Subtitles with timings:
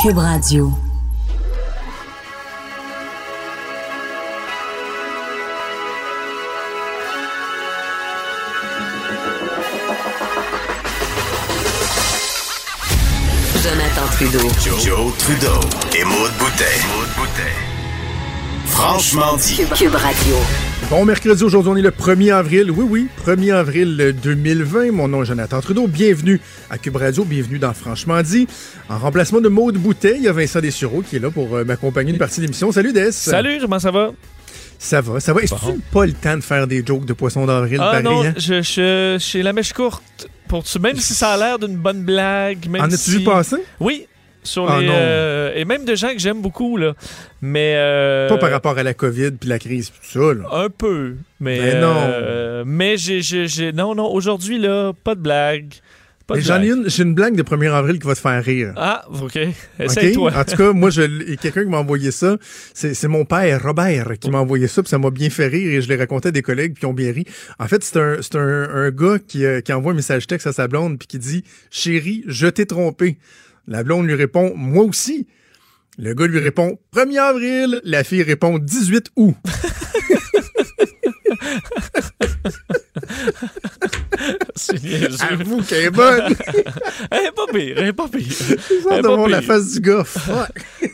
[0.00, 0.72] Cube Radio.
[13.60, 14.38] Jonathan Trudeau.
[14.78, 15.60] Joe, Trudeau
[15.96, 17.77] et Maude Boutet.
[18.70, 19.56] Franchement dit.
[19.56, 20.34] Cube, Cube Radio.
[20.90, 22.70] Bon mercredi, aujourd'hui on est le 1er avril.
[22.70, 24.92] Oui, oui, 1er avril 2020.
[24.92, 25.86] Mon nom est Jonathan Trudeau.
[25.86, 28.46] Bienvenue à Cube Radio, bienvenue dans Franchement dit.
[28.88, 31.64] En remplacement de Maude Boutet, il y a Vincent Dessureau qui est là pour euh,
[31.64, 32.70] m'accompagner une partie de l'émission.
[32.72, 33.10] Salut Des.
[33.12, 34.10] Salut, comment ça va?
[34.78, 35.40] Ça va, ça va.
[35.42, 35.72] Est-ce que Bon.
[35.72, 38.34] tu pas le temps de faire des jokes de poisson d'avril Ah pareil, non, hein?
[38.36, 40.28] je, je, j'ai la mèche courte.
[40.46, 43.10] Pour tu, même si ça a l'air d'une bonne blague, même En as-tu si...
[43.18, 43.56] vu passer?
[43.80, 44.06] Oui,
[44.48, 44.92] sur Ah les non.
[44.96, 46.94] euh, et même de gens que j'aime beaucoup là.
[47.40, 50.44] Mais euh, Pas par rapport à la COVID puis la crise tout ça, là.
[50.64, 51.94] un peu, mais Mais non.
[51.96, 55.72] euh, mais j'ai, j'ai, j'ai- non non aujourd'hui là, pas de blague.
[56.30, 58.74] Mais J'en ai une, j'ai une blague de 1er avril qui va te faire rire.
[58.76, 59.38] Ah, ok.
[59.80, 60.30] Essaye-toi.
[60.36, 62.36] En tout cas, moi, je, quelqu'un qui m'a envoyé ça.
[62.74, 65.72] C'est c'est mon père, Robert, qui m'a envoyé ça, puis ça m'a bien fait rire
[65.72, 67.24] et je l'ai raconté à des collègues puis ils ont bien ri.
[67.58, 70.46] En fait, c'est un, c'est un, un gars qui, euh, qui envoie un message texte
[70.46, 73.16] à sa blonde puis qui dit «Chérie, je t'ai trompé.»
[73.70, 75.26] La blonde lui répond «Moi aussi.»
[75.98, 79.34] Le gars lui répond «1er avril.» La fille répond «18 août.
[84.54, 86.34] C'est niaiseux.» Avoue qu'elle est bonne.
[87.10, 88.26] Elle est pas pire, elle est pas pire.
[88.90, 89.46] Elle est pas avoir la pire.
[89.46, 90.04] face du gars.
[90.04, 90.48] Fuck.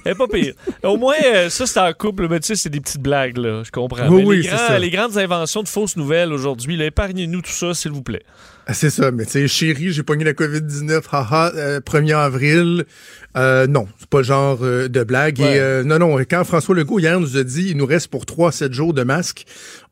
[0.05, 0.55] Elle est pas pire.
[0.83, 3.63] Au moins, euh, ça, c'est en couple, mais tu sais, c'est des petites blagues, là.
[3.65, 4.09] Je comprends.
[4.09, 4.79] Oui, Mais oui, les, grands- ça.
[4.79, 8.23] les grandes inventions de fausses nouvelles aujourd'hui, épargnez-nous tout ça, s'il vous plaît.
[8.73, 12.87] C'est ça, mais tu sais, chérie, j'ai pogné la COVID-19, haha, euh, 1er avril.
[13.37, 15.39] Euh, non, c'est pas le genre euh, de blague.
[15.41, 15.57] Ouais.
[15.57, 18.25] Et euh, non, non, quand François Legault hier nous a dit il nous reste pour
[18.25, 19.45] 3-7 jours de masque,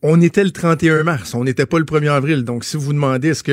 [0.03, 2.45] on était le 31 mars, on n'était pas le 1er avril.
[2.45, 3.53] Donc, si vous vous demandez est-ce que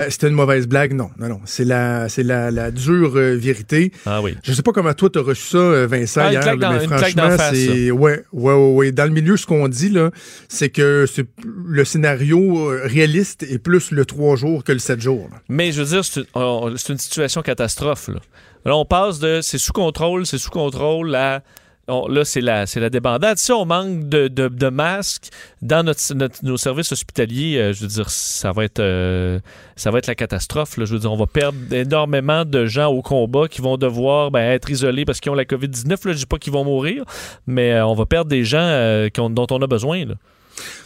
[0.00, 1.40] euh, c'était une mauvaise blague, non, non, non.
[1.44, 3.92] C'est la c'est la, la dure vérité.
[4.06, 4.36] Ah oui.
[4.42, 7.36] Je sais pas comment toi t'as reçu ça, Vincent, Ah, hier, là, dans- mais franchement,
[7.52, 8.92] c'est ouais, ouais, ouais, ouais.
[8.92, 10.10] Dans le milieu, ce qu'on dit là,
[10.48, 11.26] c'est que c'est
[11.66, 15.28] le scénario réaliste est plus le 3 jours que le 7 jours.
[15.30, 15.38] là.
[15.48, 18.08] Mais je veux dire, c'est une, une situation catastrophe.
[18.08, 18.20] Là.
[18.64, 21.42] Là, on passe de c'est sous contrôle, c'est sous contrôle à.
[21.88, 23.38] là, c'est la, c'est la débandade.
[23.38, 25.28] Si on manque de, de, masques
[25.62, 26.00] dans notre,
[26.42, 29.40] nos services hospitaliers, euh, je veux dire, ça va être, euh,
[29.84, 30.74] la catastrophe.
[30.76, 34.52] Je veux dire, on va perdre énormément de gens au combat qui vont devoir ben,
[34.52, 35.88] être isolés parce qu'ils ont la COVID-19.
[36.06, 37.04] Là, je dis pas qu'ils vont mourir,
[37.46, 40.04] mais euh, on va perdre des gens dont on a besoin.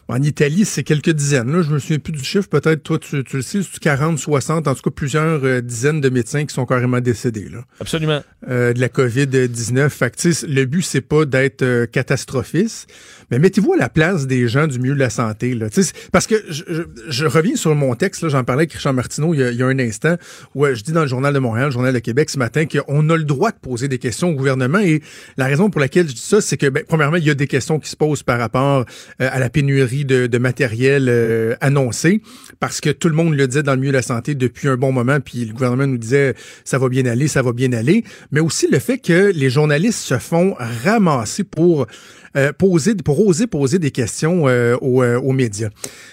[0.09, 1.51] En Italie, c'est quelques dizaines.
[1.51, 2.49] Là, je me souviens plus du chiffre.
[2.49, 6.01] Peut-être toi, tu, tu le sais, c'est 40, 60, en tout cas plusieurs euh, dizaines
[6.01, 8.23] de médecins qui sont carrément décédés là, Absolument.
[8.51, 9.89] euh, de la COVID-19.
[9.89, 12.89] Fait que, le but, c'est pas d'être euh, catastrophiste,
[13.31, 15.55] mais mettez-vous à la place des gens du milieu de la santé.
[15.55, 15.67] Là.
[16.13, 19.41] Parce que je, je- je reviens sur mon texte, j'en parlais avec Richard Martineau il
[19.41, 20.17] y a, il y a un instant,
[20.55, 22.65] où euh, je dis dans le Journal de Montréal, le Journal de Québec ce matin,
[22.67, 24.79] qu'on a le droit de poser des questions au gouvernement.
[24.79, 25.03] Et
[25.37, 27.47] la raison pour laquelle je dis ça, c'est que, ben, premièrement, il y a des
[27.47, 28.81] questions qui se posent par rapport
[29.21, 31.55] euh, à la pénurie de, de matériel euh,
[32.61, 34.77] parce que tout le monde le disait dans le milieu de la santé depuis un
[34.77, 38.05] bon moment, puis le gouvernement nous disait ça va bien aller, ça va bien aller,
[38.31, 41.87] mais aussi le fait que les journalistes se font ramasser pour
[42.37, 45.71] euh, poser, pour oser poser des questions euh, aux, euh, aux médias.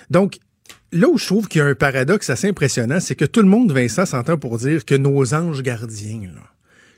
[0.09, 0.37] Donc
[0.93, 3.47] Là où je trouve qu'il y a un paradoxe assez impressionnant, c'est que tout le
[3.47, 6.50] monde, Vincent, s'entend pour dire que nos anges gardiens, là,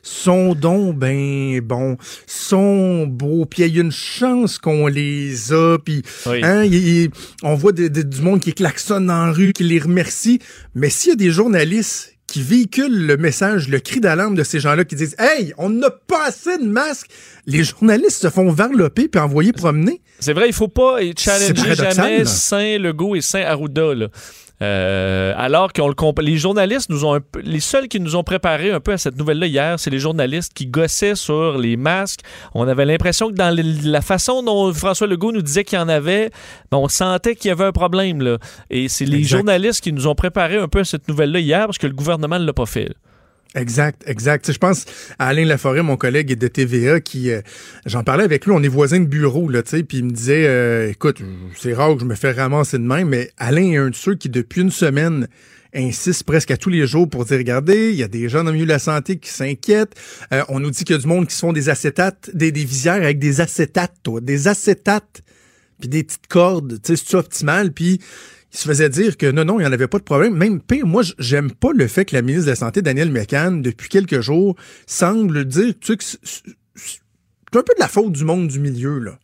[0.03, 1.97] sont donc ben bons,
[2.28, 6.41] sont beaux, puis il y a une chance qu'on les a, puis Oui.
[6.44, 6.66] hein,
[7.41, 10.40] on voit de- de- du monde qui klaxonne la rue, qui les remercie,
[10.75, 14.60] mais s'il y a des journalistes qui véhiculent le message, le cri d'alarme de ces
[14.60, 17.07] gens-là qui disent «Hey, on n'a pas assez de masques!»
[17.45, 20.01] Les journalistes se font varloper puis envoyer promener.
[20.19, 22.25] C'est vrai, il faut pas challenger jamais.
[22.25, 23.94] Saint Legault et Saint Arruda.
[23.94, 24.07] Là.
[24.62, 25.82] Euh, alors que
[26.22, 28.98] les journalistes nous ont un peu- les seuls qui nous ont préparé un peu à
[28.98, 32.22] cette nouvelle-là hier, c'est les journalistes qui gossaient sur les masques.
[32.54, 33.54] On avait l'impression que dans
[33.84, 36.30] la façon dont François Legault nous disait qu'il y en avait,
[36.72, 38.38] ben, on sentait qu'il y avait un problème là.
[38.70, 39.38] Et c'est les Exact.
[39.38, 42.40] journalistes qui nous ont préparé un peu à cette nouvelle-là hier parce que le gouvernement
[42.40, 42.94] ne l'a pas fait.
[43.56, 44.52] Exact, exact.
[44.52, 44.86] Je pense
[45.20, 47.42] à Alain Laforêt, mon collègue de TVA, qui, euh,
[47.86, 50.48] j'en parlais avec lui, on est voisins de bureau, là, tu puis il me disait,
[50.48, 51.22] euh, écoute,
[51.56, 54.16] c'est rare que je me fais ramasser de même, mais Alain est un de ceux
[54.16, 55.28] qui, depuis une semaine,
[55.76, 58.50] insiste presque à tous les jours pour dire, regardez, il y a des gens dans
[58.50, 59.96] le milieu de la santé qui s'inquiètent.
[60.32, 62.52] Euh, on nous dit qu'il y a du monde qui se font des acétates, des,
[62.52, 65.22] des visières avec des acétates, toi, des acétates,
[65.80, 68.00] puis des petites cordes, tu sais, c'est optimal, puis
[68.54, 70.36] il se faisait dire que non, non, il n'y en avait pas de problème.
[70.36, 73.64] Même pire, moi, j'aime pas le fait que la ministre de la Santé, Danielle McCann,
[73.64, 74.56] depuis quelques jours,
[74.86, 77.00] semble dire, tu sais, que c'est
[77.56, 79.18] un peu de la faute du monde du milieu, là.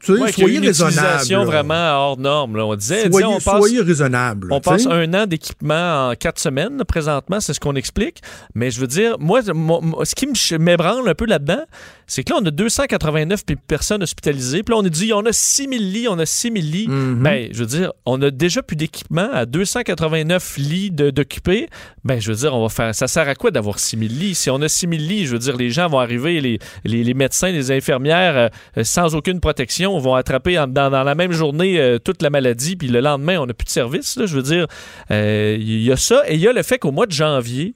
[0.00, 1.44] Tu sais, ouais, soyez raisonnable.
[1.44, 2.56] vraiment hors norme.
[2.56, 2.64] Là.
[2.64, 4.48] On disait, soyez, on passe, soyez raisonnable.
[4.52, 8.22] On passe un an d'équipement en quatre semaines présentement, c'est ce qu'on explique.
[8.54, 10.28] Mais je veux dire, moi, moi ce qui
[10.58, 11.64] m'ébranle un peu là-dedans,
[12.08, 14.62] c'est que là, on a 289 personnes hospitalisées.
[14.62, 16.88] Puis là, on a dit, on a 6000 lits, on a 6000 lits.
[16.88, 17.14] Mm-hmm.
[17.16, 21.68] Ben, je veux dire, on a déjà plus d'équipement à 289 lits d'occupés.
[22.04, 22.94] Ben, je veux dire, on va faire.
[22.94, 24.34] Ça sert à quoi d'avoir 6000 lits?
[24.34, 27.14] Si on a 6000 lits, je veux dire, les gens vont arriver, les, les, les
[27.14, 31.78] médecins, les infirmières, euh, sans aucune protection, vont attraper en, dans, dans, la même journée
[31.78, 32.74] euh, toute la maladie.
[32.74, 34.16] Puis le lendemain, on n'a plus de service.
[34.16, 34.66] Là, je veux dire,
[35.10, 36.22] il euh, y a ça.
[36.26, 37.74] Et il y a le fait qu'au mois de janvier,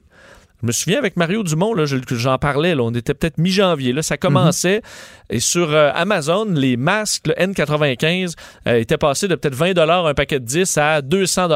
[0.63, 4.01] je me souviens avec Mario Dumont, là, j'en parlais, là, on était peut-être mi-janvier, là,
[4.01, 4.81] ça commençait.
[5.29, 8.35] Et sur euh, Amazon, les masques, le N95,
[8.67, 11.49] euh, étaient passés de peut-être 20 un paquet de 10 à 200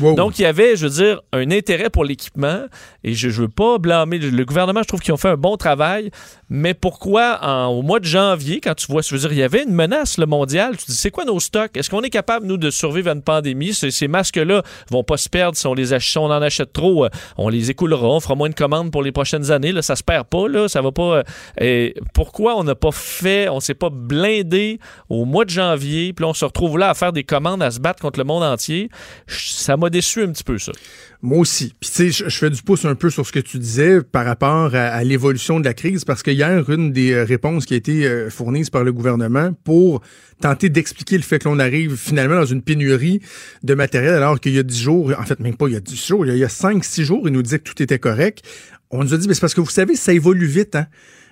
[0.00, 0.14] wow.
[0.14, 2.64] Donc, il y avait, je veux dire, un intérêt pour l'équipement.
[3.04, 5.58] Et je ne veux pas blâmer le gouvernement, je trouve qu'ils ont fait un bon
[5.58, 6.10] travail.
[6.50, 9.64] Mais pourquoi, au mois de janvier, quand tu vois, je veux dire, il y avait
[9.64, 11.76] une menace le mondial, tu dis, c'est quoi nos stocks?
[11.76, 13.74] Est-ce qu'on est capable, nous, de survivre à une pandémie?
[13.74, 17.10] Ces, masques-là vont pas se perdre si on les achète, on en achète trop, euh,
[17.36, 19.74] on les écoulera, on fera moins de commandes pour les prochaines années.
[19.82, 21.22] Ça se perd pas, là, ça va pas.
[21.60, 24.78] et pourquoi on n'a pas fait, on s'est pas blindé
[25.10, 27.80] au mois de janvier, puis on se retrouve là à faire des commandes, à se
[27.80, 28.88] battre contre le monde entier?
[29.26, 30.72] Ça m'a déçu un petit peu, ça.
[31.20, 31.74] Moi aussi.
[31.80, 34.24] Puis tu sais, je, fais du pouce un peu sur ce que tu disais par
[34.24, 37.76] rapport à, à l'évolution de la crise, parce que hier, une des réponses qui a
[37.76, 40.00] été fournie par le gouvernement pour
[40.40, 43.20] tenter d'expliquer le fait que l'on arrive finalement dans une pénurie
[43.64, 45.80] de matériel alors qu'il y a dix jours, en fait même pas il y a
[45.80, 48.44] dix jours, il y a cinq, six jours, il nous disait que tout était correct.
[48.90, 50.86] On nous a dit, mais c'est parce que vous savez, ça évolue vite, hein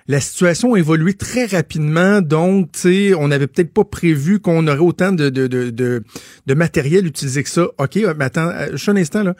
[0.08, 4.78] la situation a évolué très rapidement, donc tu on n'avait peut-être pas prévu qu'on aurait
[4.78, 6.02] autant de, de, de, de,
[6.46, 7.66] de matériel utilisé que ça.
[7.78, 9.34] OK, mais attends, juste un instant là.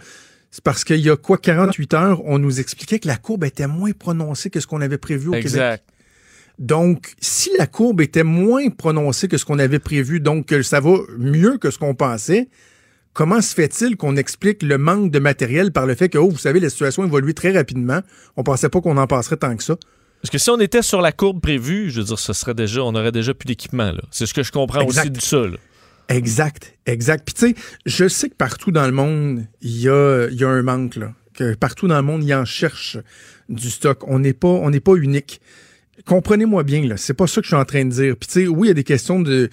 [0.56, 3.66] C'est parce qu'il y a quoi 48 heures, on nous expliquait que la courbe était
[3.66, 5.52] moins prononcée que ce qu'on avait prévu au exact.
[5.52, 5.82] Québec.
[6.58, 10.80] Donc, si la courbe était moins prononcée que ce qu'on avait prévu, donc que ça
[10.80, 12.48] va mieux que ce qu'on pensait,
[13.12, 16.38] comment se fait-il qu'on explique le manque de matériel par le fait que, oh, vous
[16.38, 18.00] savez, la situation évolue très rapidement.
[18.38, 19.76] On pensait pas qu'on en passerait tant que ça?
[20.22, 22.80] Parce que si on était sur la courbe prévue, je veux dire, ce serait déjà,
[22.80, 23.92] on aurait déjà plus d'équipement.
[24.10, 25.02] C'est ce que je comprends exact.
[25.02, 25.36] aussi de ça.
[25.36, 25.58] Là.
[26.08, 27.24] Exact, exact.
[27.24, 30.62] Puis tu sais, je sais que partout dans le monde, il y a, y un
[30.62, 31.12] manque là.
[31.34, 32.96] Que partout dans le monde, il en cherche
[33.48, 34.06] du stock.
[34.06, 35.40] On n'est pas, on n'est pas unique.
[36.04, 38.16] Comprenez-moi bien, là, c'est pas ça que je suis en train de dire.
[38.16, 39.50] Puis tu sais, oui, il y a des questions de,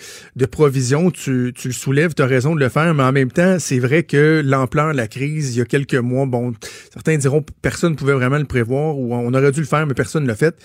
[0.51, 3.57] provision, tu, tu le soulèves, tu as raison de le faire, mais en même temps,
[3.59, 6.53] c'est vrai que l'ampleur la crise, il y a quelques mois, bon,
[6.91, 9.93] certains diront personne ne pouvait vraiment le prévoir ou on aurait dû le faire, mais
[9.93, 10.55] personne ne l'a fait.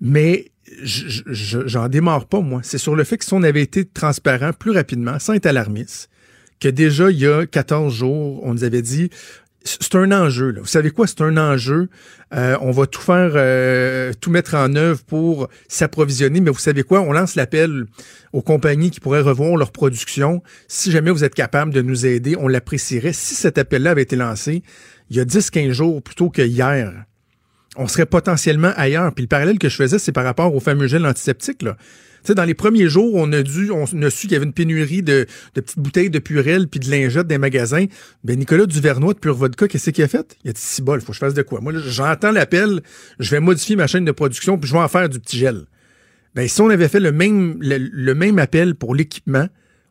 [0.00, 2.60] Mais j'en démarre pas, moi.
[2.62, 6.10] C'est sur le fait que si on avait été transparent plus rapidement, sans être alarmiste,
[6.60, 9.10] que déjà, il y a 14 jours, on nous avait dit,
[9.64, 10.50] c'est un enjeu.
[10.50, 10.60] Là.
[10.60, 11.06] Vous savez quoi?
[11.06, 11.88] C'est un enjeu.
[12.34, 16.40] Euh, on va tout faire, euh, tout mettre en œuvre pour s'approvisionner.
[16.40, 17.00] Mais vous savez quoi?
[17.00, 17.84] On lance l'appel
[18.32, 20.42] aux compagnies qui pourraient revoir leur production.
[20.68, 23.12] Si jamais vous êtes capable de nous aider, on l'apprécierait.
[23.12, 24.62] Si cet appel-là avait été lancé
[25.10, 26.92] il y a 10-15 jours plutôt que hier,
[27.78, 29.14] on serait potentiellement ailleurs.
[29.14, 31.62] Puis le parallèle que je faisais, c'est par rapport au fameux gel antiseptique.
[31.62, 31.76] Là.
[32.28, 35.26] Dans les premiers jours, on a dû, on su qu'il y avait une pénurie de,
[35.54, 37.86] petites bouteilles de Purel puis de lingettes des magasins.
[38.24, 40.36] Ben Nicolas Duvernois de Pure Vodka, qu'est-ce qu'il a fait?
[40.44, 41.60] Il a dit si bol, faut que je fasse de quoi?
[41.60, 42.82] Moi, j'entends l'appel,
[43.18, 45.64] je vais modifier ma chaîne de production puis je vais en faire du petit gel.
[46.34, 49.46] Ben si on avait fait le même, le même appel pour l'équipement,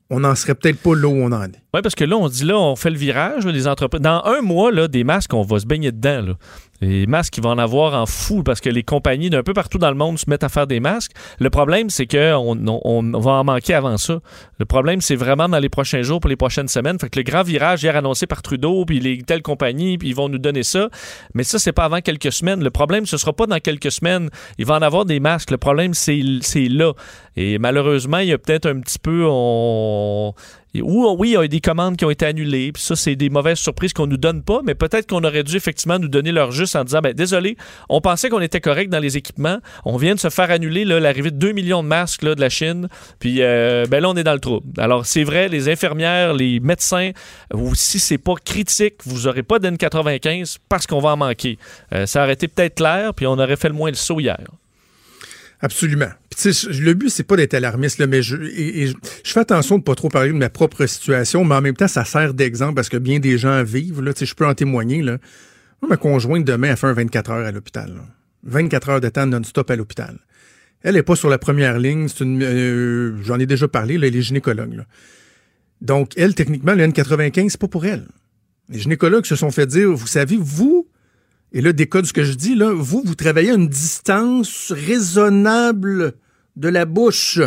[0.10, 1.62] on n'en serait peut-être pas là où on en est.
[1.78, 4.02] Oui, parce que là, on dit là, on fait le virage, les entreprises.
[4.02, 6.22] Dans un mois, là, des masques, on va se baigner dedans.
[6.22, 6.34] Là.
[6.82, 9.78] Les masques, ils vont en avoir en fou parce que les compagnies d'un peu partout
[9.78, 11.12] dans le monde se mettent à faire des masques.
[11.40, 14.22] Le problème, c'est qu'on on, on, va en manquer avant ça.
[14.58, 16.98] Le problème, c'est vraiment dans les prochains jours, pour les prochaines semaines.
[16.98, 20.16] Fait que le grand virage hier annoncé par Trudeau, puis les telles compagnies, puis ils
[20.16, 20.90] vont nous donner ça.
[21.36, 22.64] Mais ça, c'est pas avant quelques semaines.
[22.64, 24.32] Le problème, ce sera pas dans quelques semaines.
[24.58, 25.52] Il va en avoir des masques.
[25.52, 26.24] Le problème, c'est
[26.70, 26.94] là.
[27.36, 29.28] Et malheureusement, il y a peut-être un petit peu...
[30.76, 33.30] ou oui, il y a des commandes qui ont été annulées, puis ça, c'est des
[33.30, 36.52] mauvaises surprises qu'on nous donne pas, mais peut-être qu'on aurait dû effectivement nous donner leur
[36.52, 37.58] juste en disant, ben désolé,
[37.90, 41.32] on pensait qu'on était correct dans les équipements, on vient de se faire annuler l'arrivée
[41.32, 44.34] de 2 millions de masques de la Chine, puis euh, ben là, on est dans
[44.34, 44.68] le trouble.
[44.78, 47.12] Alors, c'est vrai, les infirmières, les médecins,
[47.54, 51.58] ou si c'est pas critique, vous aurez pas d'N95 parce qu'on va en manquer.
[51.94, 54.40] Euh, ça aurait été peut-être clair, puis on aurait fait le moins le saut hier.
[55.62, 56.10] Absolument.
[56.46, 60.10] Le but, c'est pas d'être alarmiste, là, mais je, je, fais attention de pas trop
[60.10, 63.20] parler de ma propre situation, mais en même temps, ça sert d'exemple parce que bien
[63.20, 65.18] des gens vivent, là, je peux en témoigner, là.
[65.82, 68.06] Moi, ma conjointe, demain, elle fait un 24 heures à l'hôpital, là.
[68.44, 70.20] 24 heures de temps non-stop à l'hôpital.
[70.84, 74.08] Elle est pas sur la première ligne, c'est une, euh, j'en ai déjà parlé, là,
[74.08, 74.86] elle est gynécologue.
[75.82, 78.08] Donc, elle, techniquement, le N95, c'est pas pour elle.
[78.70, 80.88] Les gynécologues se sont fait dire, vous savez, vous,
[81.52, 86.14] et là, décode ce que je dis, là, vous, vous travaillez à une distance raisonnable
[86.58, 87.40] de la bouche.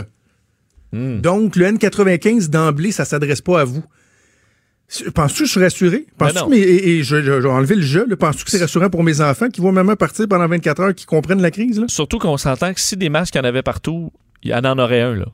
[0.92, 1.20] Hmm.
[1.20, 3.84] Donc, le N95 d'emblée, ça s'adresse pas à vous.
[5.14, 6.06] Penses-tu que je suis rassuré?
[6.18, 8.08] Penses-tu Ben que mes- et, et je, je- j'ai enlevé le jeu.
[8.16, 11.06] Penses-tu que c'est rassurant pour mes enfants qui voient maman partir pendant 24 heures, qui
[11.06, 11.86] comprennent la crise, là?
[11.88, 14.10] Surtout qu'on s'entend que si des masques, il y en avait partout,
[14.42, 15.26] il y en en aurait un, là.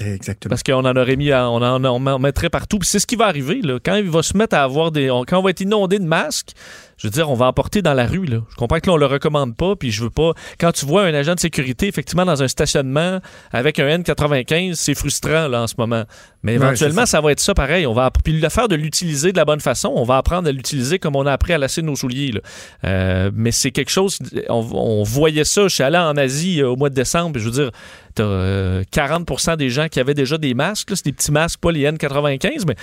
[0.00, 0.50] Exactement.
[0.50, 2.78] Parce qu'on en aurait mis, à- on en, on mettrait partout.
[2.78, 3.78] Puis c'est ce qui va arriver, là.
[3.84, 5.10] Quand il va se mettre à avoir des.
[5.10, 6.52] on- quand on va être inondé de masques,
[7.00, 8.40] je veux dire, on va en porter dans la rue, là.
[8.50, 10.34] Je comprends que là, on le recommande pas, puis je veux pas.
[10.58, 13.20] Quand tu vois un agent de sécurité, effectivement, dans un stationnement
[13.52, 16.04] avec un N95, c'est frustrant, là, en ce moment.
[16.42, 17.22] Mais éventuellement, ça.
[17.22, 17.86] va être ça pareil.
[17.86, 20.98] On va Puis l'affaire de l'utiliser de la bonne façon, on va apprendre à l'utiliser
[20.98, 22.40] comme on a appris à lasser nos souliers, là.
[22.84, 24.18] Euh, mais c'est quelque chose.
[24.50, 25.68] On, on voyait ça.
[25.68, 27.70] Je suis allé en Asie euh, au mois de décembre, je veux dire,
[28.14, 30.90] t'as euh, 40% des gens qui avaient déjà des masques.
[30.94, 32.76] C'est des petits masques, pas les N95, mais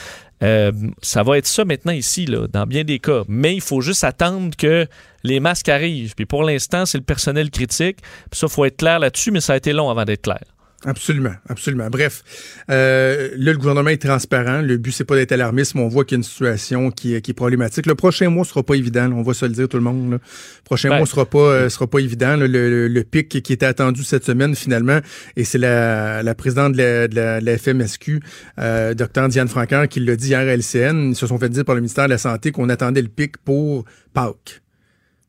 [0.44, 3.24] euh, ça va être ça maintenant ici, là, dans bien des cas.
[3.27, 4.88] Mais il faut juste attendre que
[5.24, 6.15] les masques arrivent.
[6.15, 7.98] Puis pour l'instant, c'est le personnel critique.
[8.29, 10.44] Puis ça, il faut être clair là-dessus, mais ça a été long avant d'être clair.
[10.86, 11.89] Absolument, absolument.
[11.89, 12.24] Bref,
[12.69, 14.62] euh, là, le gouvernement est transparent.
[14.62, 17.15] Le but, c'est pas d'être alarmiste, mais on voit qu'il y a une situation qui
[17.15, 17.88] est, qui est problématique.
[17.88, 20.12] Le prochain mois sera pas évident, là, on va se le dire tout le monde.
[20.12, 20.17] là.
[20.17, 22.36] Le prochain Ben, mois sera pas euh, sera pas évident.
[22.38, 22.48] là.
[22.48, 25.00] Le, le- le pic qui était attendu cette semaine, finalement,
[25.36, 28.19] et c'est la, la présidente de la, de la- de la FMSQ,
[28.60, 31.10] euh, Dr Diane Francaire, qui l'a dit hier à LCN.
[31.10, 33.38] Ils se sont fait dire par le ministère de la Santé qu'on attendait le pic
[33.38, 34.62] pour Pâques.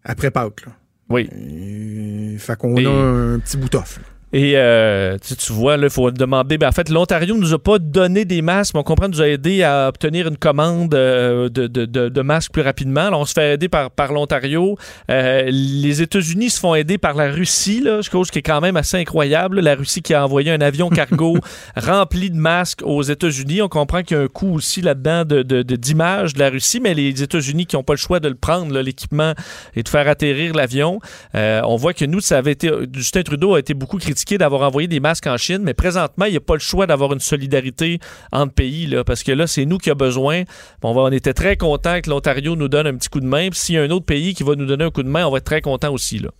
[0.04, 0.72] Après Pâques, là.
[1.08, 1.26] Oui.
[1.32, 3.98] Et, fait qu'on Et- a un petit bout off.
[4.32, 6.58] Et euh, tu, tu vois, il faut demander.
[6.58, 9.28] Ben, en fait, l'Ontario nous a pas donné des masques, mais on comprend nous a
[9.28, 13.06] aidé à obtenir une commande euh, de, de, de- de masques plus rapidement.
[13.06, 14.76] Alors, on se fait aider par, par l'Ontario.
[15.10, 18.76] Euh, les États-Unis se font aider par la Russie, là, chose qui est quand même
[18.76, 19.60] assez incroyable.
[19.60, 21.38] La Russie qui a envoyé un avion cargo
[21.76, 23.62] rempli de masques aux États-Unis.
[23.62, 26.50] On comprend qu'il y a un coût aussi là-dedans de, de, de- d'image de la
[26.50, 29.32] Russie, mais les États-Unis qui n'ont pas le choix de le prendre, l'équipement,
[29.74, 31.00] et de faire atterrir l'avion.
[31.34, 32.70] On voit que nous, ça avait été.
[32.92, 36.32] Justin Trudeau a été beaucoup critiqué d'avoir envoyé des masques en Chine, mais présentement, il
[36.32, 37.98] n'y a pas le choix d'avoir une solidarité
[38.32, 40.42] entre pays, là, parce que là, c'est nous qui a besoin.
[40.82, 43.48] On, va, on était très content que l'Ontario nous donne un petit coup de main.
[43.50, 45.26] Puis s'il y a un autre pays qui va nous donner un coup de main,
[45.26, 46.18] on va être très content aussi.
[46.18, 46.30] Là.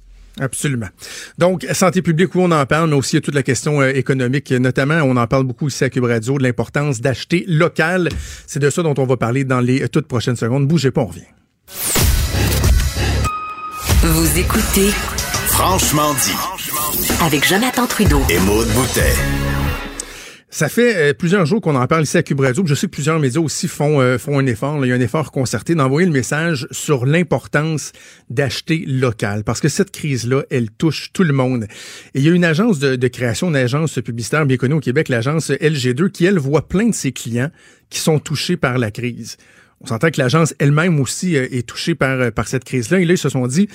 [0.41, 0.89] Absolument.
[1.37, 3.81] Donc, santé publique, oui, on en parle, mais aussi il y a toute la question
[3.81, 4.51] euh, économique.
[4.53, 8.09] Notamment, on en parle beaucoup ici à Cube Radio, de l'importance d'acheter local.
[8.47, 10.67] C'est de ça dont on va parler dans les euh, toutes prochaines secondes.
[10.67, 11.23] Bougez pas, on revient.
[14.03, 14.91] Vous écoutez
[15.49, 16.58] Franchement dit.
[17.21, 18.23] Avec Jonathan Trudeau.
[18.31, 19.15] Et Maude Boutet.
[20.51, 22.65] Ça fait euh, plusieurs jours qu'on en parle ici à Cube Radio.
[22.67, 24.79] Je sais que plusieurs médias aussi font, euh, font un effort.
[24.79, 24.87] là.
[24.87, 27.93] Il y a un effort concerté d'envoyer le message sur l'importance
[28.31, 29.45] d'acheter local.
[29.45, 31.65] Parce que cette crise-là, elle touche tout le monde.
[32.15, 34.81] Et il y a une agence de, de création, une agence publicitaire bien connue au
[34.81, 37.51] Québec, l'agence LG2, qui, elle, voit plein de ses clients
[37.91, 39.37] qui sont touchés par la crise.
[39.81, 43.01] On s'entend que l'agence elle-même aussi euh, est touchée par, euh, par cette crise-là.
[43.01, 43.69] Et là, ils se sont dit,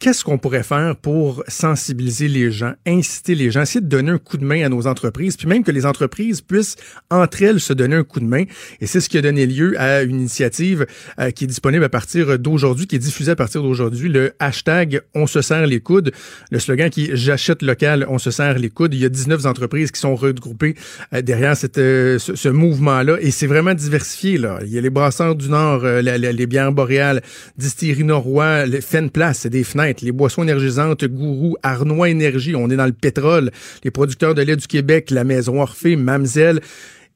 [0.00, 4.18] qu'est-ce qu'on pourrait faire pour sensibiliser les gens, inciter les gens, essayer de donner un
[4.18, 6.76] coup de main à nos entreprises, puis même que les entreprises puissent
[7.10, 8.44] entre elles se donner un coup de main.
[8.80, 10.86] Et c'est ce qui a donné lieu à une initiative
[11.18, 15.02] euh, qui est disponible à partir d'aujourd'hui, qui est diffusée à partir d'aujourd'hui, le hashtag
[15.14, 16.12] On se serre les coudes.
[16.50, 18.94] Le slogan qui J'achète local, on se serre les coudes.
[18.94, 20.74] Il y a 19 entreprises qui sont regroupées
[21.12, 23.16] euh, derrière cette, euh, ce, mouvement-là.
[23.20, 24.38] Et c'est vraiment diversifié.
[24.38, 24.58] Là.
[24.62, 27.22] Il y a les brasseurs du Nord, euh, les bières boréales,
[27.56, 32.76] Distillerie Norrois, le Fenplace, c'est des fenêtres, les boissons énergisantes, Gourou, Arnois Énergie, on est
[32.76, 33.50] dans le pétrole,
[33.84, 36.60] les producteurs de lait du Québec, la Maison Orphée, Mamzelle,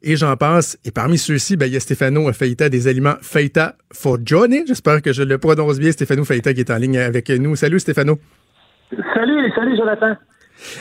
[0.02, 0.78] et j'en passe.
[0.84, 4.64] Et parmi ceux-ci, ben, il y a Stéphano Feita des aliments Feita for Johnny.
[4.66, 7.56] J'espère que je le prononce bien, Stéphano Feita qui est en ligne avec nous.
[7.56, 8.18] Salut Stéphano.
[9.14, 10.14] Salut, salut Jonathan.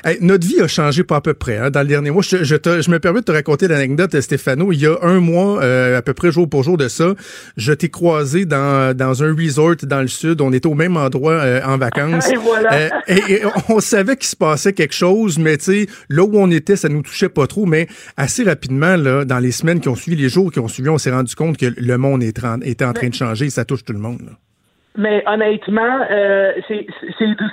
[0.04, 2.22] Hey, notre vie a changé pas à peu près hein, dans le dernier mois.
[2.22, 4.72] Je, je, te- je me permets de te raconter l'anecdote, Stéphano.
[4.72, 7.14] Il y a un mois, euh, à peu près jour pour jour de ça,
[7.58, 10.42] je t'ai croisé dans, dans un resort dans le sud.
[10.42, 12.30] On était au même endroit euh, en vacances.
[12.32, 12.74] Et voilà.
[12.74, 16.32] Euh, et, et on savait qu'il se passait quelque chose, mais tu sais, là où
[16.34, 17.66] on était, ça nous touchait pas trop.
[17.66, 17.88] Mais
[18.18, 20.98] assez rapidement, là, dans les semaines qui ont suivi, les jours qui ont suivi, on
[20.98, 23.66] s'est rendu compte que le monde est en- était en train de changer et ça
[23.66, 24.22] touche tout le monde.
[24.26, 24.32] là.
[24.96, 26.86] Mais honnêtement, euh, c'est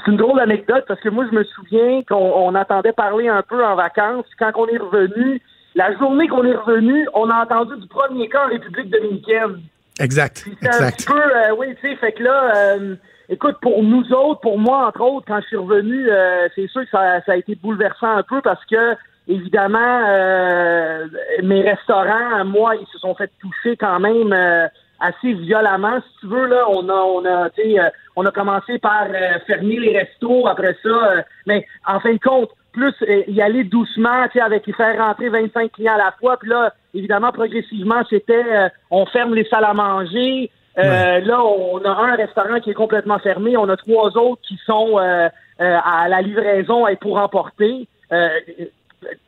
[0.07, 3.65] une drôle d'anecdote parce que moi, je me souviens qu'on on entendait parler un peu
[3.65, 4.27] en vacances.
[4.39, 5.41] Quand on est revenu,
[5.75, 9.61] la journée qu'on est revenu, on a entendu du premier cas en République dominicaine.
[9.99, 10.97] Exact, un exact.
[10.97, 12.95] petit peu, euh, oui, tu sais, fait que là, euh,
[13.29, 16.83] écoute, pour nous autres, pour moi, entre autres, quand je suis revenu, euh, c'est sûr
[16.83, 18.97] que ça, ça a été bouleversant un peu parce que
[19.29, 21.07] évidemment, euh,
[21.43, 24.67] mes restaurants, moi, ils se sont fait toucher quand même euh,
[25.01, 26.01] assez violemment.
[26.01, 29.07] Si tu veux, là, on a, on a, tu sais, euh, on a commencé par
[29.09, 33.41] euh, fermer les restos, après ça, euh, mais en fin de compte, plus euh, y
[33.41, 37.33] aller doucement, tu sais, avec faire rentrer 25 clients à la fois, puis là, évidemment,
[37.33, 40.51] progressivement, c'était, euh, on ferme les salles à manger.
[40.79, 43.57] Euh, Là, on a un restaurant qui est complètement fermé.
[43.57, 45.29] On a trois autres qui sont euh,
[45.61, 47.89] euh, à la livraison et pour emporter.
[48.13, 48.29] Euh,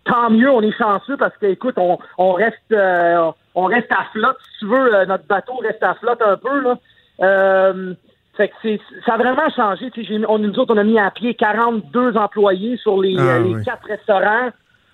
[0.05, 4.05] tant mieux, on est chanceux parce que, écoute, on, on reste euh, on reste à
[4.13, 6.79] flotte, si tu veux, euh, notre bateau reste à flotte un peu, là.
[7.21, 7.95] Euh,
[8.37, 9.91] fait que c'est, ça a vraiment changé.
[10.27, 13.55] On, nous autres, on a mis à pied 42 employés sur les, Ah, euh, les
[13.57, 13.65] oui.
[13.65, 14.49] quatre restaurants.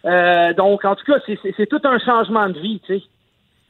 [0.04, 3.02] Euh, donc, en tout cas, c'est, c'est, c'est tout un changement de vie, sais.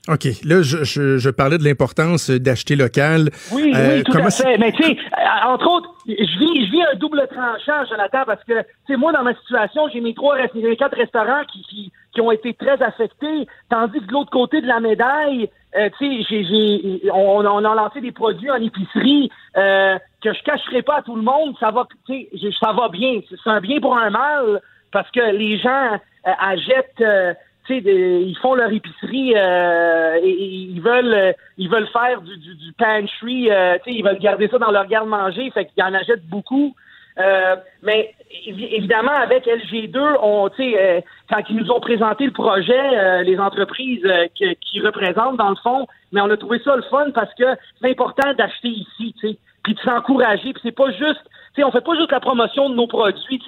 [0.08, 0.24] OK.
[0.44, 3.30] Là, je, je, je parlais de l'importance d'acheter local.
[3.52, 4.56] Oui, Euh, oui, tout comment à fait.
[4.58, 8.42] Mais tu sais, euh, entre autres, je vis, je vis un double tranchant, Jonathan, parce
[8.44, 11.92] que, tu sais, moi, dans ma situation, j'ai mes trois, mes quatre restaurants qui, qui,
[12.14, 16.22] qui ont été très affectés, tandis que de l'autre côté de la médaille, euh, tu
[16.22, 20.80] sais, j'ai, j'ai, on, on a lancé des produits en épicerie euh, que je cacherai
[20.82, 21.54] pas à tout le monde.
[21.60, 23.20] Ça va, tu sais, ça va bien.
[23.28, 25.92] C'est un bien pour un mal parce que les gens
[26.26, 27.36] euh, achètent.
[27.76, 32.72] Ils font leur épicerie euh, et, ils veulent euh, ils veulent faire du, du, du
[32.72, 36.74] pantry, euh, tu ils veulent garder ça dans leur garde-manger, fait qu'ils en achètent beaucoup.
[37.18, 38.14] Euh, mais
[38.46, 43.38] évi- évidemment, avec LG2, on, euh, quand ils nous ont présenté le projet, euh, les
[43.40, 47.10] entreprises euh, que- qui représentent dans le fond, mais on a trouvé ça le fun
[47.12, 47.44] parce que
[47.80, 51.24] c'est important d'acheter ici, tu sais, puis de s'encourager, puis c'est pas juste,
[51.56, 53.40] sais, on fait pas juste la promotion de nos produits,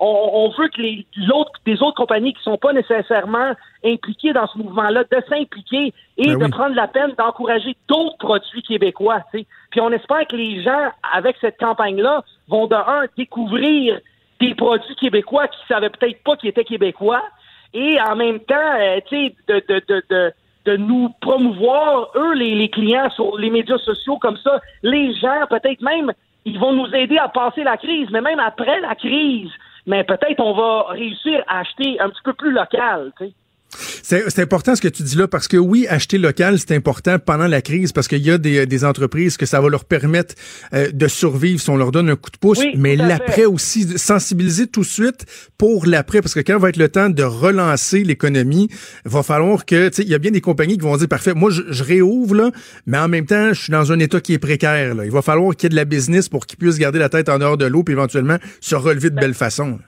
[0.00, 3.52] on, on veut que les autres, des autres compagnies qui sont pas nécessairement
[3.84, 6.50] impliquées dans ce mouvement-là, de s'impliquer et Ben de oui.
[6.50, 9.22] prendre la peine d'encourager d'autres produits québécois.
[9.32, 14.00] Puis on espère que les gens, avec cette campagne-là, vont de un découvrir
[14.40, 17.22] des produits québécois qui savaient peut-être pas qu'ils étaient québécois,
[17.72, 20.32] et en même temps, euh, tu sais, de, de, de, de,
[20.64, 24.60] de nous promouvoir, eux, les, les clients, sur les médias sociaux comme ça.
[24.82, 26.12] Les gens, peut-être même,
[26.44, 29.50] ils vont nous aider à passer la crise, mais même après la crise,
[29.86, 33.32] mais peut-être on va réussir à acheter un petit peu plus local, tu sais.
[34.02, 37.46] C'est important ce que tu dis là parce que oui, acheter local, c'est important pendant
[37.46, 40.34] la crise parce qu'il y a des, des entreprises que ça va leur permettre
[40.72, 43.98] euh, de survivre si on leur donne un coup de pouce, Oui, mais l'après aussi,
[43.98, 45.26] sensibiliser tout de suite
[45.58, 48.68] pour l'après parce que quand va être le temps de relancer l'économie,
[49.04, 51.08] il va falloir que, tu sais, il y a bien des compagnies qui vont dire,
[51.08, 52.50] parfait, moi je, je réouvre là,
[52.86, 54.94] mais en même temps, je suis dans un état qui est précaire.
[54.94, 55.04] Là.
[55.04, 57.28] Il va falloir qu'il y ait de la business pour qu'ils puissent garder la tête
[57.28, 59.78] en dehors de l'eau puis éventuellement se relever Ben, de belle façon.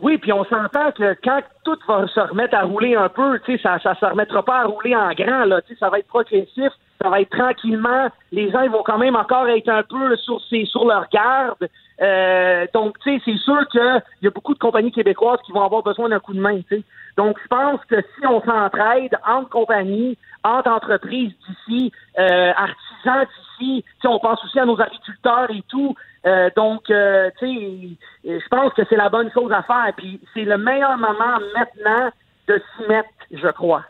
[0.00, 3.52] Oui, puis on s'entend que quand tout va se remettre à rouler un peu, tu
[3.52, 6.72] sais, ça ça se remettra pas à rouler en grand, là, ça va être progressif,
[7.00, 8.08] ça va être tranquillement.
[8.32, 11.68] Les gens ils vont quand même encore être un peu sur sur leur garde.
[12.00, 15.62] Euh, donc, tu sais, c'est sûr qu'il y a beaucoup de compagnies québécoises qui vont
[15.62, 16.82] avoir besoin d'un coup de main, tu sais.
[17.16, 23.26] Donc, je pense que si on s'entraide entre compagnies, entre entreprises d'ici, euh, artisans
[23.58, 25.94] d'ici, on pense aussi à nos agriculteurs et tout.
[26.26, 29.92] Euh, donc, euh, tu sais, je pense que c'est la bonne chose à faire.
[29.96, 32.10] Puis, c'est le meilleur moment maintenant
[32.48, 33.84] de s'y mettre, je crois.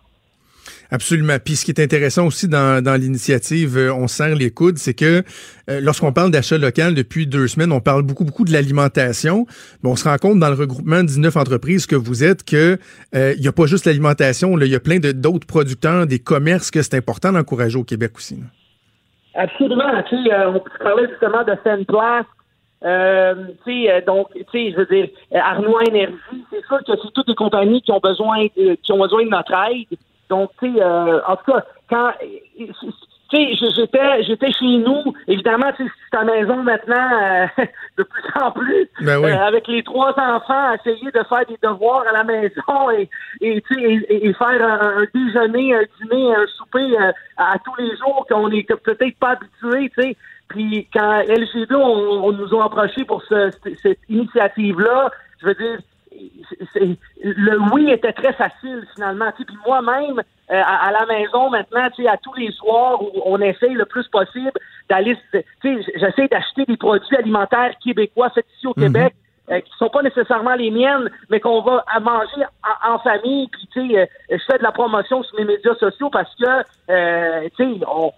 [0.92, 1.38] Absolument.
[1.42, 5.22] Puis ce qui est intéressant aussi dans, l'initiative euh, On serre les coudes, c'est que
[5.70, 9.46] euh, lorsqu'on parle d'achat local depuis deux semaines, on parle beaucoup, beaucoup de l'alimentation.
[9.82, 12.78] Mais on se rend compte dans le regroupement de 19 entreprises que vous êtes que
[13.14, 16.70] euh, il n'y a pas juste l'alimentation, il y a plein d'autres producteurs, des commerces
[16.70, 18.38] que c'est important d'encourager au Québec aussi.
[19.34, 20.02] Absolument.
[20.08, 22.26] Tu sais, euh, on parlait justement de Place.
[22.84, 26.78] Euh, tu sais, euh, donc, tu sais, je veux dire, euh, Arnois Énergie, c'est sûr
[26.78, 29.86] que c'est toutes des compagnies qui ont besoin, de- qui ont besoin de notre aide.
[30.28, 32.10] Donc, tu sais, euh, en tout cas, quand,
[33.32, 35.14] tu sais, je- j'étais, j'étais chez nous.
[35.26, 37.46] Évidemment, tu suis à la maison maintenant euh,
[37.98, 38.88] de plus en plus.
[39.00, 39.30] Ben oui.
[39.30, 43.08] Euh, avec les trois enfants, essayer de faire des devoirs à la maison et,
[43.40, 47.56] et, tu sais, et, et faire un, un déjeuner, un dîner, un souper euh, à
[47.64, 50.16] tous les jours qu'on est peut-être pas habitué, tu sais.
[50.48, 55.54] Puis quand LG2, on, on nous a approché pour ce- cette, cette initiative-là, je veux
[55.54, 55.78] dire,
[56.50, 59.30] c'est- c'est- le oui était très facile finalement.
[59.32, 60.20] Tu sais, Puis moi-même,
[60.52, 63.72] euh, à, à la maison maintenant, tu sais, à tous les soirs, où on essaye
[63.74, 64.52] le plus possible
[64.90, 69.14] d'aller, tu sais, j'essaie d'acheter des produits alimentaires québécois faits ici au Québec.
[69.50, 72.44] euh, qui sont pas nécessairement les miennes, mais qu'on va à manger
[72.86, 73.48] en, en famille.
[73.48, 76.44] Puis tu sais, euh, je fais de la promotion sur mes médias sociaux parce que
[76.90, 78.12] euh, tu sais, on-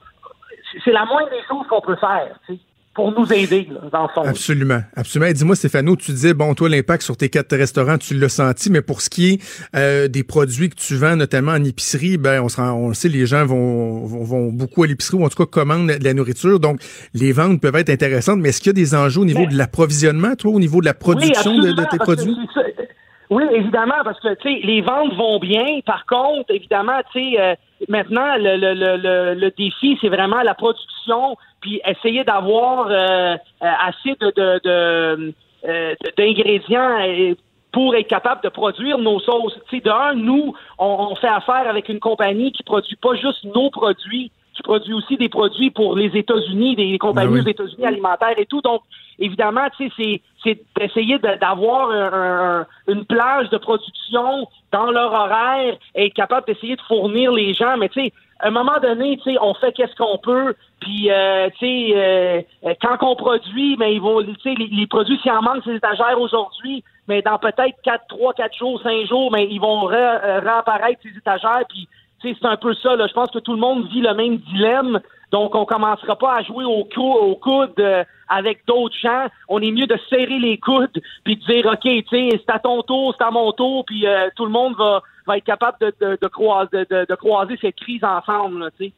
[0.85, 2.29] c'est la moindre des choses qu'on peut faire.
[2.47, 2.61] tu sais.
[2.95, 4.23] Pour nous aider, là, dans le fond.
[4.23, 5.29] Absolument, absolument.
[5.29, 8.71] Et dis-moi, Stéphano, tu disais, bon, toi, l'impact sur tes quatre restaurants, tu l'as senti,
[8.71, 9.41] mais pour ce qui est
[9.75, 12.95] euh, des produits que tu vends, notamment en épicerie, ben, on, se rend, on le
[12.95, 16.05] sait, les gens vont, vont, vont beaucoup à l'épicerie ou en tout cas commandent de
[16.05, 16.81] la nourriture, donc
[17.15, 19.57] les ventes peuvent être intéressantes, mais est-ce qu'il y a des enjeux au niveau de
[19.57, 22.37] l'approvisionnement, toi, au niveau de la production Oui, de, de tes produits?
[23.35, 25.81] Oui, évidemment, parce que tu sais, les ventes vont bien.
[25.85, 27.55] Par contre, évidemment, tu sais, euh,
[27.89, 32.93] maintenant le, le, le, le, le défi, c'est vraiment la production, puis essayer d'avoir euh,
[32.95, 33.37] euh,
[33.89, 35.35] assez de, de, de,
[35.69, 37.35] euh, d'ingrédients euh,
[37.73, 39.59] pour être capable de produire nos sauces.
[39.69, 43.43] Tu sais, d'un, nous, on, on fait affaire avec une compagnie qui produit pas juste
[43.53, 47.41] nos produits, qui produit aussi des produits pour les États-Unis, des compagnies Ben oui.
[47.41, 48.61] aux États-Unis alimentaires et tout.
[48.61, 48.83] Donc,
[49.19, 54.91] évidemment, tu sais, c'est, c'est d'essayer de- d'avoir un- un- une plage de production dans
[54.91, 57.77] leur horaire et être capable d'essayer de fournir les gens.
[57.79, 60.55] Mais tu sais, à un moment donné, tu sais, on fait qu'est-ce qu'on peut.
[60.81, 64.87] Puis, euh, tu sais, euh, quand on produit, mais ils vont, tu sais, les, les
[64.87, 69.07] produits, s'il en manque ces étagères aujourd'hui, mais dans peut-être 4, 3, 4 jours, 5
[69.07, 71.63] jours, mais ils vont euh, réapparaître ces étagères.
[71.69, 71.89] Puis,
[72.23, 72.97] c'est un peu ça.
[72.97, 73.07] Là.
[73.07, 75.01] Je pense que tout le monde vit le même dilemme.
[75.35, 79.27] Donc, on commencera pas à jouer au, cou au coude euh, avec d'autres gens.
[79.49, 82.61] On est mieux de serrer les coudes puis de dire, OK, tu sais, c'est à
[82.61, 85.77] ton tour, c'est à mon tour, puis euh, tout le monde va, va être capable
[85.81, 88.71] de, de, de, croiser, de, de croiser cette crise ensemble.
[88.79, 88.93] Tu sais.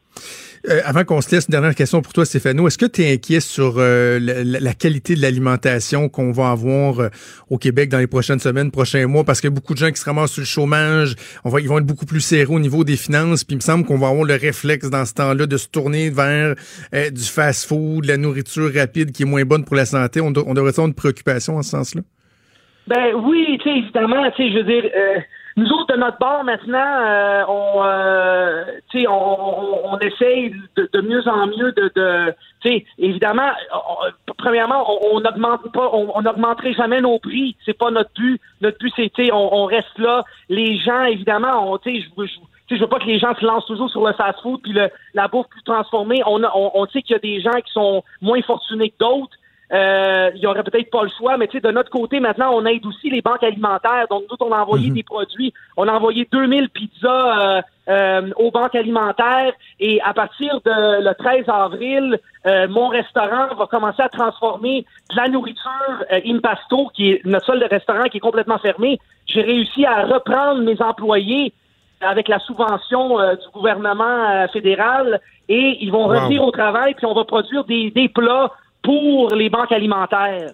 [0.69, 2.67] Euh, avant qu'on se laisse, une dernière question pour toi, Stéphano.
[2.67, 7.09] Est-ce que tu es inquiet sur euh, la, qualité de l'alimentation qu'on va avoir euh,
[7.49, 9.23] au Québec dans les prochaines semaines, prochains mois?
[9.23, 11.15] Parce a beaucoup de gens qui se ramassent sur le chômage.
[11.45, 13.43] On va, ils vont être beaucoup plus serrés au niveau des finances.
[13.43, 16.09] Puis il me semble qu'on va avoir le réflexe dans ce temps-là de se tourner
[16.09, 16.55] vers
[16.93, 20.21] euh, du fast-food, de la nourriture rapide qui est moins bonne pour la santé.
[20.21, 22.01] On, on devrait avoir une préoccupation en ce sens-là?
[22.87, 25.19] Ben oui, tu sais, évidemment, tu sais, je veux dire, euh,
[25.57, 31.01] nous autres, de notre bord, maintenant, euh, on, euh, on, on, on essaye de, de
[31.01, 32.35] mieux en mieux de, de
[32.97, 33.49] évidemment,
[34.37, 38.39] premièrement, on n'augmente pas, on n'augmenterait jamais nos prix, c'est pas notre but.
[38.61, 40.23] Notre but, c'est, on, reste là.
[40.49, 43.89] Les gens, évidemment, on, je, je, je veux pas que les gens se lancent toujours
[43.89, 46.21] sur le fast-food puis le, la bouffe plus transformée.
[46.25, 48.97] On, a- on, on sait qu'il y a des gens qui sont moins fortunés que
[48.99, 49.35] d'autres.
[49.73, 52.51] Euh, il y aurait peut-être pas le choix, mais tu sais, de notre côté, maintenant,
[52.53, 54.05] on aide aussi les banques alimentaires.
[54.09, 55.53] Donc, nous, on a envoyé des produits.
[55.75, 59.51] On a envoyé 2000 pizzas euh, euh, aux banques alimentaires.
[59.81, 65.15] Et à partir de le 13 avril, euh, mon restaurant va commencer à transformer de
[65.17, 68.99] la nourriture euh, Impasto, qui est notre seul restaurant qui est complètement fermé.
[69.25, 71.51] J'ai réussi à reprendre mes employés
[71.99, 76.13] avec la subvention euh, du gouvernement euh, fédéral et ils vont Wow.
[76.19, 78.51] revenir au travail puis on va produire des, des plats
[78.87, 80.53] pour les banques alimentaires.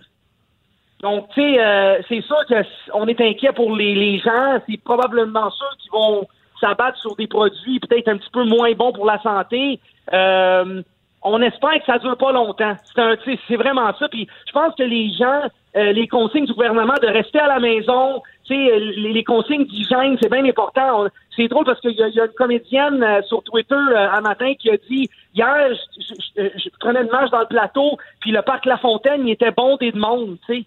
[1.01, 4.59] Donc, tu sais, euh, c'est sûr qu'on est inquiet pour les, les gens.
[4.67, 6.25] C'est probablement ceux qui vont
[6.59, 9.79] s'abattre sur des produits peut-être un petit peu moins bons pour la santé.
[10.11, 10.81] Euh,
[11.21, 12.75] on espère que ça dure pas longtemps.
[12.95, 14.07] C'est vraiment ça.
[14.09, 15.41] Puis je pense que les gens,
[15.75, 19.23] euh, les consignes du gouvernement de rester à la maison, tu sais, euh, les, les
[19.23, 21.05] consignes d'hygiène, c'est bien important.
[21.35, 24.53] C'est drôle parce qu'il y, y a une comédienne euh, sur Twitter euh, un matin
[24.59, 28.31] qui a dit hier, je, je- je- je prenais une marche dans le plateau, puis
[28.31, 30.65] le parc La Fontaine, il était bondé de monde, tu sais.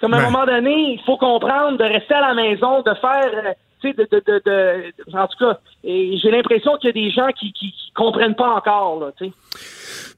[0.00, 0.30] Comme à un Ouais.
[0.30, 3.52] moment donné, il faut comprendre de rester à la maison, de faire, euh,
[3.94, 7.10] tu sais, de, de, de, de- en tout cas, j'ai l'impression qu'il y a des
[7.10, 9.32] gens qui, qui, qui comprennent pas encore, là, tu sais.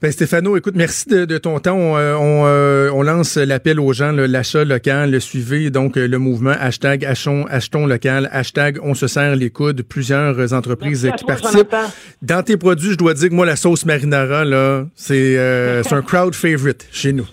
[0.00, 1.74] Ben Stéphano, écoute, merci de, de ton temps.
[1.74, 6.06] On, euh, on, euh, on lance l'appel aux gens, l'achat local, le suivez, donc euh,
[6.06, 11.18] le mouvement hashtag achetons, achetons local, hashtag on se serre les coudes, plusieurs entreprises Merci
[11.18, 11.70] qui toi, participent.
[11.70, 11.92] Jonathan.
[12.22, 16.02] Dans tes produits, je dois dire que moi, la sauce marinara, là, c'est euh, un
[16.02, 17.26] crowd favorite chez nous.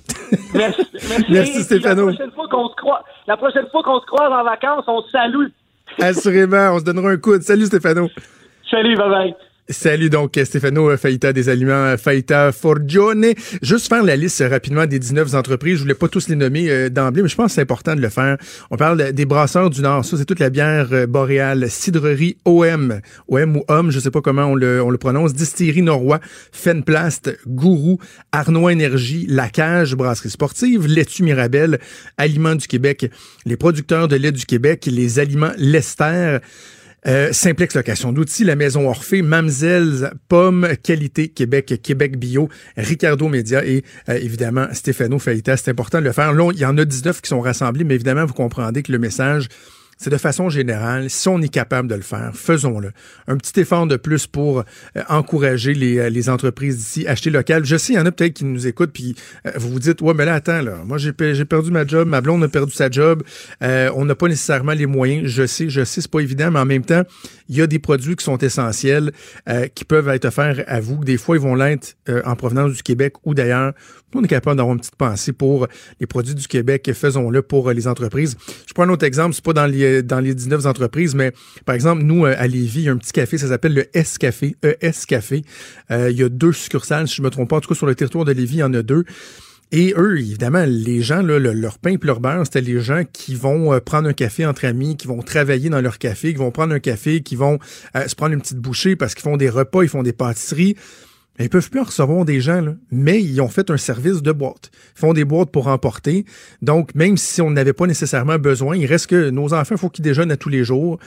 [0.54, 0.82] Merci,
[1.30, 1.64] merci.
[1.64, 2.08] Stéphano.
[2.08, 5.02] La prochaine fois qu'on se croise, la prochaine fois qu'on se croise en vacances, on
[5.04, 5.48] se salue.
[6.00, 7.40] Assurément, on se donnera un coup.
[7.42, 8.10] Salut Stéphano.
[8.70, 9.36] Salut, bye bye.
[9.68, 13.34] Salut donc Stéphano euh, Faïta des aliments euh, Faïta Forgione.
[13.64, 15.78] Juste faire la liste rapidement des 19 entreprises.
[15.78, 18.02] Je voulais pas tous les nommer euh, d'emblée, mais je pense que c'est important de
[18.02, 18.38] le faire.
[18.70, 20.06] On parle des brasseurs du Nord.
[20.06, 21.68] Ça, c'est toute la bière boréale.
[21.68, 23.00] Cidrerie OM.
[23.28, 25.34] OM ou OM, je sais pas comment on le, on le prononce.
[25.34, 26.20] Distillerie Norrois,
[26.52, 27.98] Fenplast, Gourou,
[28.32, 31.80] Arnois Énergie, La Cage, Brasserie Sportive, Laitue Mirabelle,
[32.18, 33.10] Aliments du Québec,
[33.48, 36.38] les producteurs de lait du Québec, les aliments Lester,
[37.08, 43.66] euh, Simplex Location d'outils, la Maison Orphée, Mamzelles, Pomme, Qualité Québec, Québec Bio, Ricardo Média
[43.66, 45.58] et euh, évidemment Stéphano Faïta.
[45.58, 46.34] C'est important de le faire.
[46.34, 49.00] Là, il y en a 19 qui sont rassemblés, mais évidemment, vous comprendrez que le
[49.00, 49.50] message
[49.98, 52.92] c'est de façon générale, si on est capable de le faire, faisons-le.
[53.28, 57.64] Un petit effort de plus pour euh, encourager les, euh, les entreprises d'ici, acheter local.
[57.64, 60.02] Je sais, il y en a peut-être qui nous écoutent, puis euh, vous vous dites,
[60.02, 62.90] ouais, mais là, attends, là, moi, j'ai perdu ma job, ma blonde a perdu sa
[62.90, 63.24] job,
[63.62, 65.28] on n'a pas nécessairement les moyens.
[65.28, 67.04] Je sais, je sais, c'est pas évident, mais en même temps,
[67.48, 69.12] il y a des produits qui sont essentiels,
[69.74, 71.04] qui peuvent être offerts à vous.
[71.04, 73.74] Des fois, ils vont l'être en provenance du Québec ou d'ailleurs.
[74.18, 75.68] On est capable d'avoir une petite pensée pour
[76.00, 76.90] les produits du Québec.
[76.94, 78.38] Faisons-le pour les entreprises.
[78.66, 81.34] Je prends un autre exemple, c'est pas dans les dans les 19 entreprises, mais
[81.66, 83.86] par exemple, nous, euh, à Lévis, il y a un petit café, ça s'appelle le
[83.94, 85.44] S-Café, ES Café.
[85.92, 87.58] Euh, il y a deux succursales, si je me trompe pas.
[87.58, 89.04] En tout cas, sur le territoire de Lévis, il y en a deux.
[89.72, 93.36] Et eux, évidemment, les gens, là, leur pain et leur beurre, c'était les gens qui
[93.36, 96.52] vont euh, prendre un café entre amis, qui vont travailler dans leur café, qui vont
[96.52, 97.60] prendre un café, qui vont
[98.08, 100.78] se prendre une petite bouchée parce qu'ils font des repas, ils font des pâtisseries.
[101.40, 104.72] Ils peuvent plus en recevoir des gens, mais ils ont fait un service de boîte.
[104.96, 106.26] Ils font des boîtes pour emporter.
[106.62, 109.90] Donc, même si on n'avait pas nécessairement besoin, il reste que nos enfants, il faut
[109.90, 110.98] qu'ils déjeunent à tous les jours.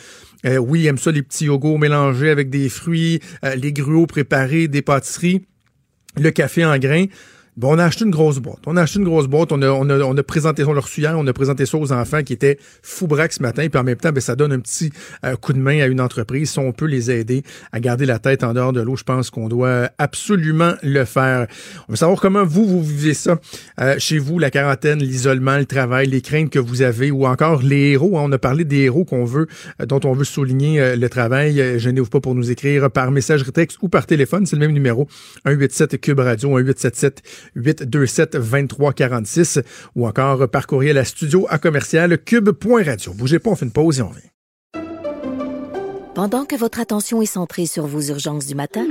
[0.44, 4.06] Euh, oui, ils aiment ça, les petits yogos mélangés avec des fruits, euh, les gruaux
[4.06, 5.46] préparés, des pâtisseries,
[6.16, 7.06] le café en grains.
[7.58, 8.60] Bon, on a acheté une grosse boîte.
[8.66, 9.50] On a acheté une grosse boîte.
[9.50, 12.56] On a, a, on a présenté ça, on a présenté ça aux enfants qui étaient
[12.84, 13.66] fou braques ce matin.
[13.68, 14.92] Puis en même temps, ben, ça donne un petit
[15.24, 16.50] euh, coup de main à une entreprise.
[16.50, 17.42] Si on peut les aider
[17.72, 21.48] à garder la tête en dehors de l'eau, je pense qu'on doit absolument le faire.
[21.88, 23.40] On veut savoir comment vous, vous vivez ça
[23.80, 27.62] euh, chez vous, la quarantaine, l'isolement, le travail, les craintes que vous avez ou encore
[27.62, 28.18] les héros.
[28.18, 28.22] Hein.
[28.26, 29.48] on a parlé des héros qu'on veut,
[29.82, 31.80] euh, dont on veut souligner le travail.
[31.80, 34.46] Gênez-vous pas pour nous écrire par message texte ou par téléphone.
[34.46, 35.08] C'est le même numéro.
[35.44, 37.22] 187 Cube Radio, 1877
[37.54, 39.60] 827 2346
[39.96, 43.12] ou encore par courriel à studio à commercial cube.radio.
[43.14, 44.22] Bougez pas, on fait une pause et on vient.
[46.14, 48.86] Pendant que votre attention est centrée sur vos urgences du matin,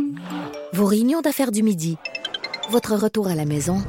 [0.71, 1.97] vos réunions d'affaires du midi,
[2.69, 3.83] votre retour à la maison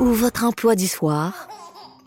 [0.00, 1.48] ou votre emploi du soir,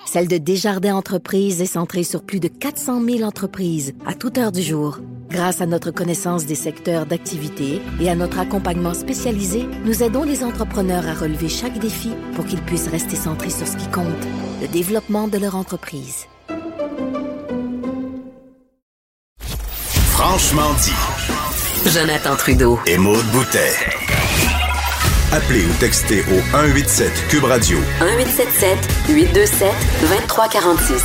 [0.05, 4.51] celle de Desjardins Entreprises est centrée sur plus de 400 000 entreprises à toute heure
[4.51, 4.99] du jour.
[5.29, 10.43] Grâce à notre connaissance des secteurs d'activité et à notre accompagnement spécialisé, nous aidons les
[10.43, 14.07] entrepreneurs à relever chaque défi pour qu'ils puissent rester centrés sur ce qui compte,
[14.59, 16.25] le développement de leur entreprise.
[20.11, 21.89] Franchement dit.
[21.91, 22.79] Jonathan Trudeau.
[22.87, 23.73] Et Maude Boutet.
[25.31, 27.77] Appelez ou textez au 187 Cube Radio.
[28.01, 28.77] 1877
[29.09, 31.03] 827 2346.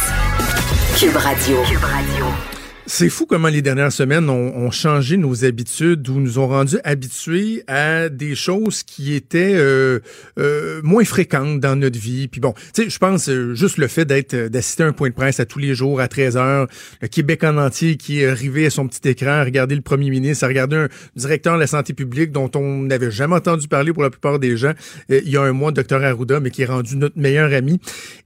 [0.98, 1.62] Cube Radio.
[1.68, 2.54] Cube Radio.
[2.87, 7.64] C'est fou comment les dernières semaines ont, changé nos habitudes ou nous ont rendus habitués
[7.66, 10.01] à des choses qui étaient euh,
[10.38, 12.29] euh, moins fréquentes dans notre vie.
[12.29, 15.09] Puis bon, tu sais, je pense euh, juste le fait d'être d'assister à un point
[15.09, 16.66] de presse à tous les jours à 13 heures,
[17.01, 20.11] le Québec en entier qui est arrivé à son petit écran à regarder le premier
[20.11, 23.94] ministre, à regarder un directeur de la santé publique dont on n'avait jamais entendu parler
[23.94, 24.73] pour la plupart des gens
[25.09, 27.81] il y a un mois, docteur Arruda, mais qui est rendu notre meilleur ami.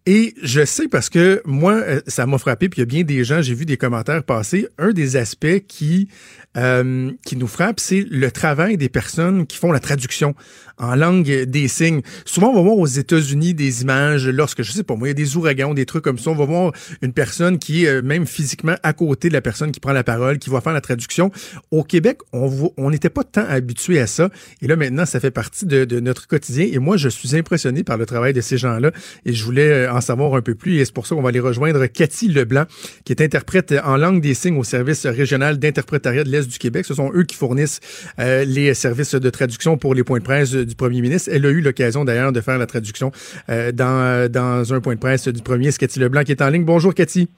[0.06, 3.24] Et je sais parce que moi, ça m'a frappé, puis il y a bien des
[3.24, 4.47] gens, j'ai vu des commentaires passer
[4.78, 6.08] un des aspects qui
[6.56, 10.34] euh, qui nous frappe, c'est le travail des personnes qui font la traduction
[10.78, 12.02] en langue des signes.
[12.24, 15.12] Souvent, on va voir aux États-Unis des images lorsque, je sais pas moi, il y
[15.12, 16.30] a des ouragans, des trucs comme ça.
[16.30, 19.72] On va voir une personne qui est euh, même physiquement à côté de la personne
[19.72, 21.30] qui prend la parole, qui va faire la traduction.
[21.70, 24.30] Au Québec, on n'était pas tant habitué à ça.
[24.62, 26.66] Et là, maintenant, ça fait partie de, de, notre quotidien.
[26.70, 28.90] Et moi, je suis impressionné par le travail de ces gens-là.
[29.24, 30.78] Et je voulais euh, en savoir un peu plus.
[30.78, 32.64] Et c'est pour ça qu'on va aller rejoindre Cathy Leblanc,
[33.04, 36.86] qui est interprète en langue des signes au service régional d'interprétariat de l'Est du Québec.
[36.86, 37.80] Ce sont eux qui fournissent
[38.18, 41.30] euh, les services de traduction pour les points de presse du premier ministre.
[41.32, 43.10] Elle a eu l'occasion d'ailleurs de faire la traduction
[43.48, 45.70] euh, dans, dans un point de presse du premier.
[45.70, 46.64] C'est Cathy Leblanc qui est en ligne.
[46.64, 47.28] Bonjour Cathy.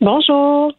[0.00, 0.72] Bonjour.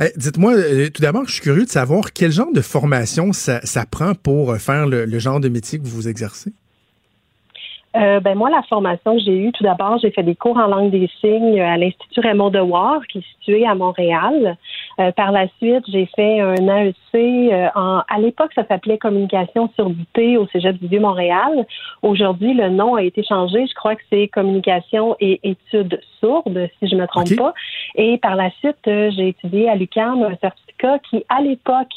[0.00, 0.54] Euh, dites-moi,
[0.94, 4.86] tout d'abord, je suis curieux de savoir quel genre de formation ça, prend pour faire
[4.86, 6.52] le genre de métier que vous exercez.
[7.96, 10.66] Euh, ben moi, la formation que j'ai eue, tout d'abord, j'ai fait des cours en
[10.66, 14.56] langue des signes à l'Institut Raymond Dewar, qui est situé à Montréal.
[14.98, 16.94] Euh, par la suite, j'ai fait un AEC.
[17.14, 21.66] Euh, en, à l'époque, ça s'appelait Communication surdité au Cégep du Vieux-Montréal.
[22.02, 23.66] Aujourd'hui, le nom a été changé.
[23.66, 27.52] Je crois que c'est Communication et études sourdes, si je me trompe pas.
[27.94, 31.92] Et par la suite, j'ai étudié à l'UQAM un certificat qui, à l'époque,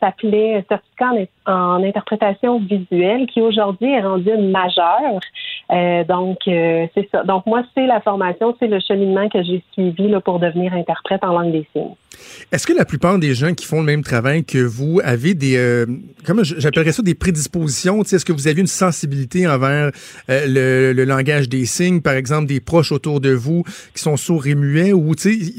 [0.00, 1.10] s'appelait certificat
[1.46, 5.20] en, en, interprétation visuelle, qui aujourd'hui est rendu majeur.
[5.70, 7.24] Euh, donc, euh, c'est ça.
[7.24, 11.22] Donc, moi, c'est la formation, c'est le cheminement que j'ai suivi là, pour devenir interprète
[11.24, 11.94] en langue des signes.
[12.50, 15.56] Est-ce que la plupart des gens qui font le même travail que vous avez des,
[15.56, 15.86] euh,
[16.26, 18.02] comment j'appellerais ça, des prédispositions?
[18.02, 19.90] Est-ce que vous avez une sensibilité envers
[20.28, 24.46] le, le, langage des signes, par exemple, des proches autour de vous qui sont sourds
[24.46, 25.14] et muets, ou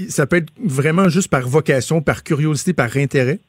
[0.09, 3.39] ça peut être vraiment juste par vocation, par curiosité, par intérêt?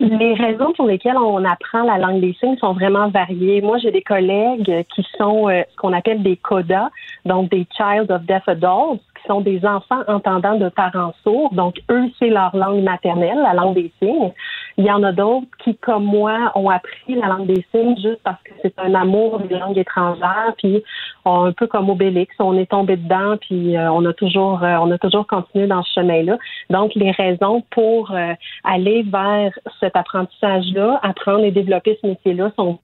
[0.00, 3.60] Les raisons pour lesquelles on apprend la langue des signes sont vraiment variées.
[3.60, 6.90] Moi, j'ai des collègues qui sont euh, ce qu'on appelle des codas,
[7.24, 11.52] donc des Child of Deaf Adults, sont des enfants entendants de parents sourds.
[11.54, 14.32] Donc, eux, c'est leur langue maternelle, la langue des signes.
[14.76, 18.20] Il y en a d'autres qui, comme moi, ont appris la langue des signes juste
[18.24, 20.82] parce que c'est un amour des langues étrangères, puis
[21.24, 24.90] un peu comme Obélix, on est tombé dedans, puis euh, on a toujours, euh, on
[24.90, 26.38] a toujours continué dans ce chemin-là.
[26.70, 28.34] Donc, les raisons pour euh,
[28.64, 32.78] aller vers cet apprentissage-là, apprendre et développer ce métier-là sont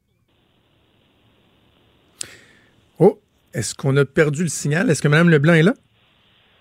[2.99, 3.19] Oh,
[3.55, 4.91] est-ce qu'on a perdu le signal?
[4.91, 5.73] Est-ce que Mme Leblanc est là?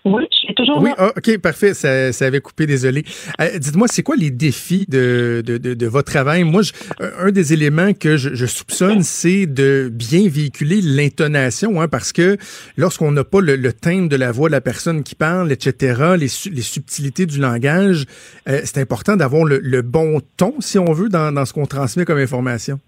[0.04, 0.94] Oui, je suis toujours Oui, là.
[0.98, 1.74] ah, OK, parfait.
[1.74, 3.04] Ça, ça avait coupé, désolé.
[3.40, 6.42] Euh, Dites-moi, c'est quoi les défis de, de, de, de votre travail?
[6.42, 6.72] Moi, je-
[7.18, 12.38] un des éléments que je, je soupçonne, c'est de bien véhiculer l'intonation, hein, parce que
[12.78, 16.14] lorsqu'on n'a pas le, le timbre de la voix de la personne qui parle, etc.,
[16.18, 18.06] les, su- les subtilités du langage,
[18.48, 21.66] euh, c'est important d'avoir le, le bon ton, si on veut, dans, dans ce qu'on
[21.66, 22.80] transmet comme information.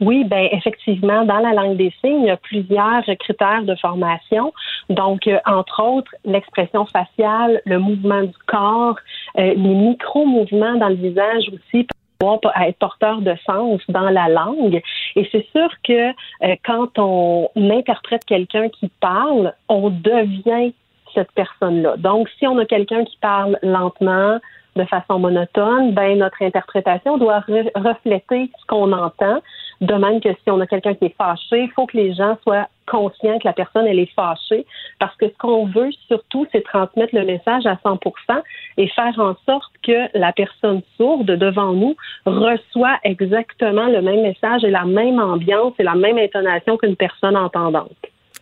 [0.00, 4.52] Oui, ben effectivement, dans la langue des signes, il y a plusieurs critères de formation.
[4.90, 8.98] Donc, euh, entre autres, l'expression faciale, le mouvement du corps,
[9.38, 11.86] euh, les micro-mouvements dans le visage aussi
[12.18, 14.82] pouvoir être porteur de sens dans la langue.
[15.16, 20.72] Et c'est sûr que euh, quand on interprète quelqu'un qui parle, on devient
[21.14, 21.96] cette personne-là.
[21.96, 24.38] Donc, si on a quelqu'un qui parle lentement,
[24.76, 29.40] de façon monotone, ben notre interprétation doit re- refléter ce qu'on entend.
[29.80, 32.36] De même que si on a quelqu'un qui est fâché, il faut que les gens
[32.42, 34.64] soient conscients que la personne elle est fâchée,
[34.98, 38.00] parce que ce qu'on veut surtout, c'est transmettre le message à 100%
[38.78, 44.64] et faire en sorte que la personne sourde devant nous reçoit exactement le même message
[44.64, 47.90] et la même ambiance et la même intonation qu'une personne entendante.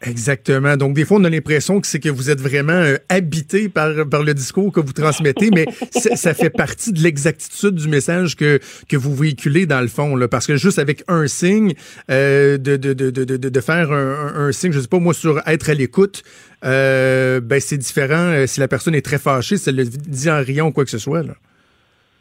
[0.03, 0.77] Exactement.
[0.77, 4.07] Donc, des fois, on a l'impression que c'est que vous êtes vraiment euh, habité par,
[4.09, 5.67] par le discours que vous transmettez, mais
[6.17, 10.17] ça fait partie de l'exactitude du message que, que vous véhiculez dans le fond.
[10.17, 11.75] Là, parce que juste avec un signe,
[12.11, 15.15] euh, de, de, de, de, de, faire un, un, un signe, je sais pas, moi,
[15.15, 16.23] sur être à l'écoute,
[16.65, 20.31] euh, ben c'est différent euh, si la personne est très fâchée, si elle le dit
[20.31, 21.23] en riant ou quoi que ce soit.
[21.23, 21.35] Là.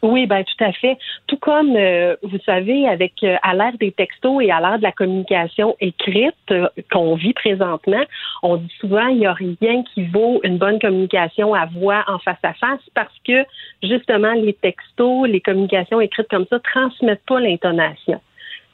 [0.04, 0.98] Oui, ben tout à fait.
[1.28, 4.82] Tout comme euh, vous savez, avec euh, à l'ère des textos et à l'ère de
[4.82, 8.02] la communication écrite euh, qu'on vit présentement,
[8.42, 12.18] on dit souvent il n'y a rien qui vaut une bonne communication à voix en
[12.18, 13.46] face à face parce que
[13.82, 18.20] justement les textos, les communications écrites comme ça transmettent pas l'intonation.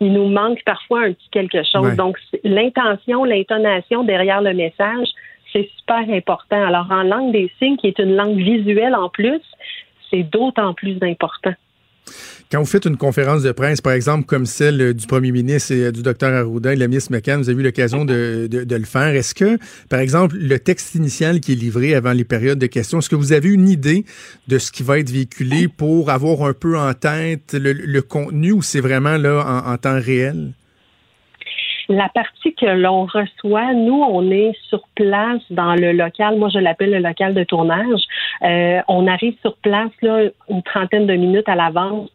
[0.01, 1.95] Il nous manque parfois un petit quelque chose.
[1.95, 5.07] Donc l'intention, l'intonation derrière le message,
[5.53, 6.67] c'est super important.
[6.67, 9.43] Alors en langue des signes, qui est une langue visuelle en plus,
[10.11, 11.55] c'est d'autant plus important.
[12.51, 15.73] Quand vous faites une conférence de presse, par exemple, comme celle euh, du premier ministre
[15.73, 18.49] et euh, du docteur Arruda et de la ministre McCann, vous avez eu l'occasion de,
[18.51, 19.15] de- le faire.
[19.15, 22.99] Est-ce que, par exemple, le texte initial qui est livré avant les périodes de questions,
[22.99, 24.05] est-ce que vous avez une idée
[24.49, 28.63] de ce qui va être véhiculé pour avoir un peu en tête le, contenu ou
[28.63, 30.53] c'est vraiment là en temps réel?
[31.91, 36.37] La partie que l'on reçoit, nous, on est sur place dans le local.
[36.39, 38.03] Moi, je l'appelle le local de tournage.
[38.45, 42.09] Euh, on arrive sur place là, une trentaine de minutes à l'avance,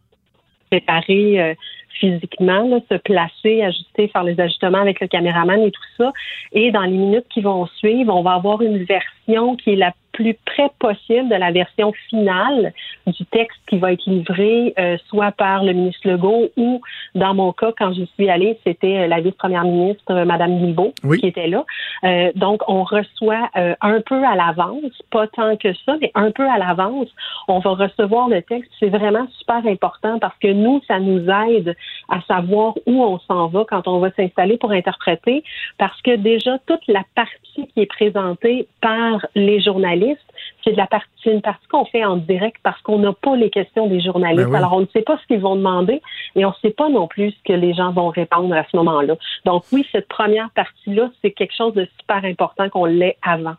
[0.70, 1.54] préparer euh,
[2.00, 6.10] physiquement, là, se placer, ajuster, faire les ajustements avec le caméraman et tout ça.
[6.52, 9.92] Et dans les minutes qui vont suivre, on va avoir une version qui est la
[10.16, 12.72] plus près possible de la version finale
[13.06, 16.80] du texte qui va être livré euh, soit par le ministre Legault ou,
[17.14, 20.94] dans mon cas, quand je suis allée, c'était euh, la vice-première ministre, euh, Mme Guilbeault,
[21.04, 21.20] Oui.
[21.20, 21.64] qui était là.
[22.04, 26.30] Euh, donc, on reçoit euh, un peu à l'avance, pas tant que ça, mais un
[26.30, 27.08] peu à l'avance.
[27.46, 28.70] On va recevoir le texte.
[28.80, 31.76] C'est vraiment super important parce que nous, ça nous aide
[32.08, 35.42] à savoir où on s'en va quand on va s'installer pour interpréter,
[35.78, 40.20] parce que déjà, toute la partie qui est présentée par les journalistes,
[40.62, 43.50] c'est de la partie, une partie qu'on fait en direct parce qu'on n'a pas les
[43.50, 44.44] questions des journalistes.
[44.44, 44.56] Ben oui.
[44.56, 46.00] Alors, on ne sait pas ce qu'ils vont demander
[46.34, 48.76] et on ne sait pas non plus ce que les gens vont répondre à ce
[48.76, 49.14] moment-là.
[49.44, 53.54] Donc, oui, cette première partie-là, c'est quelque chose de super important qu'on l'ait avant.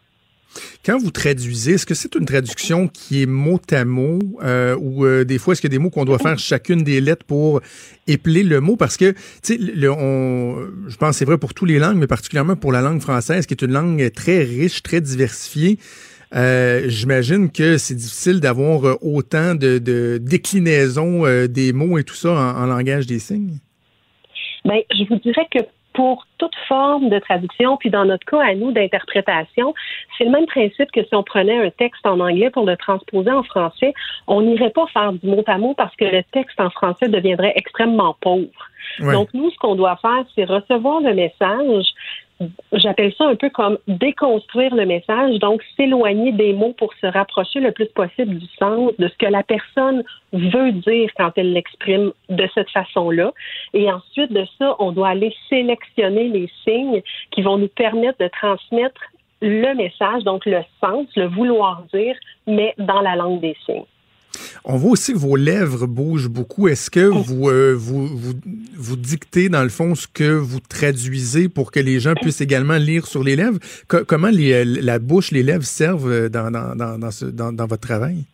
[0.86, 5.06] Quand vous traduisez, est-ce que c'est une traduction qui est mot à mot euh, ou
[5.06, 7.26] euh, des fois est-ce qu'il y a des mots qu'on doit faire chacune des lettres
[7.26, 7.62] pour
[8.08, 8.76] épeler le mot?
[8.76, 12.72] Parce que tu sais je pense c'est vrai pour toutes les langues mais particulièrement pour
[12.72, 15.78] la langue française qui est une langue très riche, très diversifiée.
[16.36, 22.66] Euh, J'imagine que c'est difficile d'avoir autant de, déclinaisons des mots et tout ça en,
[22.66, 23.60] langage des signes.
[24.66, 25.60] Ben, je vous dirais que
[25.98, 29.74] pour toute forme de traduction, puis dans notre cas à nous d'interprétation,
[30.16, 33.32] c'est le même principe que si on prenait un texte en anglais pour le transposer
[33.32, 33.96] en français,
[34.28, 37.54] on n'irait pas faire du mot à mot parce que le texte en français deviendrait
[37.56, 38.70] extrêmement pauvre.
[39.00, 41.86] Donc, nous, ce qu'on doit faire, c'est recevoir le message,
[42.72, 47.60] j'appelle ça un peu comme déconstruire le message, donc s'éloigner des mots pour se rapprocher
[47.60, 52.12] le plus possible du sens de ce que la personne veut dire quand elle l'exprime
[52.30, 53.34] de cette façon-là.
[53.74, 58.28] Et ensuite de ça, on doit aller sélectionner les signes qui vont nous permettre de
[58.28, 59.02] transmettre
[59.42, 62.16] le message, donc le sens, le vouloir dire,
[62.48, 63.86] mais dans la langue des signes.
[64.66, 66.68] On voit aussi que vos lèvres bougent beaucoup.
[66.68, 68.34] Est-ce que vous, euh, vous, vous,
[68.76, 72.78] vous, dictez, dans le fond, ce que vous traduisez pour que les gens puissent également
[72.78, 73.60] lire sur les lèvres?
[74.08, 77.52] comment les, euh, la bouche, les lèvres servent euh, dans, dans, dans, dans, ce, dans,
[77.52, 78.26] dans votre travail?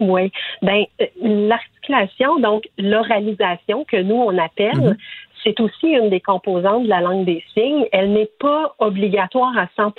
[0.00, 0.32] Oui.
[0.62, 0.84] Ben,
[1.20, 4.96] l'articulation, donc l'oralisation que nous, on appelle, mm-hmm.
[5.44, 7.86] c'est aussi une des composantes de la langue des signes.
[7.92, 9.92] Elle n'est pas obligatoire à 100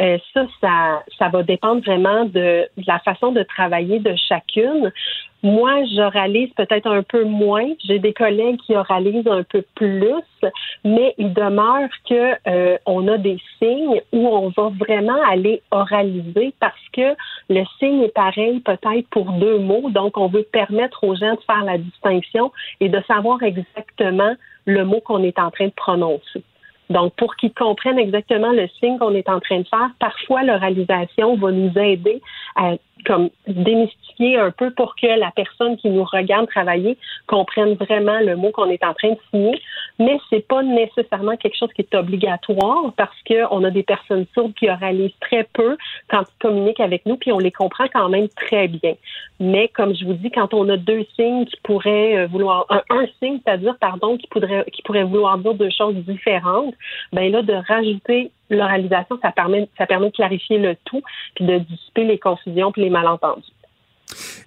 [0.00, 4.92] euh, ça, ça, ça va dépendre vraiment de, la façon de travailler de chacune.
[5.42, 7.66] Moi, j'oralise peut-être un peu moins.
[7.84, 10.22] J'ai des collègues qui oralisent un peu plus,
[10.84, 16.54] mais il demeure que euh, on a des signes où on va vraiment aller oraliser
[16.60, 17.14] parce que
[17.48, 19.90] le signe est pareil peut-être pour deux mots.
[19.90, 24.34] Donc, on veut permettre aux gens de faire la distinction et de savoir exactement
[24.66, 26.42] le mot qu'on est en train de prononcer.
[26.90, 31.36] Donc, pour qu'ils comprennent exactement le signe qu'on est en train de faire, parfois l'oralisation
[31.36, 32.20] va nous aider
[32.56, 32.74] à
[33.06, 36.96] comme démystifier un peu pour que la personne qui nous regarde travailler
[37.26, 39.60] comprenne vraiment le mot qu'on est en train de signer.
[39.98, 44.54] Mais c'est pas nécessairement quelque chose qui est obligatoire parce qu'on a des personnes sourdes
[44.54, 45.76] qui oralisent très peu
[46.08, 48.94] quand ils communiquent avec nous, puis on les comprend quand même très bien.
[49.40, 52.82] Mais comme je vous dis, quand on a deux signes qui pourraient euh, vouloir un,
[52.90, 56.74] un signe, c'est-à-dire pardon, qui pourrait qui pourrait vouloir dire deux choses différentes,
[57.12, 61.02] ben là de rajouter l'oralisation, ça permet, ça permet de clarifier le tout,
[61.34, 63.44] puis de dissiper les confusions puis les malentendus.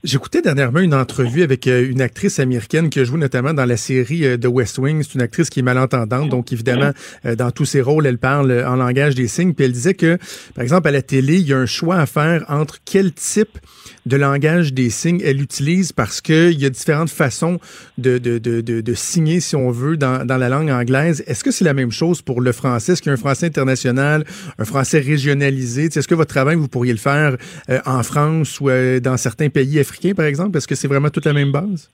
[0.04, 3.78] J'écoutais dernièrement une entrevue avec euh, une actrice américaine qui a joué notamment dans la
[3.78, 5.02] série euh, The West Wing.
[5.02, 6.92] C'est une actrice qui est malentendante, donc évidemment,
[7.26, 9.54] euh, dans tous ses rôles, elle parle en langage des signes.
[9.54, 10.18] Puis elle disait que,
[10.56, 13.58] par exemple, à la télé, il y a un choix à faire entre quel type
[14.06, 17.60] de langage des signes elle utilise parce qu'il y a différentes façons
[17.98, 21.24] de, de, de, de, signer, si on veut, dans, dans la langue anglaise.
[21.28, 22.92] Est-ce que c'est la même chose pour le français?
[22.92, 24.26] Est-ce qu'il y a un français international,
[24.60, 25.86] un français régionalisé?
[25.86, 27.38] Est-ce que votre travail, vous pourriez le faire
[27.86, 28.70] en France ou
[29.02, 30.58] dans certains pays africains, par exemple?
[30.58, 31.90] Est-ce que c'est vraiment toute la même base?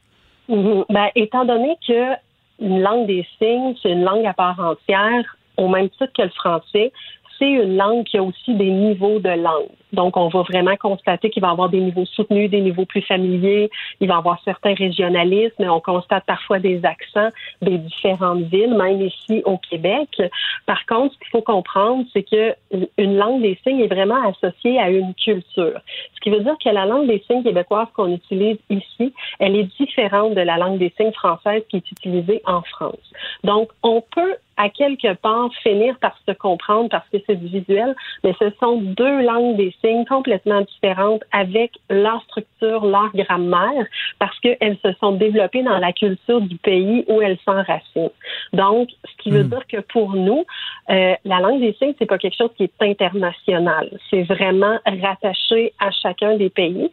[0.48, 0.86] Mhm.
[0.90, 2.16] Ben, étant donné que
[2.60, 5.24] une langue des signes, c'est une langue à part entière,
[5.58, 6.92] au même titre que le français,
[7.38, 9.70] c'est une langue qui a aussi des niveaux de langue.
[9.94, 13.02] Donc, on va vraiment constater qu'il va y avoir des niveaux soutenus, des niveaux plus
[13.02, 13.70] familiers.
[14.00, 17.30] Il va y avoir certains régionalismes, on constate parfois des accents
[17.62, 20.22] des différentes villes, même ici au Québec.
[20.66, 22.56] Par contre, ce qu'il faut comprendre, c'est que
[22.98, 25.80] une langue des signes est vraiment associée à une culture.
[26.16, 29.70] Ce qui veut dire que la langue des signes québécoise qu'on utilise ici, elle est
[29.80, 33.14] différente de la langue des signes française qui est utilisée en France.
[33.44, 38.36] Donc, on peut à quelque part finir par se comprendre parce que c'est visuel, mais
[38.40, 43.86] ce sont deux langues des signes complètement différentes avec leur structure, leur grammaire,
[44.20, 48.12] parce qu'elles se sont développées dans la culture du pays où elles s'enracinent.
[48.54, 49.50] Donc, ce qui veut hmm.
[49.50, 50.46] dire que pour nous,
[50.90, 53.90] euh, la langue des signes, c'est pas quelque chose qui est international.
[54.10, 56.92] C'est vraiment rattaché à chacun des pays.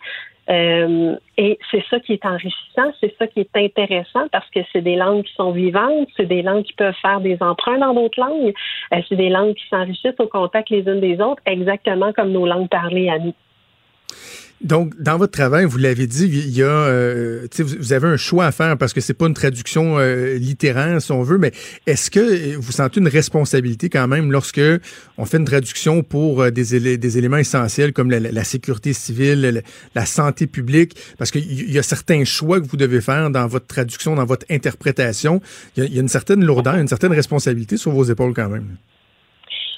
[0.48, 4.80] Euh, et c'est ça qui est enrichissant, c'est ça qui est intéressant parce que c'est
[4.80, 8.20] des langues qui sont vivantes, c'est des langues qui peuvent faire des emprunts dans d'autres
[8.20, 8.54] langues,
[8.94, 12.46] euh, c'est des langues qui s'enrichissent au contact les unes des autres, exactement comme nos
[12.46, 13.34] langues parlées à nous.
[14.62, 18.46] Donc, dans votre travail, vous l'avez dit, il y a, euh, vous avez un choix
[18.46, 21.52] à faire parce que c'est pas une traduction euh, littéraire, si on veut, mais
[21.86, 24.60] est-ce que vous sentez une responsabilité quand même lorsque
[25.18, 26.74] on fait une traduction pour euh, des,
[27.18, 29.62] éléments essentiels comme la, sécurité civile,
[29.94, 33.66] la, santé publique, parce qu'il y a certains choix que vous devez faire dans votre
[33.66, 35.42] traduction, dans votre interprétation.
[35.76, 38.76] Il y y a une certaine lourdeur, une certaine responsabilité sur vos épaules quand même.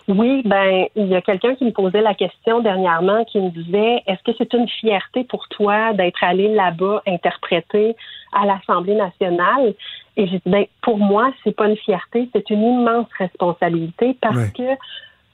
[0.08, 4.02] Oui, ben il y a quelqu'un qui me posait la question dernièrement qui me disait
[4.06, 7.94] est-ce que c'est une fierté pour toi d'être allé là-bas interpréter
[8.32, 9.74] à l'Assemblée nationale?
[10.16, 14.48] Et j'ai dit ben pour moi c'est pas une fierté, c'est une immense responsabilité parce
[14.50, 14.76] que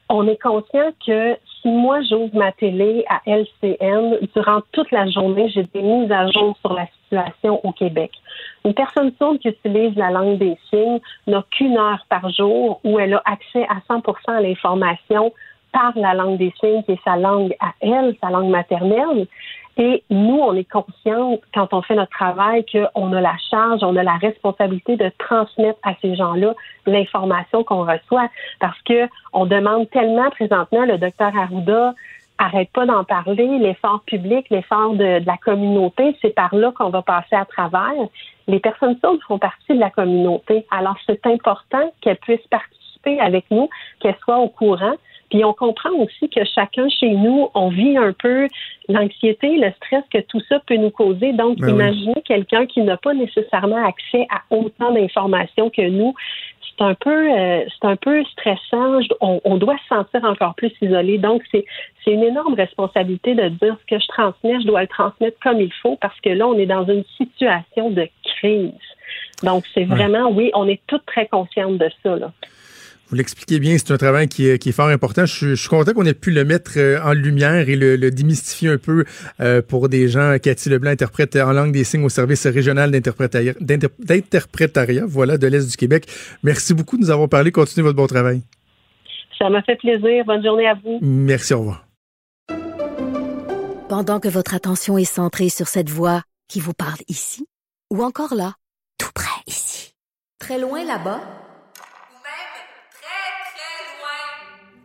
[0.08, 5.48] on est conscient que si moi j'ouvre ma télé à LCN, durant toute la journée,
[5.50, 6.86] j'ai des mises à jour sur la
[7.62, 8.10] au Québec.
[8.64, 12.98] Une personne sourde qui utilise la langue des signes n'a qu'une heure par jour où
[12.98, 15.32] elle a accès à 100 à l'information
[15.72, 19.26] par la langue des signes, qui est sa langue à elle, sa langue maternelle.
[19.76, 23.96] Et nous, on est conscient quand on fait notre travail qu'on a la charge, on
[23.96, 26.54] a la responsabilité de transmettre à ces gens-là
[26.86, 28.28] l'information qu'on reçoit
[28.60, 31.94] parce que on demande tellement présentement, le docteur Arruda
[32.38, 37.02] arrête pas d'en parler, l'effort public, l'effort de, la communauté, c'est par là qu'on va
[37.02, 37.92] passer à travers.
[38.46, 40.66] Les personnes sourdes font partie de la communauté.
[40.70, 43.68] Alors, c'est important qu'elles puissent participer avec nous,
[44.00, 44.94] qu'elle soit au courant.
[45.34, 48.46] Puis on comprend aussi que chacun chez nous, on vit un peu
[48.88, 51.32] l'anxiété, le stress que tout ça peut nous causer.
[51.32, 51.72] Donc, Ben oui.
[51.72, 56.14] imaginez quelqu'un qui n'a pas nécessairement accès à autant d'informations que nous.
[56.62, 59.00] C'est un peu, euh, c'est un peu stressant.
[59.20, 61.18] On, on doit se sentir encore plus isolé.
[61.18, 61.64] Donc, c'est,
[62.04, 65.60] c'est une énorme responsabilité de dire ce que je transmets, je dois le transmettre comme
[65.60, 68.08] il faut parce que là, on est dans une situation de
[68.38, 68.70] crise.
[69.42, 72.14] Donc, c'est vraiment, oui, on est toutes très conscientes de ça.
[72.14, 72.30] Là.
[73.10, 75.26] Vous l'expliquez bien, c'est un travail qui est, qui est fort important.
[75.26, 77.96] Je, suis- je suis content qu'on ait pu le mettre euh, en lumière et le,
[77.96, 79.04] le démystifier un peu
[79.40, 80.36] euh, pour des gens.
[80.42, 85.46] Cathy Leblanc, interprète en langue des signes au service régional d'interprétariat, d'inter- d'interprétariat, voilà, de
[85.46, 86.06] l'Est du Québec.
[86.42, 87.52] Merci beaucoup de nous avoir parlé.
[87.52, 88.40] Continuez votre bon travail.
[89.38, 90.24] Ça m'a fait plaisir.
[90.26, 90.98] Bonne journée à vous.
[91.02, 91.86] Merci, au revoir.
[93.88, 97.44] Pendant que votre attention est centrée sur cette voix qui vous parle ici,
[97.92, 98.54] ou encore là,
[98.98, 99.92] tout près ici,
[100.40, 101.20] très loin là-bas,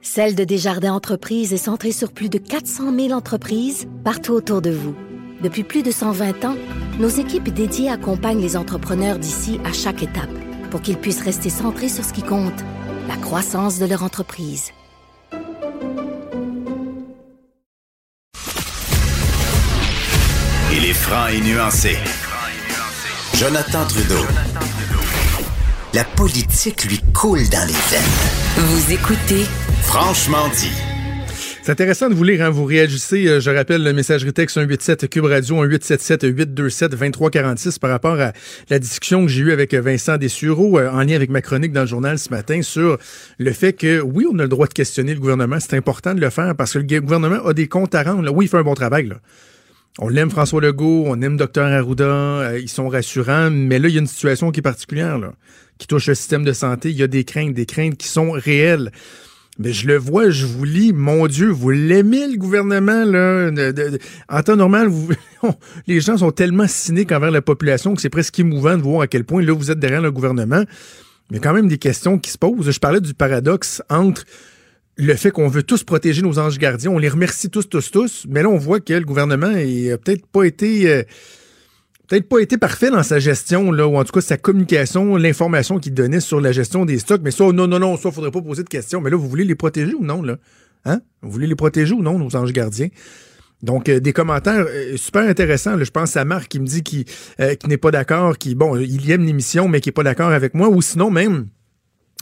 [0.01, 4.71] Celle de Desjardins Entreprises est centrée sur plus de 400 000 entreprises partout autour de
[4.71, 4.95] vous.
[5.41, 6.55] Depuis plus de 120 ans,
[6.99, 10.29] nos équipes dédiées accompagnent les entrepreneurs d'ici à chaque étape
[10.71, 12.61] pour qu'ils puissent rester centrés sur ce qui compte,
[13.09, 14.71] la croissance de leur entreprise.
[20.71, 21.97] Il est franc et nuancé.
[23.33, 24.25] Jonathan Trudeau.
[25.93, 28.67] La politique lui coule dans les veines.
[28.67, 29.45] Vous écoutez
[29.81, 30.71] Franchement dit.
[31.61, 35.09] C'est intéressant de vous lire, hein, vous réagissez, euh, je rappelle le messagerie texte 187
[35.09, 38.33] Cube Radio 1877 827 2346 par rapport à
[38.69, 41.81] la discussion que j'ai eue avec Vincent Dessureau euh, en lien avec ma chronique dans
[41.81, 42.97] le journal ce matin sur
[43.37, 46.21] le fait que oui, on a le droit de questionner le gouvernement, c'est important de
[46.21, 48.31] le faire parce que le gouvernement a des comptes à rendre.
[48.33, 49.11] Oui, il fait un bon travail.
[49.99, 53.93] On l'aime François Legault, on aime Dr Arruda, euh, ils sont rassurants, mais là il
[53.93, 55.19] y a une situation qui est particulière
[55.77, 58.31] qui touche le système de santé, il y a des craintes, des craintes qui sont
[58.31, 58.91] réelles.
[59.59, 63.51] Mais je le vois, je vous lis, mon Dieu, vous l'aimez le gouvernement, là.
[64.29, 65.09] en temps normal, vous,
[65.87, 69.07] les gens sont tellement cyniques envers la population que c'est presque émouvant de voir à
[69.07, 70.63] quel point là vous êtes derrière le gouvernement.
[71.29, 72.71] Mais quand même des questions qui se posent.
[72.71, 74.23] Je parlais du paradoxe entre
[74.95, 78.25] le fait qu'on veut tous protéger nos anges gardiens, on les remercie tous, tous, tous,
[78.29, 81.03] mais là on voit que le gouvernement n'a peut-être pas été euh,
[82.09, 85.79] peut-être pas été parfait dans sa gestion, là, ou en tout cas sa communication, l'information
[85.79, 87.21] qu'il donnait sur la gestion des stocks.
[87.23, 88.99] Mais ça, non, non, non, ça, faudrait pas poser de questions.
[88.99, 90.37] Mais là, vous voulez les protéger ou non, là?
[90.85, 91.01] Hein?
[91.21, 92.89] Vous voulez les protéger ou non, nos anges gardiens?
[93.61, 95.75] Donc, euh, des commentaires euh, super intéressants.
[95.75, 95.83] là.
[95.83, 97.05] Je pense à Marc qui me dit qu'il
[97.41, 100.55] euh, n'est pas d'accord, qui, bon, il aime l'émission, mais qui n'est pas d'accord avec
[100.55, 100.69] moi.
[100.69, 101.47] Ou sinon, même,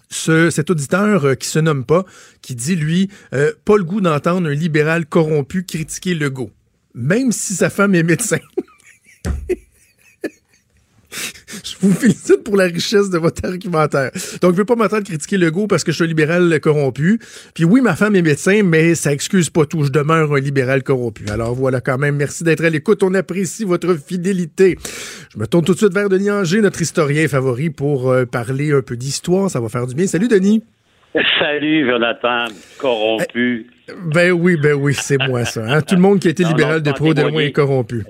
[0.09, 2.03] ce, cet auditeur qui se nomme pas,
[2.41, 6.51] qui dit, lui, pas le goût d'entendre un libéral corrompu critiquer Legault.
[6.93, 8.39] Même si sa femme est médecin.
[11.63, 14.11] Je vous félicite pour la richesse de votre argumentaire.
[14.41, 17.19] Donc, je veux pas m'entendre critiquer Legault parce que je suis un libéral corrompu.
[17.53, 19.83] Puis oui, ma femme est médecin, mais ça excuse pas tout.
[19.83, 21.25] Je demeure un libéral corrompu.
[21.29, 23.03] Alors voilà, quand même, merci d'être à l'écoute.
[23.03, 24.77] On apprécie votre fidélité.
[25.33, 28.71] Je me tourne tout de suite vers Denis Anger, notre historien favori, pour euh, parler
[28.71, 29.49] un peu d'histoire.
[29.49, 30.07] Ça va faire du bien.
[30.07, 30.63] Salut, Denis.
[31.39, 32.45] Salut, Jonathan,
[32.77, 33.67] corrompu.
[34.05, 35.61] Ben oui, ben oui, c'est moi ça.
[35.65, 35.81] hein.
[35.81, 37.47] Tout le monde qui a été Non, libéral non, de pro de loin témoigner.
[37.47, 38.03] est corrompu.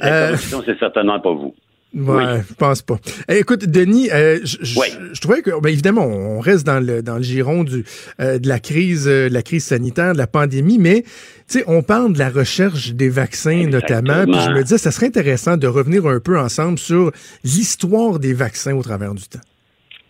[0.00, 1.54] La Euh, corruption, c'est certainement pas vous.
[1.94, 2.96] Ouais, je pense pas.
[3.30, 4.88] Eh, écoute, Denis, euh, je Oui.
[5.20, 7.82] trouvais que, ben, évidemment, on reste dans le dans le giron du
[8.20, 11.64] euh, de la crise, euh, de la crise sanitaire, de la pandémie, mais tu sais,
[11.66, 14.24] on parle de la recherche des vaccins notamment.
[14.24, 17.10] Puis je me disais, ça serait intéressant de revenir un peu ensemble sur
[17.42, 19.40] l'histoire des vaccins au travers du temps.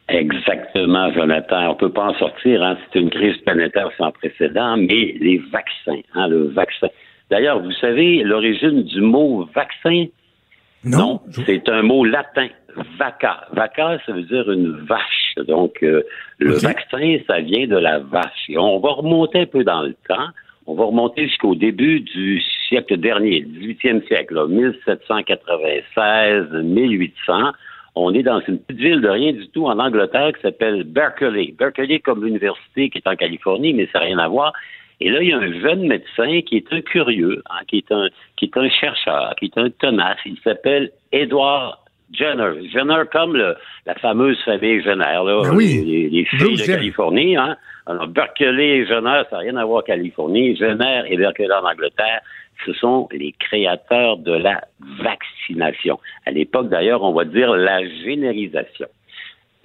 [0.08, 1.70] Exactement, Jonathan.
[1.72, 2.62] On peut pas en sortir.
[2.62, 2.76] Hein.
[2.92, 6.88] C'est une crise planétaire sans précédent, mais les vaccins, hein, le vaccin.
[7.30, 10.06] D'ailleurs, vous savez l'origine du mot vaccin?
[10.84, 11.20] Non.
[11.46, 12.48] c'est un mot latin.
[12.98, 13.46] Vaca.
[13.52, 15.34] Vaca, ça veut dire une vache.
[15.46, 16.02] Donc, euh,
[16.38, 18.48] le vaccin, ça vient de la vache.
[18.48, 20.28] Et on va remonter un peu dans le temps.
[20.66, 27.52] On va remonter jusqu'au début du siècle dernier, 18e siècle, là, 1796, 1800.
[27.94, 31.54] On est dans une petite ville de rien du tout en Angleterre qui s'appelle Berkeley.
[31.58, 34.52] Berkeley comme l'université qui est en Californie, mais ça n'a rien à voir.
[35.00, 37.92] Et là, il y a un jeune médecin qui est un curieux, hein, qui est
[37.92, 40.18] un qui est un chercheur, qui est un tenace.
[40.26, 41.76] Il s'appelle Edward
[42.12, 42.68] Jenner.
[42.72, 43.54] Jenner comme le-
[43.86, 45.82] la fameuse famille Jenner, là, Ben oui.
[45.84, 46.66] les, les- les filles de.
[46.66, 47.36] Californie.
[47.36, 47.56] Hein.
[47.86, 50.56] Alors, Berkeley et Jenner, ça n'a rien à voir avec Californie.
[50.56, 52.20] Jenner et Berkeley en Angleterre,
[52.66, 54.62] ce sont les créateurs de la
[55.02, 55.98] vaccination.
[56.26, 58.86] À l'époque, d'ailleurs, on va dire la générisation.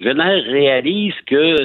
[0.00, 1.56] Jenner réalise que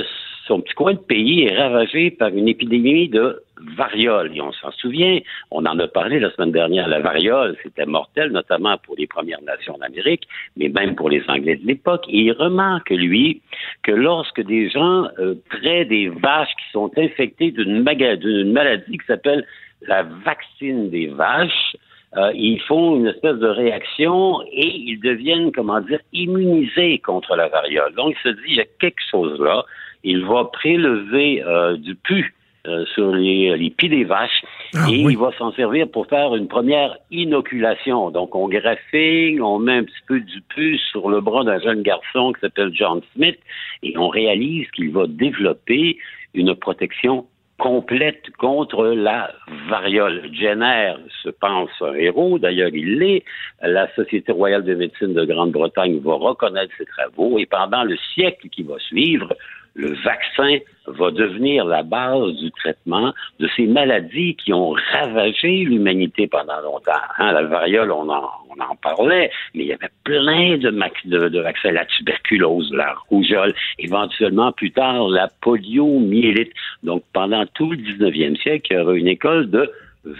[0.48, 3.42] son petit coin de pays est ravagé par une épidémie de
[3.76, 4.36] variole.
[4.36, 5.20] Et on s'en souvient,
[5.52, 9.42] on en a parlé la semaine dernière, la variole, c'était mortel, notamment pour les Premières
[9.42, 12.06] Nations d'Amérique, mais même pour les Anglais de l'époque.
[12.08, 13.42] Et il remarque, lui,
[13.84, 19.46] que lorsque des gens euh, près des vaches qui sont infectées d'une maladie qui s'appelle
[19.82, 21.76] la vaccine des vaches,
[22.18, 27.48] euh, ils font une espèce de réaction et ils deviennent, comment dire, immunisés contre la
[27.50, 27.94] variole.
[27.94, 29.64] Donc, il se dit, il y a quelque chose là.
[30.04, 32.34] Il va prélever euh, du pu
[32.68, 34.44] euh, sur les, les pieds des vaches
[34.76, 35.14] Ah, et oui.
[35.14, 38.12] il va s'en servir pour faire une première inoculation.
[38.12, 41.82] Donc, on graphine, on met un petit peu du pu sur le bras d'un jeune
[41.84, 43.40] garçon qui s'appelle John Smith
[43.84, 45.98] et on réalise qu'il va développer
[46.34, 47.26] une protection
[47.58, 49.32] complète contre la
[49.70, 50.30] variole.
[50.34, 50.94] Jenner
[51.24, 53.24] se pense un héros, d'ailleurs il l'est.
[53.62, 58.48] La Société royale de médecine de Grande-Bretagne va reconnaître ses travaux et pendant le siècle
[58.50, 59.34] qui va suivre,
[59.76, 60.58] le vaccin
[60.88, 66.92] va devenir la base du traitement de ces maladies qui ont ravagé l'humanité pendant longtemps.
[67.18, 72.72] Hein, la variole, on en, parlait, mais il y avait plein de vaccins, la tuberculose,
[72.74, 76.52] la rougeole, éventuellement plus tard la poliomyélite.
[76.84, 79.72] Donc pendant tout le 19e siècle, il y aura une école de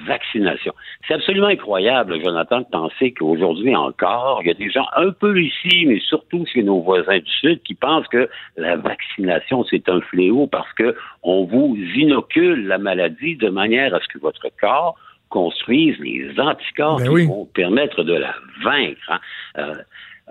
[0.08, 0.74] vaccination.
[1.08, 5.40] C'est absolument incroyable, Jonathan, de penser qu'aujourd'hui encore, il y a des gens un peu
[5.42, 10.02] ici, mais surtout chez nos voisins du Sud, qui pensent que la vaccination, c'est un
[10.02, 14.96] fléau parce que on vous inocule la maladie de manière à ce que votre corps
[15.30, 17.28] construise les anticorps Ben qui oui.
[17.28, 18.34] vont permettre de la
[18.64, 19.00] vaincre.
[19.10, 19.20] hein.
[19.58, 19.76] Euh,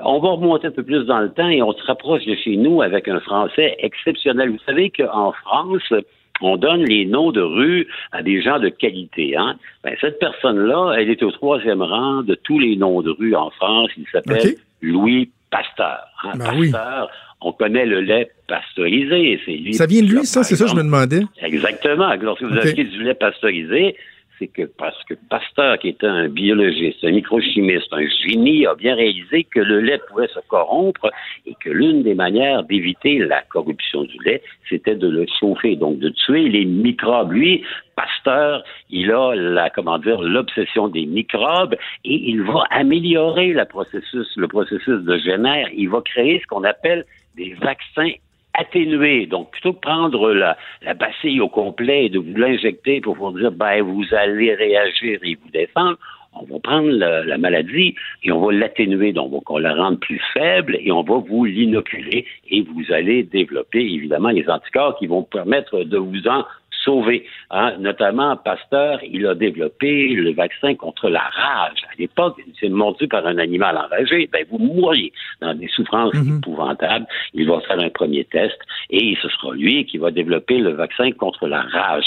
[0.00, 2.56] on va remonter un peu plus dans le temps et on se rapproche de chez
[2.56, 4.50] nous avec un français exceptionnel.
[4.50, 5.92] Vous savez qu'en France,
[6.40, 9.36] on donne les noms de rues à des gens de qualité.
[9.36, 9.56] Hein?
[9.84, 13.50] Ben, cette personne-là, elle est au troisième rang de tous les noms de rues en
[13.50, 13.90] France.
[13.96, 14.54] Il s'appelle.
[14.80, 16.04] Louis Pasteur.
[16.24, 16.32] hein.
[16.36, 16.70] Ben oui.
[16.70, 17.10] Pasteur,
[17.40, 19.40] on connaît le lait pasteurisé.
[19.44, 20.42] C'est lui Ça vient de lui, ça?
[20.44, 21.22] C'est ça que je me demandais.
[21.42, 22.12] Exactement.
[22.20, 22.64] Lorsque vous OK.
[22.64, 23.96] achetez du lait pasteurisé,
[24.38, 28.94] c'est que parce que Pasteur, qui était un biologiste, un microchimiste, un génie, a bien
[28.94, 31.10] réalisé que le lait pouvait se corrompre
[31.46, 35.98] et que l'une des manières d'éviter la corruption du lait, c'était de le chauffer, donc
[35.98, 37.32] de tuer les microbes.
[37.32, 37.64] Lui,
[37.96, 41.74] Pasteur, il a la, comment dire, l'obsession des microbes
[42.04, 45.64] et il va améliorer la processus, le processus de Jenner.
[45.74, 47.04] Il va créer ce qu'on appelle
[47.36, 48.12] des vaccins
[48.54, 49.26] atténué.
[49.26, 53.38] Donc, plutôt que prendre la, la bacille au complet et de vous l'injecter pour vous
[53.38, 55.98] dire, ben, vous allez réagir et vous défendre,
[56.34, 59.12] on va prendre la, la maladie et on va l'atténuer.
[59.12, 63.22] Donc, on va la rendre plus faible et on va vous l'inoculer et vous allez
[63.22, 66.44] développer, évidemment, les anticorps qui vont permettre de vous en
[66.88, 67.26] sauver.
[67.50, 67.74] Hein.
[67.78, 71.80] Notamment, Pasteur, il a développé le vaccin contre la rage.
[71.92, 75.12] À l'époque, c'est mordu par un animal enragé, ben vous mourriez
[75.42, 77.06] dans des souffrances épouvantables.
[77.34, 78.58] Il va faire un premier test
[78.88, 82.06] et ce sera lui qui va développer le vaccin contre la rage.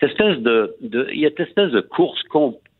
[0.00, 2.22] Cette espèce de, de il y a cette espèce de course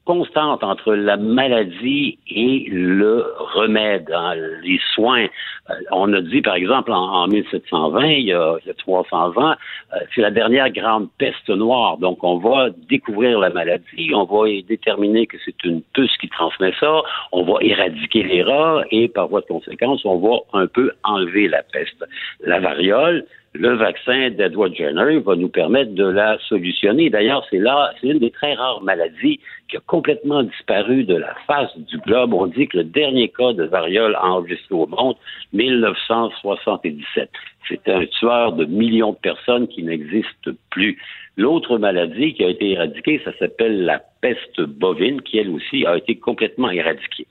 [0.04, 3.24] constante entre la maladie et le
[3.54, 5.26] remède, hein, les soins.
[5.70, 8.74] Euh, on a dit, par exemple, en, en 1720, il y, a, il y a
[8.74, 11.98] 300 ans, euh, c'est la dernière grande peste noire.
[11.98, 16.72] Donc, on va découvrir la maladie, on va déterminer que c'est une puce qui transmet
[16.80, 20.92] ça, on va éradiquer les rats et, par voie de conséquence, on va un peu
[21.04, 22.04] enlever la peste.
[22.40, 27.10] La variole, le vaccin d'Edward Jenner va nous permettre de la solutionner.
[27.10, 31.34] D'ailleurs, c'est là, c'est une des très rares maladies qui a complètement disparu de la
[31.46, 32.32] face du globe.
[32.32, 35.16] On dit que le dernier cas de variole enregistré au monde,
[35.52, 37.28] 1977.
[37.68, 40.98] C'était un tueur de millions de personnes qui n'existe plus.
[41.36, 45.96] L'autre maladie qui a été éradiquée, ça s'appelle la peste bovine, qui elle aussi a
[45.96, 47.26] été complètement éradiquée.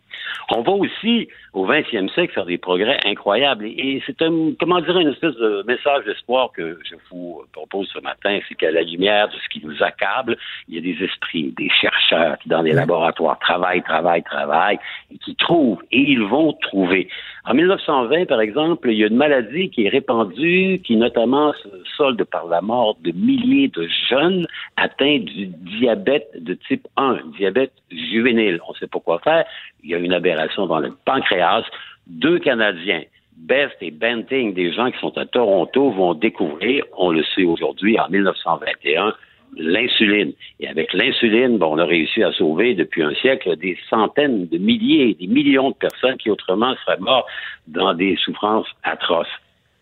[0.51, 3.65] On va aussi, au 20e siècle, faire des progrès incroyables.
[3.65, 7.99] Et, c'est un, comment dire, une espèce de message d'espoir que je vous propose ce
[7.99, 10.37] matin, c'est qu'à la lumière de ce qui nous accable,
[10.67, 14.79] il y a des esprits, des chercheurs qui, dans des laboratoires, travaillent, travaillent, travaillent,
[15.13, 17.09] et qui trouvent, et ils vont trouver.
[17.45, 21.69] En 1920, par exemple, il y a une maladie qui est répandue, qui notamment se
[21.95, 27.73] solde par la mort de milliers de jeunes atteints du diabète de type 1, diabète
[27.91, 28.59] juvénile.
[28.67, 29.45] On ne sait pas quoi faire.
[29.84, 31.63] Il y a une aberration dans le pancréas.
[32.07, 33.03] Deux Canadiens,
[33.38, 37.99] Best et Benting, des gens qui sont à Toronto, vont découvrir, on le sait aujourd'hui,
[37.99, 39.13] en 1921,
[39.57, 40.34] l'insuline.
[40.59, 45.15] Et avec l'insuline, on a réussi à sauver depuis un siècle des centaines de milliers,
[45.15, 47.27] des millions de personnes qui autrement seraient mortes
[47.67, 49.27] dans des souffrances atroces.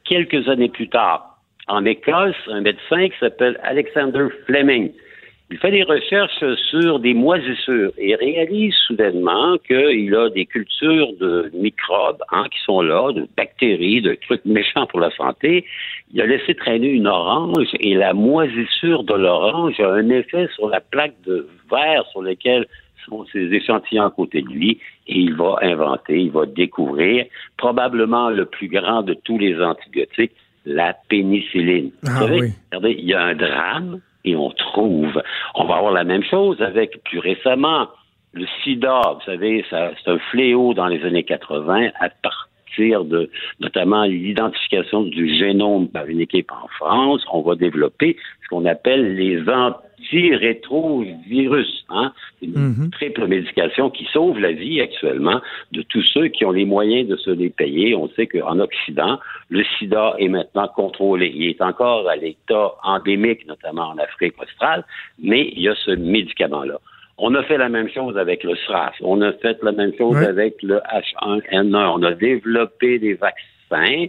[0.04, 1.38] Quelques années plus tard,
[1.68, 4.92] en Écosse, un médecin qui s'appelle Alexander Fleming,
[5.50, 11.50] Il fait des recherches sur des moisissures et réalise soudainement qu'il a des cultures de
[11.54, 15.64] microbes hein, qui sont là, de bactéries, de trucs méchants pour la santé.
[16.14, 20.68] Il a laissé traîner une orange et la moisissure de l'orange a un effet sur
[20.68, 22.66] la plaque de verre sur laquelle
[23.08, 27.26] sont ces échantillons à côté de lui et il va inventer, il va découvrir
[27.56, 30.34] probablement le plus grand de tous les antibiotiques,
[30.66, 31.92] la pénicilline.
[32.06, 32.52] Ah Vous savez, oui.
[32.70, 35.22] regardez, il y a un drame et on trouve.
[35.56, 37.88] On va avoir la même chose avec plus récemment
[38.34, 39.02] le sida.
[39.16, 45.34] Vous savez, c'est un fléau dans les années 80 à partir de notamment l'identification du
[45.36, 47.26] génome par une équipe en France.
[47.32, 49.48] On va développer ce qu'on appelle les
[50.00, 51.86] antirétrovirus.
[51.90, 52.14] Hein?
[52.42, 52.90] Une Mhm.
[52.92, 55.42] triple médication qui sauve la vie actuellement
[55.72, 57.96] de tous ceux qui ont les moyens de se les payer.
[57.96, 59.20] On sait qu'en Occident,
[59.50, 61.32] le sida est maintenant contrôlé.
[61.34, 64.84] Il est encore à l'état endémique, notamment en Afrique australe,
[65.22, 66.80] mais il y a ce médicament-là.
[67.20, 68.94] On a fait la même chose avec le SRAS.
[69.02, 71.94] On a fait la même chose avec le H1N1.
[71.96, 74.06] On a développé des vaccins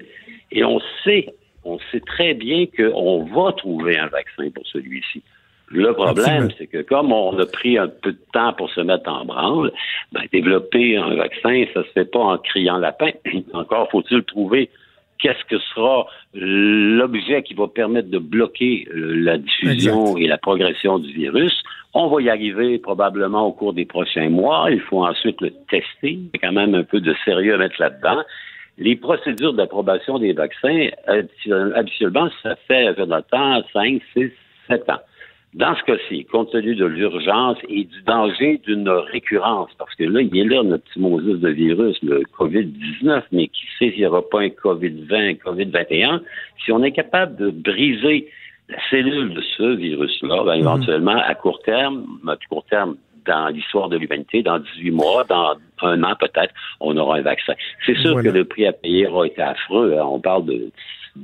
[0.53, 1.33] et on sait,
[1.65, 5.23] on sait très bien qu'on va trouver un vaccin pour celui-ci.
[5.71, 9.11] Le problème, c'est que comme on a pris un peu de temps pour se mettre
[9.11, 9.71] en branle,
[10.13, 13.11] ben, développer un vaccin, ça se fait pas en criant lapin.
[13.53, 14.71] Encore faut-il trouver
[15.19, 20.99] qu'est-ce que sera l'objet qui va permettre de bloquer euh, la diffusion et la progression
[20.99, 21.63] du virus.
[21.93, 24.69] On va y arriver probablement au cours des prochains mois.
[24.71, 26.13] Il faut ensuite le tester.
[26.13, 28.23] Il y a quand même un peu de sérieux à mettre là-dedans.
[28.79, 34.31] Les procédures d'approbation des vaccins, habituellement, habituellement, ça fait avec le temps 5, 6,
[34.69, 35.01] 7 ans.
[35.55, 40.21] Dans ce cas-ci, compte tenu de l'urgence et du danger d'une récurrence, parce que là,
[40.21, 44.07] il est là notre petit Moses de virus, le COVID-19, mais qui sait s'il n'y
[44.07, 46.21] aura pas un COVID-20, un COVID-21,
[46.65, 48.29] si on est capable de briser
[48.69, 52.97] la cellule de ce virus-là, ben, éventuellement, à court terme, à court terme,
[53.27, 57.55] dans l'histoire de l'humanité, dans 18 mois, dans un an peut-être, on aura un vaccin.
[57.85, 58.31] C'est sûr Voilà.
[58.31, 59.95] que le prix à payer aura été affreux.
[59.99, 60.05] hein.
[60.05, 60.71] On parle de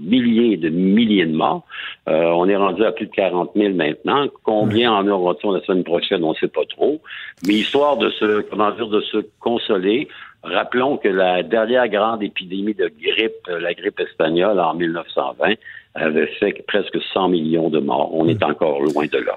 [0.03, 1.65] milliers et de milliers de morts.
[2.09, 4.27] Euh, on est rendu à plus de 40 000 maintenant.
[4.43, 6.25] Combien en aura-t-on la semaine prochaine?
[6.25, 7.01] On ne sait pas trop.
[7.47, 10.09] Mais histoire de se, comment dire, de se consoler,
[10.43, 15.55] rappelons que la dernière grande épidémie de grippe, la grippe espagnole en 1920,
[15.95, 18.11] avait fait presque 100 millions de morts.
[18.15, 19.37] On est encore loin de là.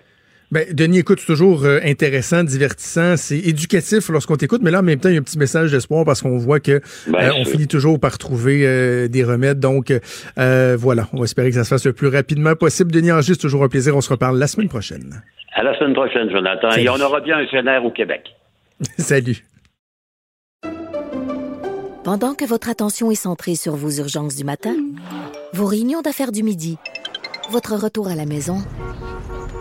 [0.49, 4.83] Ben, Denis, écoute, c'est toujours euh, intéressant, divertissant, c'est éducatif lorsqu'on t'écoute, mais là, en
[4.83, 7.31] même temps, il y a un petit message d'espoir parce qu'on voit que Ben, euh,
[7.37, 9.59] on finit toujours par trouver euh, des remèdes.
[9.59, 12.93] Donc, euh, voilà, on va espérer que ça se fasse le plus rapidement possible.
[12.93, 13.97] Denis Angers, c'est toujours un plaisir.
[13.97, 15.21] On se reparle la semaine prochaine.
[15.53, 16.71] À la semaine prochaine, Jonathan.
[16.71, 16.85] Salut.
[16.85, 18.21] Et on aura bien un génère au Québec.
[18.97, 19.43] Salut.
[22.05, 24.75] Pendant que votre attention est centrée sur vos urgences du matin,
[25.51, 26.77] vos réunions d'affaires du midi,
[27.51, 28.59] votre retour à la maison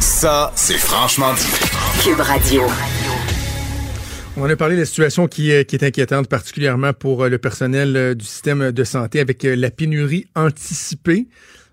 [0.00, 1.46] Ça, c'est franchement dit.
[2.02, 2.62] Cube Radio.
[4.36, 7.38] On a parlé de la situation qui, est- qui est inquiétante, particulièrement pour euh, le
[7.38, 11.26] personnel euh, du système de santé avec euh, la pénurie anticipée.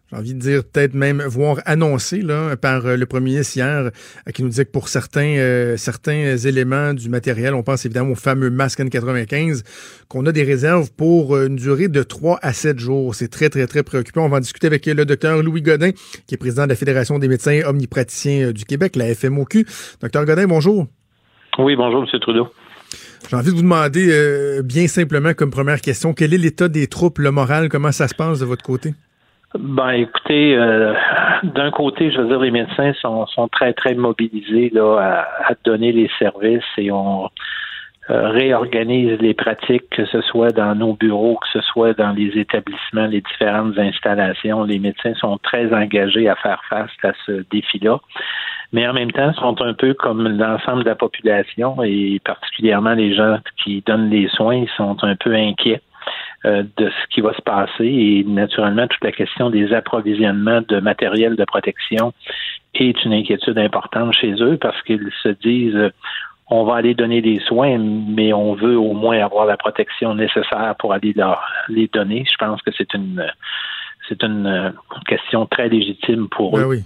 [0.09, 3.91] J'ai envie de dire peut-être même voire annoncée là, par euh, le premier ministre hier,
[3.91, 8.11] euh, qui nous disait que pour certains, euh, certains éléments du matériel, on pense évidemment
[8.11, 9.63] au fameux masque N95,
[10.07, 13.15] qu'on a des réserves pour euh, une durée de 3 à 7 jours.
[13.15, 14.25] C'est très, très, très préoccupant.
[14.25, 15.91] On va en discuter avec le docteur Louis Godin,
[16.25, 19.65] qui est président de la Fédération des médecins omnipraticiens du Québec, la FMOQ.
[20.01, 20.87] Docteur Godin, bonjour.
[21.59, 22.19] Oui, bonjour, M.
[22.21, 22.47] Trudeau.
[23.29, 26.87] J'ai envie de vous demander euh, bien simplement comme première question, quel est l'état des
[26.87, 28.93] troupes, le moral, comment ça se passe de votre côté?
[29.59, 30.93] Ben, écoutez, euh,
[31.43, 35.55] d'un côté, je veux dire, les médecins sont, sont très, très mobilisés là, à, à
[35.63, 37.29] donner les services et on
[38.09, 42.37] euh, réorganise les pratiques, que ce soit dans nos bureaux, que ce soit dans les
[42.39, 44.63] établissements, les différentes installations.
[44.63, 47.99] Les médecins sont très engagés à faire face à ce défi-là.
[48.71, 53.13] Mais en même temps, sont un peu comme l'ensemble de la population et particulièrement les
[53.13, 55.81] gens qui donnent les soins, ils sont un peu inquiets
[56.45, 60.79] euh, de ce qui va se passer et naturellement toute la question des approvisionnements de
[60.79, 62.13] matériel de protection
[62.75, 65.89] est une inquiétude importante chez eux parce qu'ils se disent euh,
[66.49, 70.75] on va aller donner des soins, mais on veut au moins avoir la protection nécessaire
[70.79, 72.23] pour aller leur les donner.
[72.31, 73.25] Je pense que c'est une
[74.07, 74.69] c'est une euh,
[75.07, 76.67] question très légitime pour Ben eux.
[76.67, 76.83] oui.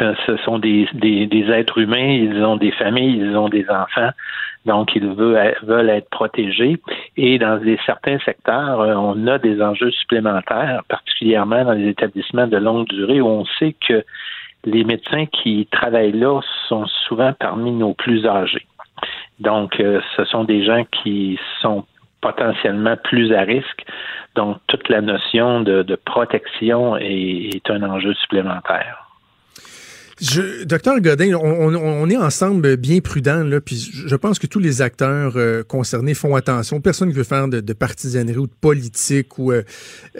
[0.00, 3.68] Euh, ce sont des, des, des, êtres humains, ils ont des familles, ils ont des
[3.68, 4.10] enfants,
[4.66, 6.78] donc ils veulent, veulent être protégés.
[7.16, 12.58] Et dans certains secteurs, euh, on a des enjeux supplémentaires, particulièrement dans les établissements de
[12.58, 14.04] longue durée où on sait que
[14.64, 18.66] les médecins qui travaillent là sont souvent parmi nos plus âgés.
[19.38, 21.86] Donc, euh, ce sont des gens qui sont
[22.20, 23.86] potentiellement plus à risque.
[24.34, 29.09] Donc, toute la notion de, protection est un enjeu supplémentaire.
[30.20, 34.82] Je, docteur Godin, on, est ensemble bien prudents, là, puis je pense que tous les
[34.82, 36.80] acteurs euh, concernés font attention.
[36.80, 39.62] Personne ne veut faire de, de, partisanerie ou de politique ou euh,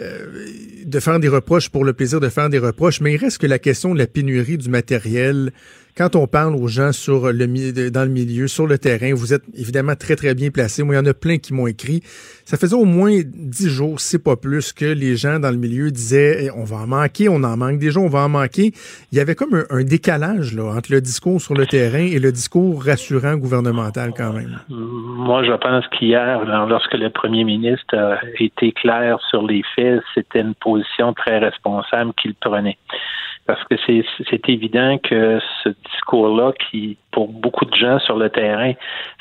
[0.01, 0.47] euh,
[0.85, 3.47] de faire des reproches pour le plaisir de faire des reproches, mais il reste que
[3.47, 5.51] la question de la pénurie du matériel,
[5.97, 9.43] quand on parle aux gens sur le, dans le milieu, sur le terrain, vous êtes
[9.57, 10.83] évidemment très, très bien placé.
[10.83, 12.01] Moi, il y en a plein qui m'ont écrit.
[12.45, 15.91] Ça faisait au moins dix jours, c'est pas plus, que les gens dans le milieu
[15.91, 18.71] disaient on va en manquer, on en manque déjà, on va en manquer.
[19.11, 22.31] Il y avait comme un, décalage là, entre le discours sur le terrain et le
[22.31, 24.59] discours rassurant gouvernemental quand même.
[24.69, 30.41] Moi, je pense qu'hier, lorsque le premier ministre a été clair sur les faits, c'était
[30.41, 32.77] une position très responsable qu'il prenait
[33.51, 33.75] parce que
[34.29, 38.71] c'est évident que ce discours-là, qui pour beaucoup de gens sur le terrain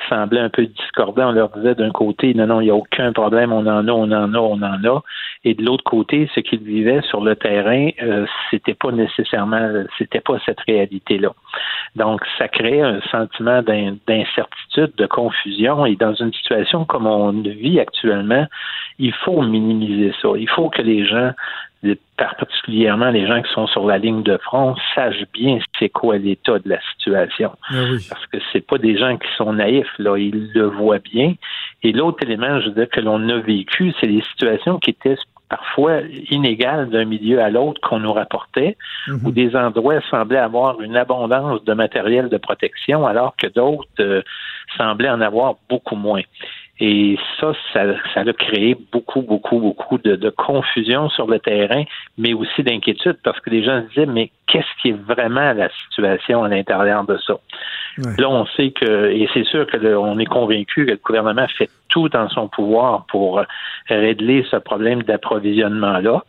[0.08, 3.12] semblait un peu discordant, on leur disait d'un côté, non, non, il n'y a aucun
[3.12, 5.02] problème, on en a, on en a, on en a,
[5.42, 9.68] et de l'autre côté, ce qu'ils vivaient sur le terrain, euh, c'était pas nécessairement,
[9.98, 11.32] c'était pas cette réalité-là.
[11.96, 17.80] Donc, ça crée un sentiment d'incertitude, de confusion, et dans une situation comme on vit
[17.80, 18.46] actuellement,
[19.00, 20.28] il faut minimiser ça.
[20.36, 21.32] Il faut que les gens
[22.16, 26.58] particulièrement les gens qui sont sur la ligne de front, sachent bien c'est quoi l'état
[26.58, 27.52] de la situation.
[27.70, 27.74] Ah
[28.08, 31.34] Parce que c'est pas des gens qui sont naïfs, là, ils le voient bien.
[31.82, 35.16] Et l'autre élément, je veux dire, que l'on a vécu, c'est des situations qui étaient
[35.48, 38.76] parfois inégales d'un milieu à l'autre qu'on nous rapportait,
[39.08, 39.26] Mhm.
[39.26, 44.22] où des endroits semblaient avoir une abondance de matériel de protection, alors que d'autres euh,
[44.76, 46.22] semblaient en avoir beaucoup moins.
[46.80, 47.82] Et ça, ça,
[48.14, 51.84] ça a créé beaucoup, beaucoup, beaucoup de, de, confusion sur le terrain,
[52.16, 55.68] mais aussi d'inquiétude parce que les gens se disaient, mais qu'est-ce qui est vraiment la
[55.68, 57.34] situation à l'intérieur de ça?
[57.98, 61.46] Là, on sait que, et c'est sûr que le, on est convaincu que le gouvernement
[61.58, 63.42] fait tout dans son pouvoir pour
[63.88, 66.22] régler ce problème d'approvisionnement-là.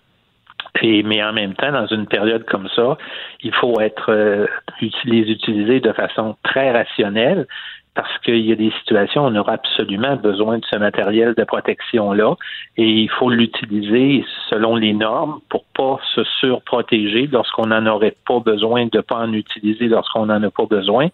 [0.81, 2.97] Et, mais en même temps, dans une période comme ça,
[3.43, 4.47] il faut être euh,
[4.81, 7.45] les utiliser de façon très rationnelle
[7.93, 11.43] parce qu'il y a des situations où on aura absolument besoin de ce matériel de
[11.43, 12.35] protection-là
[12.77, 18.39] et il faut l'utiliser selon les normes pour pas se surprotéger lorsqu'on n'en aurait pas
[18.39, 21.09] besoin, de pas en utiliser lorsqu'on n'en a pas besoin,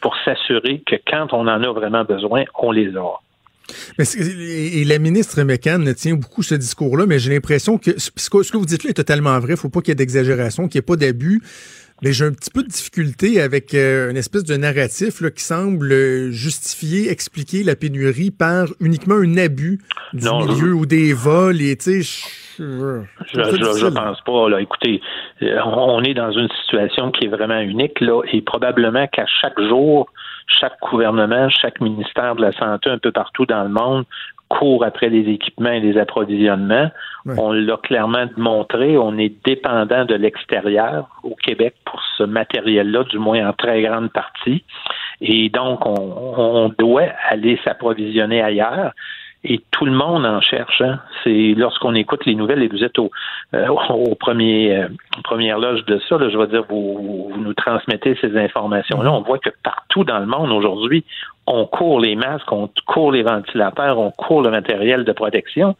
[0.00, 3.20] pour s'assurer que quand on en a vraiment besoin, on les aura.
[3.98, 8.56] Mais et la ministre McCann tient beaucoup ce discours-là, mais j'ai l'impression que ce que
[8.56, 9.52] vous dites là est totalement vrai.
[9.52, 11.40] Il faut pas qu'il y ait d'exagération, qu'il n'y ait pas d'abus.
[12.02, 15.42] Mais j'ai un petit peu de difficulté avec euh, une espèce de narratif là, qui
[15.44, 19.78] semble justifier, expliquer la pénurie par uniquement un abus
[20.12, 21.60] du Non, milieu je- ou des vols.
[21.62, 22.26] Et tu sais,
[22.58, 24.48] je, je pense pas.
[24.48, 24.60] Là.
[24.60, 25.00] Écoutez,
[25.42, 29.60] euh, on est dans une situation qui est vraiment unique là, et probablement qu'à chaque
[29.60, 30.10] jour,
[30.46, 34.04] chaque gouvernement, chaque ministère de la Santé un peu partout dans le monde
[34.52, 36.90] court après les équipements et les approvisionnements.
[37.38, 43.18] On l'a clairement montré, on est dépendant de l'extérieur au Québec pour ce matériel-là, du
[43.18, 44.62] moins en très grande partie.
[45.22, 45.94] Et donc, on,
[46.36, 48.92] on doit aller s'approvisionner ailleurs.
[49.44, 50.80] Et tout le monde en cherche.
[50.80, 51.00] Hein.
[51.24, 53.10] C'est lorsqu'on écoute les nouvelles et vous êtes au,
[53.54, 54.88] euh, au premier, euh,
[55.24, 59.10] première loge de ça, là, je veux dire, vous, vous nous transmettez ces informations-là.
[59.10, 61.04] On voit que partout dans le monde aujourd'hui,
[61.46, 65.76] on court les masques, on court les ventilateurs, on court le matériel de protection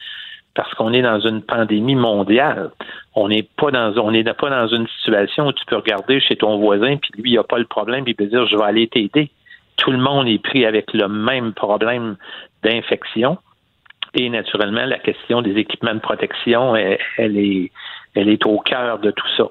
[0.54, 2.70] parce qu'on est dans une pandémie mondiale.
[3.14, 6.36] On n'est pas dans on n'est pas dans une situation où tu peux regarder chez
[6.36, 8.64] ton voisin puis lui il a pas le problème puis il peut dire je vais
[8.64, 9.30] aller t'aider.
[9.76, 12.16] Tout le monde est pris avec le même problème
[12.62, 13.38] d'infection
[14.14, 17.70] et naturellement la question des équipements de protection elle, elle est
[18.14, 19.44] elle est au cœur de tout ça.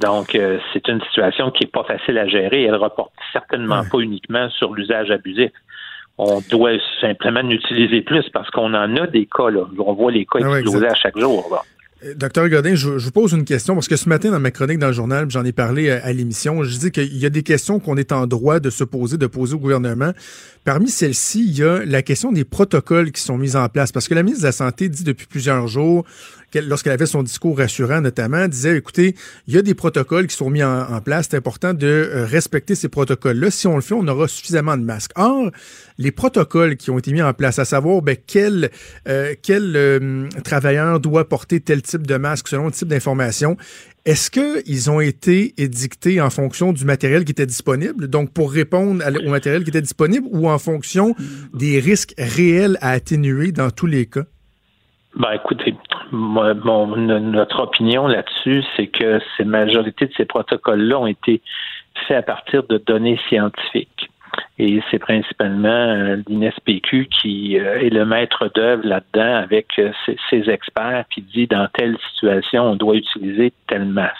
[0.00, 2.64] Donc, euh, c'est une situation qui est pas facile à gérer.
[2.64, 5.50] Elle reporte certainement pas uniquement sur l'usage abusif.
[6.18, 9.62] On doit simplement l'utiliser plus parce qu'on en a des cas, là.
[9.78, 11.62] On voit les cas Ah exploser à chaque jour, là.
[12.16, 14.88] Docteur Godin, je, vous pose une question parce que ce matin, dans ma chronique dans
[14.88, 17.80] le journal, j'en ai parlé à, à l'émission, je dis qu'il y a des questions
[17.80, 20.12] qu'on est en droit de se poser, de poser au gouvernement.
[20.64, 23.90] Parmi celles-ci, il y a la question des protocoles qui sont mis en place.
[23.92, 26.04] Parce que la ministre de la Santé dit depuis plusieurs jours,
[26.60, 29.14] lorsqu'elle avait son discours rassurant notamment, disait, écoutez,
[29.46, 31.28] il y a des protocoles qui sont mis en, place.
[31.30, 33.50] C'est important de euh, respecter ces protocoles-là.
[33.50, 35.12] Si on le fait, on aura suffisamment de masques.
[35.16, 35.50] Or,
[35.98, 38.70] les protocoles qui ont été mis en place, à savoir ben, quel,
[39.08, 43.56] euh, quel euh, travailleur doit porter tel type de masque selon le type d'information,
[44.04, 49.02] Est-ce qu'ils ont été édictés en fonction du matériel qui était disponible, donc pour répondre
[49.24, 51.14] au matériel qui était disponible, ou en fonction
[51.54, 54.24] des risques réels à atténuer dans tous les cas?
[55.16, 55.76] Ben, écoutez,
[56.12, 61.40] notre opinion là-dessus, c'est que la majorité de ces protocoles-là ont été
[62.06, 64.10] faits à partir de données scientifiques.
[64.58, 69.92] Et c'est principalement euh, l'INSPQ qui euh, est le maître d'œuvre là-dedans avec euh,
[70.30, 74.16] ses, experts qui dit dans telle situation, on doit utiliser tel masque.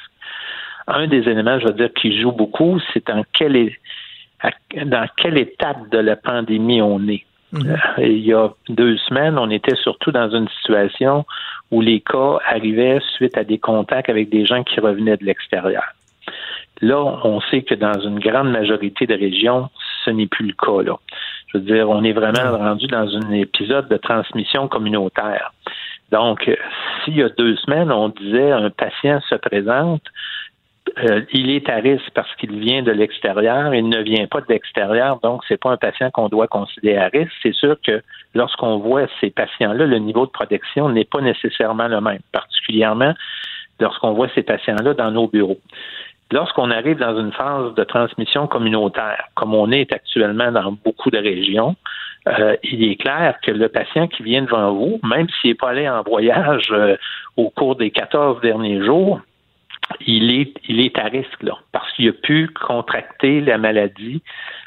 [0.87, 3.73] Un des éléments, je veux dire, qui joue beaucoup, c'est dans quelle,
[4.85, 7.25] dans quelle étape de la pandémie on est.
[7.55, 7.77] Mhm.
[7.99, 11.25] Il y a deux semaines, on était surtout dans une situation
[11.71, 15.85] où les cas arrivaient suite à des contacts avec des gens qui revenaient de l'extérieur.
[16.81, 19.71] Là, on sait que dans une grande majorité de régions,
[20.05, 20.83] ce n'est plus le cas.
[20.83, 20.97] Là.
[21.49, 25.53] Je veux dire, on est vraiment rendu dans un épisode de transmission communautaire.
[26.11, 26.51] Donc,
[27.05, 30.03] s'il y a deux semaines, on disait un patient se présente,
[30.99, 34.47] euh, il est à risque parce qu'il vient de l'extérieur, il ne vient pas de
[34.49, 37.33] l'extérieur, donc c'est pas un patient qu'on doit considérer à risque.
[37.43, 38.03] C'est sûr que
[38.35, 43.15] lorsqu'on voit ces patients-là, le niveau de protection n'est pas nécessairement le même, particulièrement
[43.81, 45.59] lorsqu'on voit ces patients-là dans nos bureaux.
[46.31, 51.19] Lorsqu'on arrive dans une phase de transmission communautaire, comme on est actuellement dans beaucoup de
[51.19, 51.77] régions,
[52.27, 55.71] euh, il est clair que le patient qui vient devant vous, même s'il n'est pas
[55.71, 56.97] allé en voyage euh,
[57.37, 59.21] au cours des 14 derniers jours,
[60.07, 64.23] il est, il est à risque là, parce qu'il a pu contracter la maladie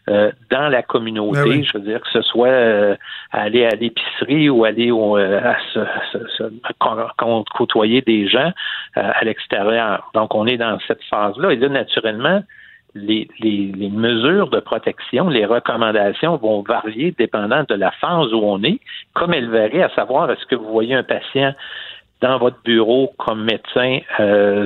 [0.09, 1.41] euh, dans la communauté.
[1.43, 2.95] Ben Je veux dire que ce soit euh,
[3.32, 8.51] aller à l'épicerie ou aller euh, à se, côtoyer des gens
[8.95, 10.09] à l'extérieur.
[10.13, 11.51] Donc, on est dans cette phase-là.
[11.51, 12.41] Et là, naturellement,
[12.95, 18.39] les, les, les, mesures de protection, les recommandations vont varier dépendant de la phase où
[18.43, 18.80] on est,
[19.13, 21.53] comme elles varient, à savoir est-ce que vous voyez un patient
[22.22, 24.65] dans votre bureau comme médecin euh,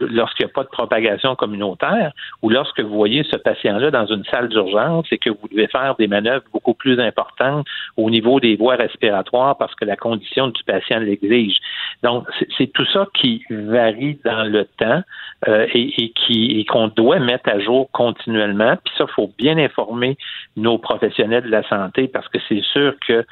[0.00, 4.24] lorsqu'il n'y a pas de propagation communautaire ou lorsque vous voyez ce patient-là dans une
[4.24, 7.66] salle d'urgence et que vous devez faire des manœuvres beaucoup plus importantes
[7.96, 11.56] au niveau des voies respiratoires parce que la condition du patient l'exige.
[12.02, 15.02] Donc, c'est tout ça qui varie dans le temps
[15.48, 18.76] euh, et, et, qui et qu'on doit mettre à jour continuellement.
[18.82, 20.16] Puis ça, il faut bien informer
[20.56, 23.24] nos professionnels de la santé parce que c'est sûr que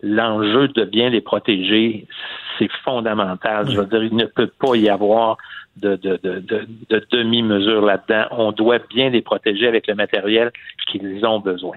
[0.00, 2.06] l'enjeu de bien les protéger,
[2.58, 3.70] c'est fondamental.
[3.70, 5.36] Je veux dire, il ne peut pas y avoir
[5.76, 6.42] de, de, de,
[6.88, 8.26] de, demi-mesure là-dedans.
[8.32, 10.52] On doit bien les protéger avec le matériel
[10.90, 11.76] qu'ils ont besoin.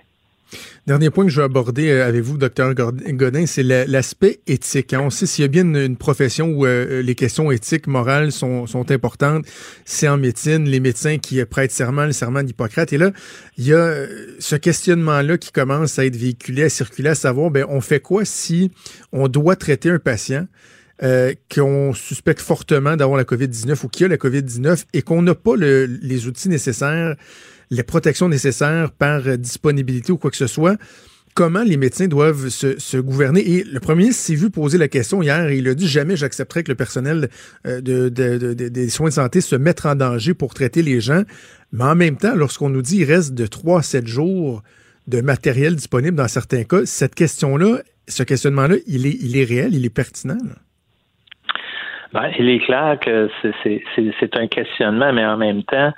[0.87, 4.95] Dernier point que je veux aborder euh, avec vous, docteur Godin, c'est l'aspect éthique.
[4.97, 8.65] On sait s'il y a bien une, profession où euh, les questions éthiques, morales sont,
[8.65, 9.45] sont importantes,
[9.85, 12.91] c'est en médecine, les médecins qui prêtent serment, le serment d'Hippocrate.
[12.93, 13.11] Et là,
[13.57, 17.51] il y a euh, ce questionnement-là qui commence à être véhiculé, à circuler, à savoir,
[17.51, 18.71] ben, on fait quoi si
[19.11, 20.47] on doit traiter un patient
[21.51, 25.55] qu'on suspecte fortement d'avoir la COVID-19 ou qui a la COVID-19 et qu'on n'a pas
[25.55, 27.15] les outils nécessaires
[27.71, 30.77] les protections nécessaires par disponibilité ou quoi que ce soit.
[31.33, 33.39] Comment les médecins doivent se, gouverner?
[33.39, 36.63] Et le premier ministre s'est vu poser la question hier il a dit jamais j'accepterai
[36.63, 37.29] que le personnel
[37.65, 41.23] euh, de, des soins de santé se mette en danger pour traiter les gens.
[41.71, 44.61] Mais en même temps, lorsqu'on nous dit qu'il reste de 3 à 7 jours
[45.07, 47.77] de matériel disponible dans certains cas, cette question-là,
[48.09, 50.37] ce questionnement-là, il est, il est réel, il est pertinent.
[52.13, 55.93] Ben, il est clair que c'est un questionnement, mais en même temps,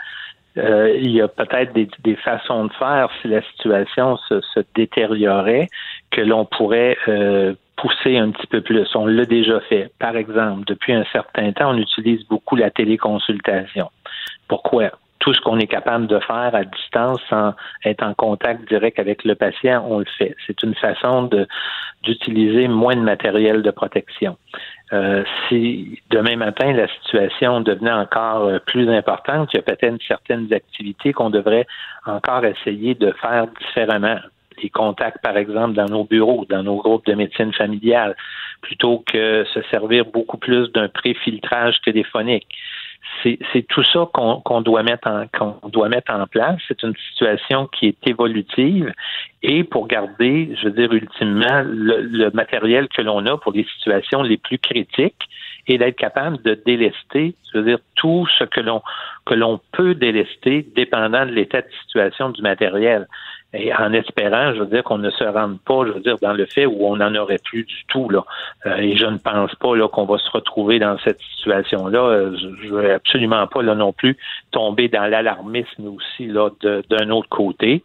[0.57, 4.59] euh, il y a peut-être des, des, façons de faire si la situation se, se
[4.75, 5.67] détériorait
[6.11, 8.87] que l'on pourrait euh, pousser un petit peu plus.
[8.95, 9.91] On l'a déjà fait.
[9.99, 13.89] Par exemple, depuis un certain temps, on utilise beaucoup la téléconsultation.
[14.47, 14.91] Pourquoi?
[15.23, 17.53] Tout ce qu'on est capable de faire à distance sans
[17.85, 20.35] être en contact direct avec le patient, on le fait.
[20.45, 21.29] C'est une façon
[22.03, 24.35] d'utiliser moins de matériel de protection.
[24.91, 29.97] Euh, si demain matin la situation devenait encore euh, plus importante, il y a peut-être
[30.05, 31.67] certaines activités qu'on devrait
[32.05, 34.19] encore essayer de faire différemment.
[34.61, 38.17] Les contacts, par exemple, dans nos bureaux, dans nos groupes de médecine familiale,
[38.61, 42.47] plutôt que se servir beaucoup plus d'un préfiltrage téléphonique
[43.23, 46.59] c'est tout ça qu'on doit mettre en qu'on doit mettre en place.
[46.67, 48.91] C'est une situation qui est évolutive
[49.41, 54.23] et pour garder, je veux dire ultimement, le, matériel que l'on a pour les situations
[54.23, 55.27] les plus critiques
[55.67, 58.81] et d'être capable de délester, je veux dire tout ce que l'on
[59.25, 63.07] que l'on peut délester dépendant de l'état de situation du matériel
[63.53, 66.33] et en espérant, je veux dire, qu'on ne se rende pas, je veux dire, dans
[66.33, 68.23] le fait où on n'en aurait plus du tout, là.
[68.65, 71.99] Euh, et je ne pense pas, là, qu'on va se retrouver dans cette situation-là.
[71.99, 74.17] Euh, je ne veux absolument pas, là, non plus,
[74.51, 77.83] tomber dans l'alarmisme aussi, là, d'un autre côté.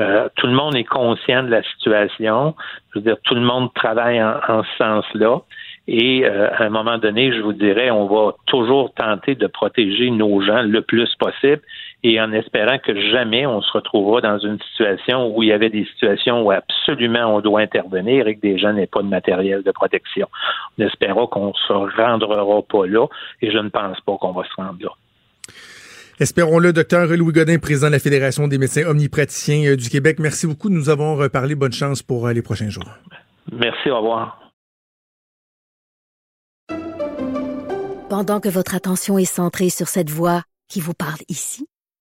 [0.00, 2.54] Euh, tout le monde est conscient de la situation.
[2.92, 5.40] Je veux dire, tout le monde travaille en, en ce sens-là.
[5.88, 10.10] Et euh, à un moment donné, je vous dirais, on va toujours tenter de protéger
[10.10, 11.62] nos gens le plus possible
[12.02, 15.70] et en espérant que jamais on se retrouvera dans une situation où il y avait
[15.70, 19.62] des situations où absolument on doit intervenir et que des gens n'aient pas de matériel
[19.62, 20.28] de protection.
[20.78, 23.06] On espérera qu'on ne se rendra pas là
[23.42, 24.90] et je ne pense pas qu'on va se rendre là.
[26.18, 30.18] Espérons-le, docteur Louis Godin, président de la Fédération des médecins omnipraticiens euh, du Québec.
[30.18, 31.54] Merci beaucoup de nous avoir reparlé.
[31.54, 32.88] Bonne chance pour euh, les prochains jours.
[33.52, 34.40] Merci, au revoir.
[38.08, 41.66] Pendant que votre attention est centrée sur cette voix qui vous parle ici,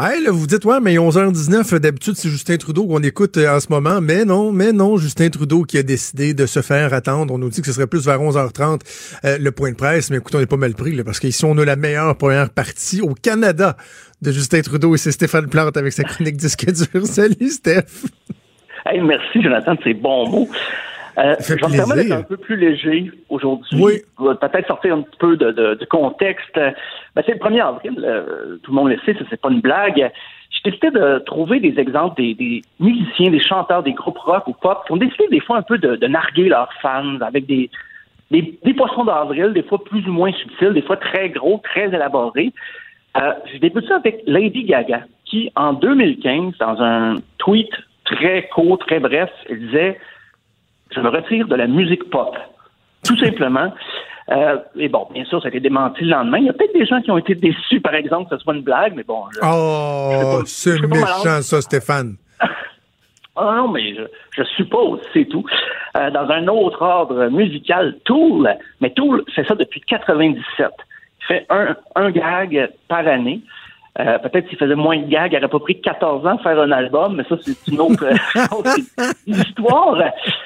[0.00, 3.58] Hey, là, vous dites, ouais, mais 11h19, d'habitude, c'est Justin Trudeau qu'on écoute euh, en
[3.58, 4.00] ce moment.
[4.00, 7.34] Mais non, mais non, Justin Trudeau qui a décidé de se faire attendre.
[7.34, 8.78] On nous dit que ce serait plus vers 11h30
[9.24, 10.12] euh, le point de presse.
[10.12, 12.50] Mais écoute, on n'est pas mal pris, là, parce qu'ici, on a la meilleure première
[12.50, 13.76] partie au Canada
[14.22, 17.04] de Justin Trudeau et c'est Stéphane Plante avec sa chronique disque dur.
[17.04, 18.06] Salut, Steph.
[18.86, 20.48] Hey, merci, Jonathan, de ces bons mots.
[21.18, 23.80] Euh, je vais me permettre d'être un peu plus léger aujourd'hui.
[23.82, 24.36] Oui.
[24.40, 26.54] Peut-être sortir un peu de, contexte.
[26.54, 30.12] Ben, c'est le 1er avril, euh, tout le monde le sait, c'est pas une blague.
[30.50, 34.52] J'ai décidé de trouver des exemples des, des, musiciens, des chanteurs, des groupes rock ou
[34.52, 37.68] pop qui ont décidé des fois un peu de, de narguer leurs fans avec des,
[38.30, 41.86] des, des poissons d'avril, des fois plus ou moins subtils, des fois très gros, très
[41.88, 42.52] élaborés.
[43.16, 47.70] Euh, J'ai débuté avec Lady Gaga, qui en 2015, dans un tweet
[48.04, 49.98] très court, très bref, elle disait
[50.94, 52.36] je me retire de la musique pop.
[53.04, 53.72] Tout simplement.
[54.30, 56.38] Euh, et bon, bien sûr, ça a été démenti le lendemain.
[56.38, 58.54] Il y a peut-être des gens qui ont été déçus, par exemple, que ce soit
[58.54, 59.22] une blague, mais bon.
[59.32, 62.16] Je, oh, c'est méchant, ça, Stéphane.
[63.40, 64.02] Ah non, mais je,
[64.36, 65.44] je suppose, c'est tout.
[65.96, 70.66] Euh, dans un autre ordre musical, Tool, mais Tool fait ça depuis 97.
[71.20, 73.40] Il fait un, un gag par année.
[74.00, 76.60] Euh, peut-être s'il faisait moins de gags, il n'aurait pas pris 14 ans de faire
[76.60, 78.04] un album, mais ça, c'est une autre,
[79.26, 80.00] histoire.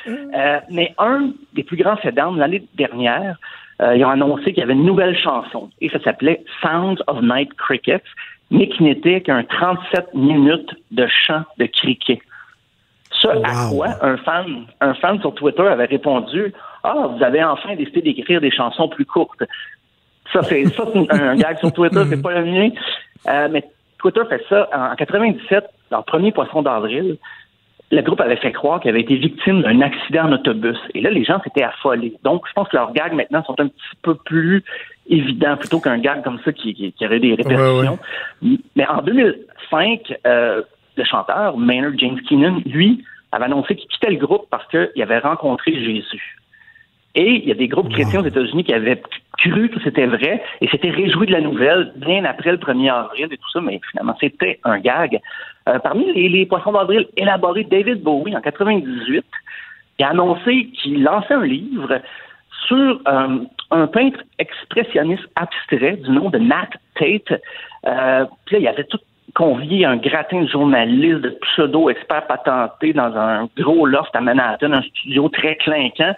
[0.06, 3.36] Euh, mais un des plus grands faits l'année dernière,
[3.82, 7.20] euh, ils ont annoncé qu'il y avait une nouvelle chanson et ça s'appelait Sounds of
[7.22, 8.02] Night Crickets,
[8.50, 12.20] mais qui n'était qu'un 37 minutes de chant de cricket.
[13.10, 17.74] Ce à quoi un fan, un fan sur Twitter avait répondu Ah, vous avez enfin
[17.76, 19.42] décidé d'écrire des chansons plus courtes.
[20.32, 22.70] Ça, c'est ça, c'est un, gag sur Twitter, c'est pas le mien.
[23.28, 23.64] Euh, mais
[23.98, 24.68] Twitter fait ça.
[24.72, 27.18] En 97, leur premier poisson d'avril,
[27.90, 30.78] le groupe avait fait croire qu'il avait été victime d'un accident en autobus.
[30.94, 32.14] Et là, les gens s'étaient affolés.
[32.24, 34.64] Donc, je pense que leurs gags maintenant sont un petit peu plus
[35.08, 37.98] évidents, plutôt qu'un gag comme ça qui, qui, aurait des répercussions.
[38.76, 40.62] Mais en 2005, euh,
[40.96, 45.18] le chanteur, Maynard James Keenan, lui, avait annoncé qu'il quittait le groupe parce qu'il avait
[45.18, 46.38] rencontré Jésus.
[47.14, 49.02] Et il y a des groupes chrétiens aux États-Unis qui avaient
[49.38, 53.28] cru que c'était vrai et s'étaient réjouis de la nouvelle bien après le 1er avril
[53.30, 55.20] et tout ça, mais finalement, c'était un gag.
[55.68, 59.24] Euh, parmi les, poissons d'avril élaborés, David Bowie, en 98,
[60.00, 62.00] a annoncé qu'il lançait un livre
[62.66, 63.38] sur euh,
[63.70, 67.40] un peintre expressionniste abstrait du nom de Nat Tate.
[67.86, 68.98] Euh, puis là, il avait tout
[69.34, 74.82] convié un gratin de journalistes, de pseudo-experts patentés dans un gros loft à Manhattan, un
[74.82, 76.14] studio très clinquant.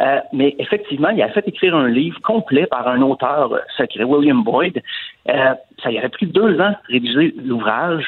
[0.00, 4.04] Euh, mais effectivement, il a fait écrire un livre complet par un auteur euh, secret,
[4.04, 4.82] William Boyd.
[5.28, 8.04] Euh, ça y avait pris deux ans de rédiger l'ouvrage.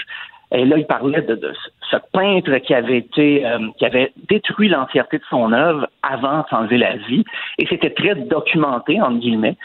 [0.52, 1.52] Et là, il parlait de,
[1.90, 3.44] ce peintre qui avait été,
[3.78, 7.24] qui avait détruit l'entièreté de son œuvre avant de s'enlever la vie.
[7.58, 9.56] Et c'était très documenté, entre guillemets.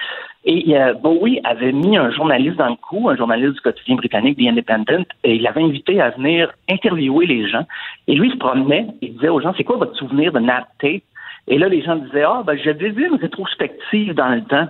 [0.44, 4.48] Et Bowie avait mis un journaliste dans le coup, un journaliste du quotidien britannique, The
[4.48, 7.68] Independent, et il l'avait invité à venir interviewer les gens.
[8.08, 10.66] Et lui, il se promenait, il disait aux gens, c'est quoi votre souvenir de Nat
[10.80, 11.04] Tate?
[11.48, 14.68] Et là, les gens disaient, ah, ben, j'avais vu une rétrospective dans le temps.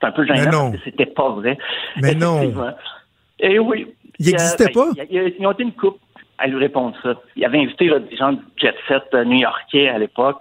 [0.00, 1.58] C'est un peu gênant c'était pas vrai.
[2.00, 2.52] Mais non.
[3.38, 3.86] Et oui.
[4.18, 4.88] Il n'existait pas?
[5.10, 5.98] ils ont été une coupe
[6.40, 7.14] à lui répondre ça.
[7.36, 10.38] Il avait invité des gens du jet set euh, new-yorkais à l'époque.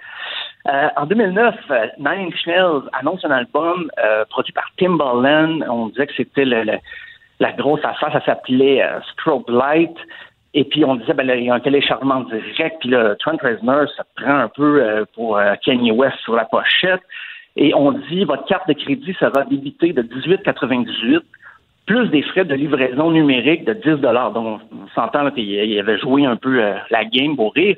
[0.67, 3.91] Euh, en 2009, euh, Nine Inch Nails annonce un album
[4.29, 5.59] produit par Timbaland.
[5.69, 8.11] On disait que c'était la grosse affaire.
[8.13, 9.95] Ça s'appelait Strobe Light.
[10.53, 13.37] Et puis on disait, ben là, il y a un téléchargement direct, puis là, Trent
[13.41, 17.01] Reznor se prend un peu euh, pour euh, Kanye West sur la pochette.
[17.55, 21.21] Et on dit, votre carte de crédit sera débitée de 18,98
[21.89, 26.35] plus des frais de livraison numérique de 10 Donc, on s'entend qu'il avait joué un
[26.35, 27.75] peu euh, la game pour rire.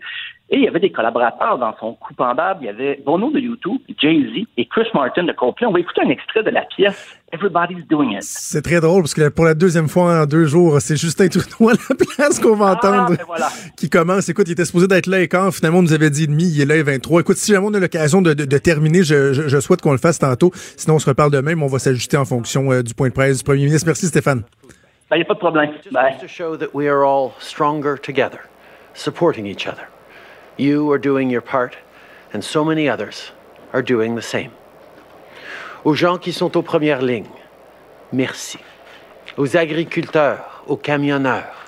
[0.54, 2.60] Et il y avait des collaborateurs dans son coup pendable.
[2.64, 5.66] Il y avait Bono de YouTube, Jay-Z et Chris Martin de Coldplay.
[5.66, 8.24] On va écouter un extrait de la pièce Everybody's Doing It.
[8.24, 11.70] C'est très drôle parce que pour la deuxième fois en deux jours, c'est Justin Trudeau
[11.70, 13.48] à la place qu'on va entendre ben voilà.
[13.78, 14.28] qui commence.
[14.28, 16.62] Écoute, il était supposé d'être là et quand finalement on nous avait dit demi, il
[16.62, 17.22] est là et 23.
[17.22, 19.94] Écoute, si jamais on a l'occasion de, de- de terminer, je, je- je souhaite qu'on
[19.94, 20.52] le fasse tantôt.
[20.76, 23.14] Sinon, on se reparle demain, mais on va s'ajuster en fonction euh, du point de
[23.14, 23.88] presse du premier ministre.
[23.88, 24.44] Merci Stéphane.
[25.10, 25.70] Ben, il n'y a pas de problème.
[25.92, 26.16] Bye.
[30.62, 31.76] You are doing your part,
[32.36, 33.32] and so many others
[33.74, 34.52] are doing the same.
[35.84, 37.26] Aux gens qui sont aux premières lignes,
[38.14, 38.60] merci.
[39.38, 41.66] Aux agriculteurs, aux camionneurs,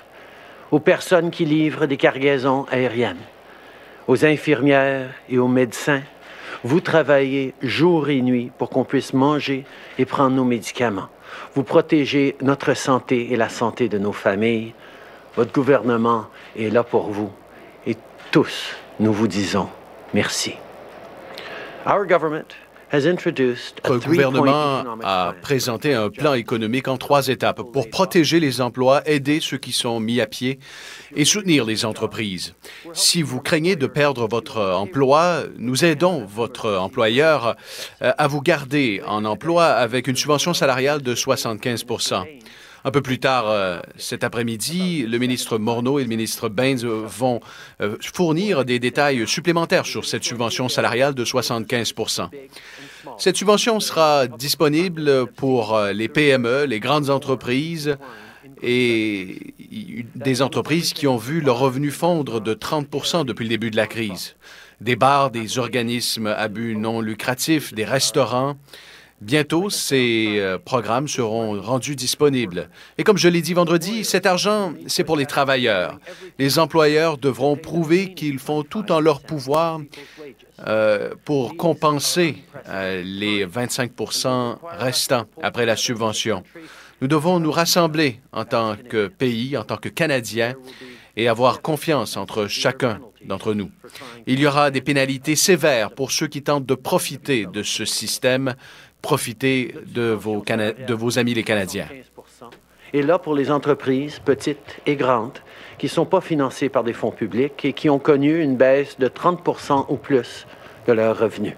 [0.70, 3.24] aux personnes qui livrent des cargaisons aériennes,
[4.06, 6.02] aux infirmières et aux médecins,
[6.62, 9.64] vous travaillez jour et nuit pour qu'on puisse manger
[9.98, 11.08] et prendre nos médicaments.
[11.56, 14.72] Vous protégez notre santé et la santé de nos familles.
[15.34, 16.26] Votre gouvernement
[16.56, 17.32] est là pour vous.
[17.88, 17.96] Et
[18.30, 19.68] tous, nous vous disons
[20.12, 20.54] merci.
[21.86, 22.54] Our government
[23.98, 29.58] gouvernement a présenté un plan économique en trois étapes pour protéger les emplois, aider ceux
[29.58, 30.58] qui sont mis à pied
[31.16, 32.54] et soutenir les entreprises.
[32.92, 37.56] Si vous craignez de perdre votre emploi, nous aidons votre employeur
[38.02, 41.84] euh, à vous garder en emploi avec une subvention salariale de 75
[42.84, 47.04] un peu plus tard euh, cet après-midi, le ministre Morneau et le ministre Baines euh,
[47.06, 47.40] vont
[47.80, 51.94] euh, fournir des détails supplémentaires sur cette subvention salariale de 75
[53.18, 57.96] cette subvention sera disponible pour les PME, les grandes entreprises
[58.62, 59.54] et
[60.14, 63.86] des entreprises qui ont vu leurs revenus fondre de 30% depuis le début de la
[63.86, 64.36] crise.
[64.80, 68.56] Des bars, des organismes à but non lucratif, des restaurants.
[69.24, 72.68] Bientôt, ces euh, programmes seront rendus disponibles.
[72.98, 75.98] Et comme je l'ai dit vendredi, cet argent, c'est pour les travailleurs.
[76.38, 79.80] Les employeurs devront prouver qu'ils font tout en leur pouvoir
[80.66, 86.42] euh, pour compenser euh, les 25% restants après la subvention.
[87.00, 90.54] Nous devons nous rassembler en tant que pays, en tant que Canadiens,
[91.16, 93.70] et avoir confiance entre chacun d'entre nous.
[94.26, 98.54] Il y aura des pénalités sévères pour ceux qui tentent de profiter de ce système,
[99.04, 100.42] profiter de vos,
[100.88, 101.88] de vos amis les Canadiens.
[102.94, 105.40] Et là, pour les entreprises, petites et grandes,
[105.76, 108.98] qui ne sont pas financées par des fonds publics et qui ont connu une baisse
[108.98, 110.46] de 30% ou plus
[110.86, 111.52] de leurs revenus.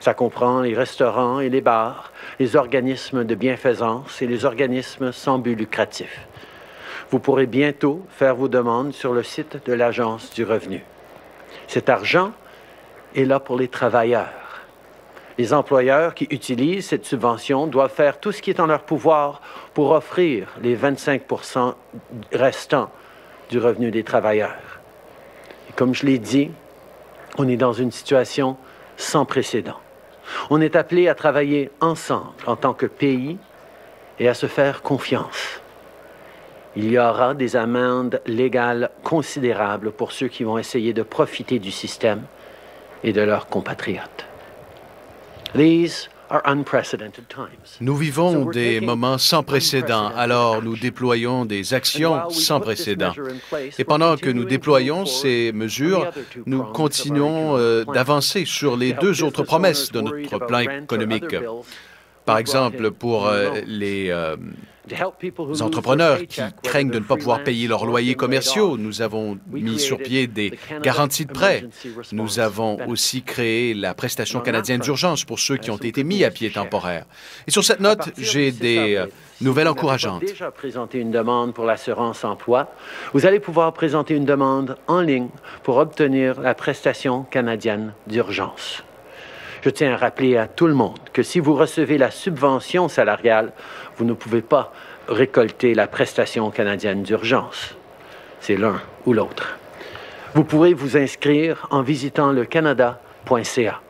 [0.00, 5.38] Ça comprend les restaurants et les bars, les organismes de bienfaisance et les organismes sans
[5.38, 6.26] but lucratif.
[7.10, 10.82] Vous pourrez bientôt faire vos demandes sur le site de l'Agence du revenu.
[11.68, 12.32] Cet argent
[13.14, 14.47] est là pour les travailleurs.
[15.38, 19.40] Les employeurs qui utilisent cette subvention doivent faire tout ce qui est en leur pouvoir
[19.72, 21.74] pour offrir les 25%
[22.32, 22.90] restants
[23.48, 24.80] du revenu des travailleurs.
[25.76, 26.50] Comme je l'ai dit,
[27.38, 28.56] on est dans une situation
[28.96, 29.78] sans précédent.
[30.50, 33.38] On est appelé à travailler ensemble en tant que pays
[34.18, 35.62] et à se faire confiance.
[36.74, 41.70] Il y aura des amendes légales considérables pour ceux qui vont essayer de profiter du
[41.70, 42.24] système
[43.04, 44.27] et de leurs compatriotes.
[47.80, 53.12] Nous vivons des moments sans précédent, alors nous déployons des actions sans précédent.
[53.78, 56.10] Et pendant que nous déployons ces mesures,
[56.44, 61.34] nous continuons euh, d'avancer sur les deux autres promesses de notre plan économique.
[62.26, 64.36] Par exemple, pour euh, les euh,
[64.90, 68.76] les entrepreneurs qui craignent de ne pas pouvoir payer leurs loyers commerciaux.
[68.76, 71.64] Nous avons mis sur pied des garanties de prêt.
[72.12, 76.30] Nous avons aussi créé la prestation canadienne d'urgence pour ceux qui ont été mis à
[76.30, 77.04] pied temporaire.
[77.46, 79.06] Et sur cette note, j'ai des euh,
[79.40, 80.20] nouvelles encourageantes.
[80.20, 82.72] déjà présenté une demande pour l'assurance emploi,
[83.12, 85.28] vous allez pouvoir présenter une demande en ligne
[85.62, 88.82] pour obtenir la prestation canadienne d'urgence.
[89.62, 93.52] Je tiens à rappeler à tout le monde que si vous recevez la subvention salariale,
[93.96, 94.72] vous ne pouvez pas
[95.08, 97.74] récolter la prestation canadienne d'urgence.
[98.40, 99.58] C'est l'un ou l'autre.
[100.34, 103.80] Vous pourrez vous inscrire en visitant le canada.ca.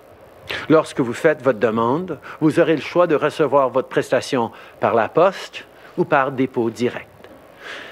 [0.70, 4.50] Lorsque vous faites votre demande, vous aurez le choix de recevoir votre prestation
[4.80, 5.66] par la poste
[5.98, 7.08] ou par dépôt direct.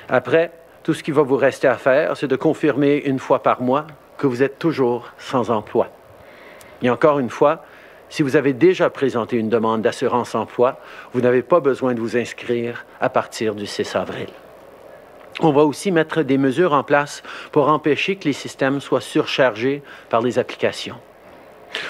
[0.08, 3.60] Après, tout ce qui va vous rester à faire, c'est de confirmer une fois par
[3.60, 3.86] mois
[4.16, 5.90] que vous êtes toujours sans emploi.
[6.82, 7.64] Et encore une fois,
[8.08, 10.78] si vous avez déjà présenté une demande d'assurance emploi,
[11.12, 14.28] vous n'avez pas besoin de vous inscrire à partir du 6 avril.
[15.40, 17.22] On va aussi mettre des mesures en place
[17.52, 20.96] pour empêcher que les systèmes soient surchargés par les applications.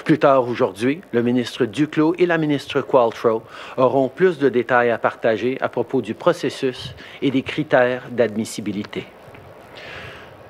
[0.03, 3.43] Plus tard aujourd'hui, le ministre Duclos et la ministre Qualtrough
[3.77, 9.05] auront plus de détails à partager à propos du processus et des critères d'admissibilité.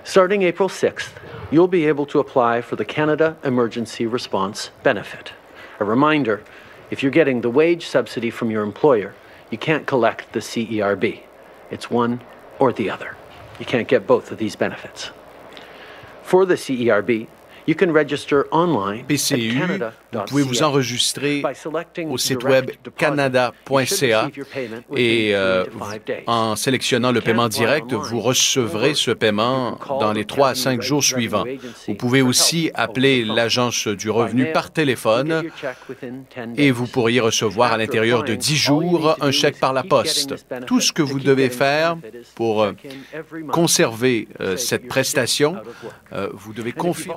[0.08, 1.12] Starting April 6th,
[1.52, 5.34] you'll be able to apply for the Canada Emergency Response Benefit.
[5.82, 6.46] A reminder
[6.90, 9.14] if you're getting the wage subsidy from your employer,
[9.52, 11.24] you can't collect the CERB.
[11.70, 12.22] It's one
[12.58, 13.18] or the other.
[13.60, 15.12] You can't get both of these benefits.
[16.24, 17.28] For the CERB,
[17.66, 22.68] you can register online at PCU, vous pouvez vous enregistrer By selecting au site direct
[22.86, 24.30] web canada.ca
[24.96, 26.24] et euh, three to five days.
[26.28, 31.04] en sélectionnant le paiement direct, vous recevrez ce paiement dans les trois à cinq jours
[31.04, 31.46] suivants.
[31.88, 35.44] Vous pouvez aussi appeler l'Agence du revenu par téléphone
[36.56, 40.36] et vous pourriez recevoir à l'intérieur de 10 jours un chèque par la poste.
[40.66, 41.98] Tout ce que vous devez faire
[42.36, 42.74] pour euh,
[43.52, 45.58] conserver euh, cette prestation,
[46.14, 47.12] euh, vous devez confier.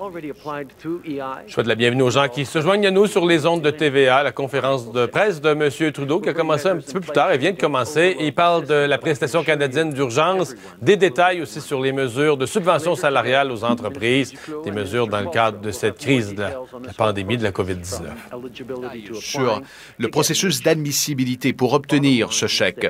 [1.46, 4.22] Je souhaite la bienvenue aux gens qui se joignent nous sur les ondes de TVA,
[4.22, 5.92] la conférence de presse de M.
[5.92, 7.30] Trudeau qui a commencé un petit peu plus tard.
[7.30, 8.16] Elle vient de commencer.
[8.18, 12.94] Il parle de la prestation canadienne d'urgence, des détails aussi sur les mesures de subvention
[12.94, 14.32] salariale aux entreprises,
[14.64, 17.52] des mesures dans le cadre de cette crise de la, de la pandémie de la
[17.52, 19.20] COVID-19.
[19.20, 19.60] sur
[19.98, 22.86] le processus d'admissibilité pour obtenir ce chèque.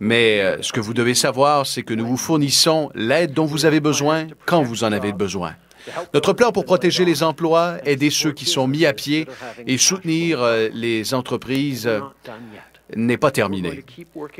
[0.00, 3.66] Mais euh, ce que vous devez savoir, c'est que nous vous fournissons l'aide dont vous
[3.66, 5.54] avez besoin quand vous en avez besoin.
[6.14, 9.26] Notre plan pour protéger les emplois, aider ceux qui sont mis à pied
[9.66, 12.00] et soutenir euh, les entreprises euh,
[12.96, 13.84] n'est pas terminé.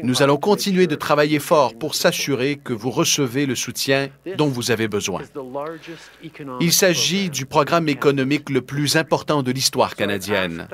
[0.02, 4.70] Nous allons continuer de travailler fort pour s'assurer que vous recevez le soutien dont vous
[4.70, 5.22] avez besoin.
[6.60, 10.68] Il s'agit du programme économique le plus important de l'histoire canadienne.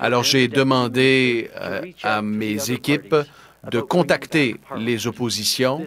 [0.00, 3.16] Alors j'ai demandé euh, à mes équipes
[3.70, 5.84] de contacter les oppositions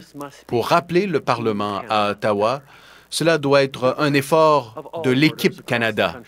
[0.47, 2.61] pour rappeler le Parlement à Ottawa.
[3.09, 6.21] Cela doit être un effort de l'équipe Canada.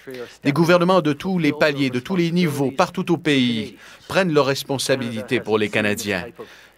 [0.44, 3.78] Les gouvernements de tous les paliers, de tous les niveaux, partout au pays,
[4.08, 6.26] prennent leurs responsabilités pour les Canadiens.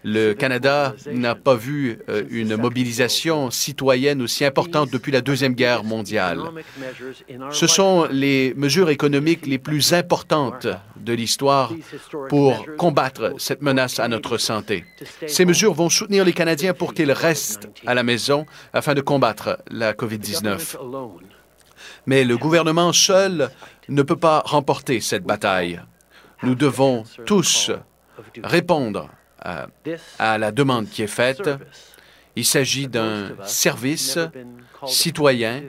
[0.03, 5.83] Le Canada n'a pas vu euh, une mobilisation citoyenne aussi importante depuis la Deuxième Guerre
[5.83, 6.39] mondiale.
[7.51, 10.67] Ce sont les mesures économiques les plus importantes
[10.97, 11.71] de l'histoire
[12.29, 14.83] pour combattre cette menace à notre santé.
[15.25, 19.59] Ces mesures vont soutenir les Canadiens pour qu'ils restent à la maison afin de combattre
[19.69, 20.75] la COVID-19.
[22.05, 23.49] Mais le gouvernement seul
[23.87, 25.81] ne peut pas remporter cette bataille.
[26.41, 27.71] Nous devons tous
[28.43, 29.09] répondre
[29.43, 31.49] à, la demande qui est faite.
[32.35, 34.17] Il s'agit d'un service
[34.87, 35.63] citoyen,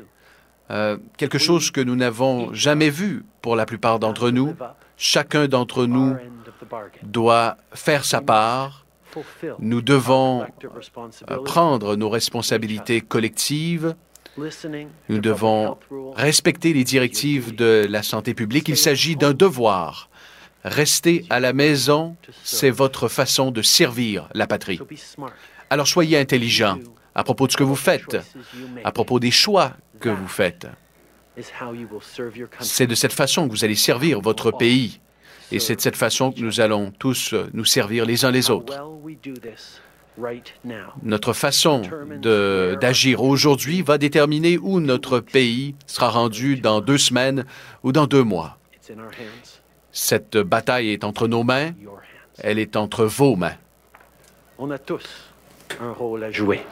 [0.70, 4.54] euh, quelque chose que nous n'avons jamais vu pour la plupart d'entre nous.
[4.96, 6.16] Chacun d'entre nous
[7.02, 8.86] doit faire sa part.
[9.58, 10.44] Nous devons
[11.30, 13.94] euh, prendre nos responsabilités collectives.
[15.08, 15.78] Nous devons
[16.16, 18.68] respecter les directives de la santé publique.
[18.68, 20.08] Il s'agit d'un devoir.
[20.64, 24.80] Rester à la maison, c'est votre façon de servir la patrie.
[25.68, 26.78] Alors soyez intelligents
[27.14, 28.16] à propos de ce que vous faites,
[28.82, 30.66] à propos des choix que vous faites.
[32.60, 35.00] C'est de cette façon que vous allez servir votre pays.
[35.52, 38.74] Et c'est de cette façon que nous allons tous nous servir les uns les autres.
[41.02, 41.82] Notre façon
[42.80, 47.44] d'agir aujourd'hui va déterminer où notre pays sera rendu dans deux semaines
[47.82, 48.58] ou dans deux mois.
[49.96, 51.70] Cette bataille est entre nos mains,
[52.42, 53.54] elle est entre vos mains.
[54.58, 55.32] On a tous
[55.80, 56.62] un rôle à jouer.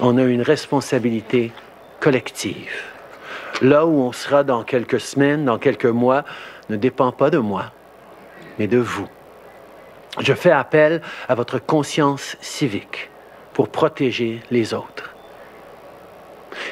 [0.00, 1.52] On a une responsabilité
[2.00, 2.72] collective.
[3.60, 6.24] Là où on sera dans quelques semaines, dans quelques mois,
[6.70, 7.72] ne dépend pas de moi,
[8.58, 9.08] mais de vous.
[10.18, 13.10] Je fais appel à votre conscience civique
[13.52, 15.14] pour protéger les autres.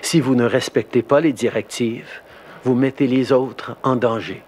[0.00, 2.22] Si vous ne respectez pas les directives,
[2.64, 4.42] vous mettez les autres en danger.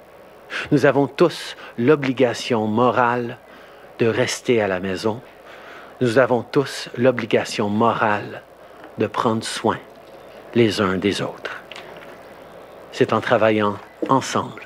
[0.70, 3.38] Nous avons tous l'obligation morale
[3.98, 5.20] de rester à la maison.
[6.00, 8.42] Nous avons tous l'obligation morale
[8.98, 9.78] de prendre soin
[10.54, 11.60] les uns des autres.
[12.92, 13.76] C'est en travaillant
[14.08, 14.62] ensemble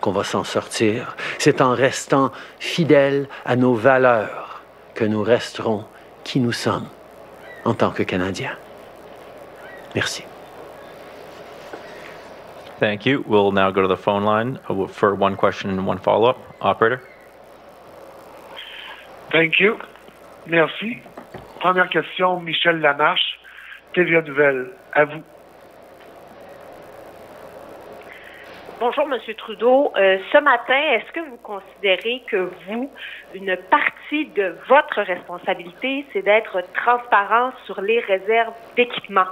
[0.00, 1.16] qu'on va s'en sortir.
[1.38, 4.62] C'est en restant fidèles à nos valeurs
[4.94, 5.84] que nous resterons
[6.24, 6.88] qui nous sommes
[7.64, 8.56] en tant que Canadiens.
[9.94, 10.24] Merci.
[12.78, 13.24] Thank you.
[13.26, 16.38] We'll now go to the phone line uh, for one question and one follow-up.
[16.60, 17.02] Operator?
[19.32, 19.78] Thank you.
[20.46, 21.02] Merci.
[21.60, 23.38] Première question, Michel Lamarche,
[23.94, 24.70] TVA Nouvelle.
[24.94, 25.22] À vous.
[28.80, 29.92] Bonjour, Monsieur Trudeau.
[29.96, 32.90] Euh, ce matin, est-ce que vous considérez que vous,
[33.34, 39.26] une partie de votre votre responsabilité, c'est d'être transparent sur les réserves d'équipement?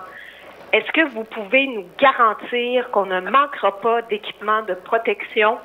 [0.76, 5.56] Est-ce que vous pouvez nous garantir qu'on ne manquera pas d'équipement de protection?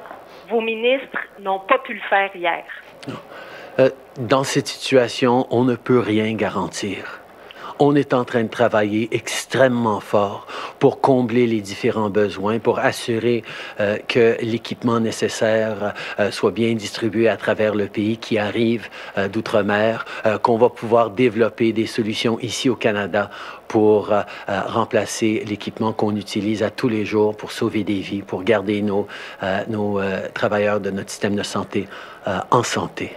[0.50, 2.64] Vos ministres n'ont pas pu le faire hier.
[3.80, 7.20] Euh, dans cette situation, on ne peut rien garantir.
[7.84, 10.45] On est en train de travailler extrêmement fort
[10.78, 13.44] pour combler les différents besoins, pour assurer
[13.80, 18.88] euh, que l'équipement nécessaire euh, soit bien distribué à travers le pays qui arrive
[19.18, 20.06] euh, d'outre-mer,
[20.44, 23.32] qu'on va pouvoir développer des solutions ici au Canada
[23.68, 24.14] pour
[24.48, 29.08] remplacer l'équipement qu'on utilise à tous les jours pour sauver des vies, pour garder nos,
[29.70, 29.99] nos
[30.34, 31.88] travailleurs de notre système de santé
[32.52, 33.16] en santé.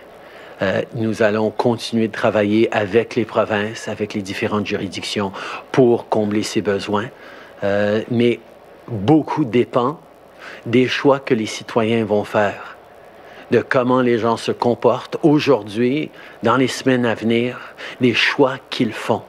[0.62, 5.32] Euh, nous allons continuer de travailler avec les provinces, avec les différentes juridictions
[5.72, 7.08] pour combler ces besoins.
[7.64, 8.40] Euh, mais
[8.88, 9.98] beaucoup dépend
[10.66, 12.76] des choix que les citoyens vont faire,
[13.50, 16.10] de comment les gens se comportent aujourd'hui,
[16.42, 17.58] dans les semaines à venir,
[18.00, 19.22] des choix qu'ils font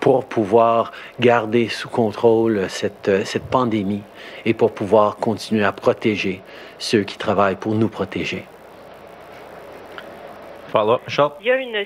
[0.00, 4.02] pour pouvoir garder sous contrôle cette, cette pandémie
[4.44, 6.40] et pour pouvoir continuer à protéger
[6.78, 8.46] ceux qui travaillent pour nous protéger.
[11.40, 11.84] Il y a une.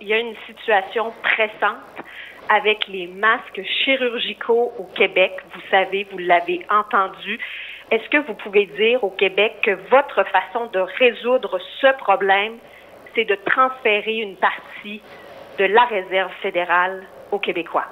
[0.00, 2.04] Il y a une situation pressante
[2.48, 5.32] avec les masques chirurgicaux au Québec.
[5.52, 7.40] Vous savez, vous l'avez entendu.
[7.90, 12.58] Est-ce que vous pouvez dire au Québec que votre façon de résoudre ce problème,
[13.14, 15.00] c'est de transférer une partie
[15.58, 17.86] de la réserve fédérale aux Québécois?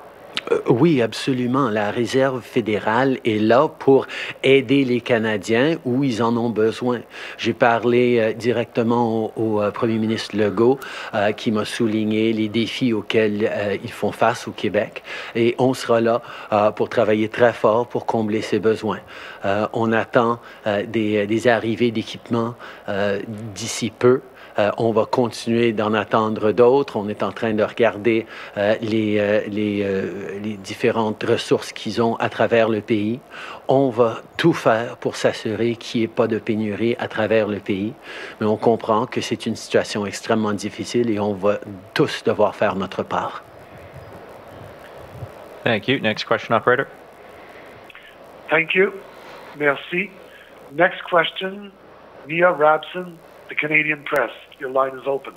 [0.51, 1.71] Euh, oui, absolument.
[1.71, 4.07] La Réserve fédérale est là pour
[4.43, 7.01] aider les Canadiens où ils en ont besoin.
[7.39, 10.79] J'ai parlé euh, directement au, euh, premier ministre Legault
[11.37, 13.51] qui m'a souligné les défis auxquels
[13.83, 15.03] ils font face au Québec
[15.35, 16.23] et on sera là
[16.77, 18.99] pour travailler très fort pour combler ces besoins.
[19.73, 20.41] On attend
[20.87, 22.55] des, des arrivées d'équipements
[23.55, 24.21] d'ici peu.
[24.59, 26.97] Euh, on va continuer d'en attendre d'autres.
[26.97, 28.27] On est en train de regarder
[28.57, 33.21] euh, les, euh, les, euh, les différentes ressources qu'ils ont à travers le pays.
[33.69, 37.59] On va tout faire pour s'assurer qu'il n'y ait pas de pénurie à travers le
[37.59, 37.93] pays.
[38.41, 41.59] Mais on comprend que c'est une situation extrêmement difficile et on va
[41.95, 43.43] tous devoir faire notre part.
[45.65, 45.99] Thank you.
[45.99, 46.87] Next question, operator.
[48.49, 48.93] Thank you.
[49.59, 50.11] Merci.
[50.73, 51.73] Next question,
[52.29, 53.15] Nia Rabson,
[53.49, 54.31] the Canadian Press.
[54.59, 55.35] Your line is open.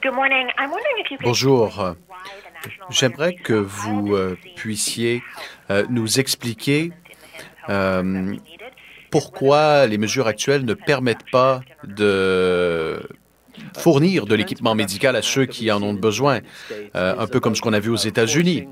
[0.00, 0.48] Good morning.
[0.56, 1.94] I'm wondering if you could Bonjour.
[2.90, 5.22] J'aimerais que vous euh, puissiez
[5.70, 6.92] euh, nous expliquer
[7.68, 8.36] euh,
[9.10, 13.02] pourquoi les mesures actuelles ne permettent pas de
[13.76, 16.40] fournir de l'équipement médical à ceux qui en ont besoin,
[16.94, 18.66] euh, un peu comme ce qu'on a vu aux États-Unis.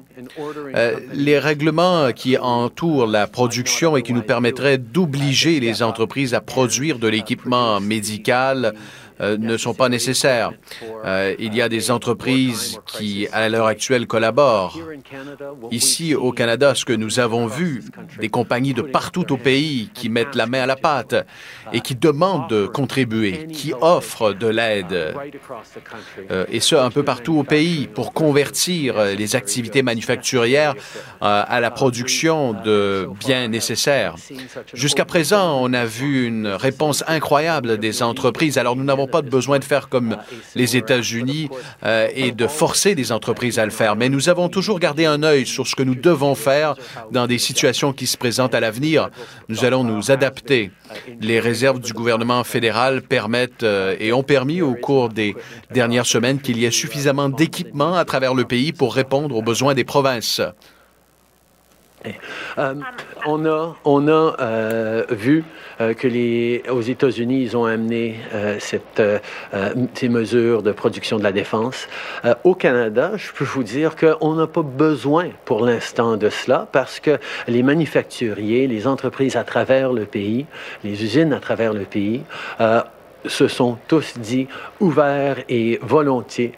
[0.74, 6.40] Euh, les règlements qui entourent la production et qui nous permettraient d'obliger les entreprises à
[6.40, 8.74] produire de l'équipement médical
[9.20, 10.53] euh, ne sont pas nécessaires.
[11.05, 14.78] Euh, il y a des entreprises qui, à l'heure actuelle, collaborent.
[15.70, 17.82] Ici, au Canada, ce que nous avons vu,
[18.20, 21.27] des compagnies de partout au pays qui mettent la main à la pâte
[21.73, 25.15] et qui demandent de contribuer, qui offrent de l'aide,
[26.31, 30.74] euh, et ce, un peu partout au pays, pour convertir les activités manufacturières
[31.20, 34.15] à la production de biens nécessaires.
[34.74, 38.59] Jusqu'à présent, on a vu une réponse incroyable des entreprises.
[38.59, 40.16] Alors, nous n'avons pas besoin de faire comme
[40.55, 41.48] les États-Unis
[41.85, 45.22] euh, et de forcer les entreprises à le faire, mais nous avons toujours gardé un
[45.22, 46.74] œil sur ce que nous devons faire
[47.10, 49.10] dans des situations qui se présentent à l'avenir.
[49.48, 50.70] Nous allons nous adapter.
[51.20, 55.35] Les réserves du gouvernement fédéral permettent euh, et ont permis au cours des
[55.70, 59.74] dernières semaines qu'il y ait suffisamment d'équipements à travers le pays pour répondre aux besoins
[59.74, 60.40] des provinces.
[62.59, 62.74] Euh,
[63.27, 65.45] on a, on a euh, vu
[65.81, 69.19] euh, que les, aux États-Unis, ils ont amené euh, cette, euh,
[69.95, 71.89] ces mesures de production de la défense.
[72.24, 76.69] Euh, au Canada, je peux vous dire qu'on n'a pas besoin pour l'instant de cela
[76.73, 80.47] parce que les manufacturiers, les entreprises à travers le pays,
[80.85, 82.23] les usines à travers le pays,
[82.61, 82.82] euh,
[83.27, 84.47] se sont tous dit
[84.81, 86.53] ouverts et volontiers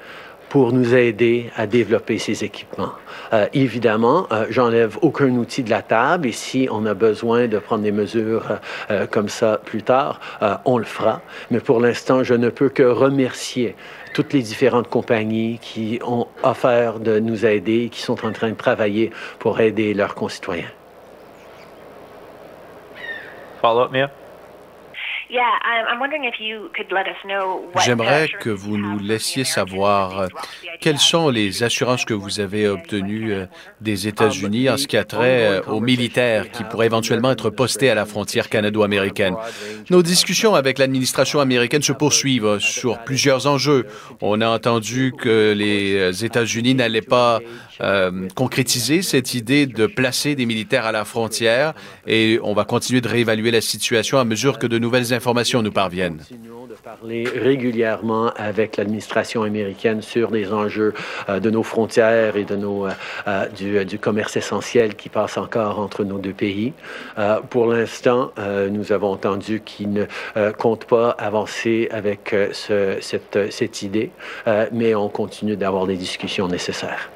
[0.51, 2.93] pour nous aider à développer ces équipements.
[3.32, 7.59] Euh, évidemment, euh, j'enlève aucun outil de la table et si on a besoin de
[7.59, 8.56] prendre des mesures euh,
[8.90, 11.22] euh, comme ça plus tard, euh, on le fera.
[11.52, 13.77] Mais pour l'instant, je ne peux que remercier
[14.12, 18.51] toutes les différentes compagnies qui ont offert de nous aider et qui sont en train
[18.51, 20.72] de travailler pour aider leurs concitoyens.
[23.62, 24.10] Follow-up, Mia?
[27.85, 30.28] J'aimerais que vous nous laissiez savoir
[30.81, 33.47] quelles sont les assurances que vous avez obtenues euh,
[33.81, 37.90] des États-Unis en ce qui a trait euh, aux militaires qui pourraient éventuellement être postés
[37.90, 39.36] à la frontière canado-américaine?
[39.90, 43.86] Nos discussions avec l'administration américaine se poursuivent euh, sur plusieurs enjeux.
[44.20, 47.40] On a entendu que les États-Unis n'allaient pas
[47.82, 51.73] euh, concrétiser cette idée de placer des militaires à la frontière
[52.07, 55.70] et on va continuer de réévaluer la situation à mesure que de nouvelles informations nous
[55.70, 56.22] parviennent
[56.82, 60.94] parler régulièrement avec l'administration américaine sur des enjeux
[61.28, 62.90] euh, de nos frontières et de nos, euh,
[63.28, 66.72] euh, du, du, commerce essentiel qui passe encore entre nos deux pays.
[67.51, 68.32] pour l'instant,
[68.70, 70.06] nous avons entendu qu'ils ne
[70.52, 74.10] comptent pas avancer avec ce, cette, cette idée,
[74.72, 77.10] mais on continue d'avoir des discussions nécessaires.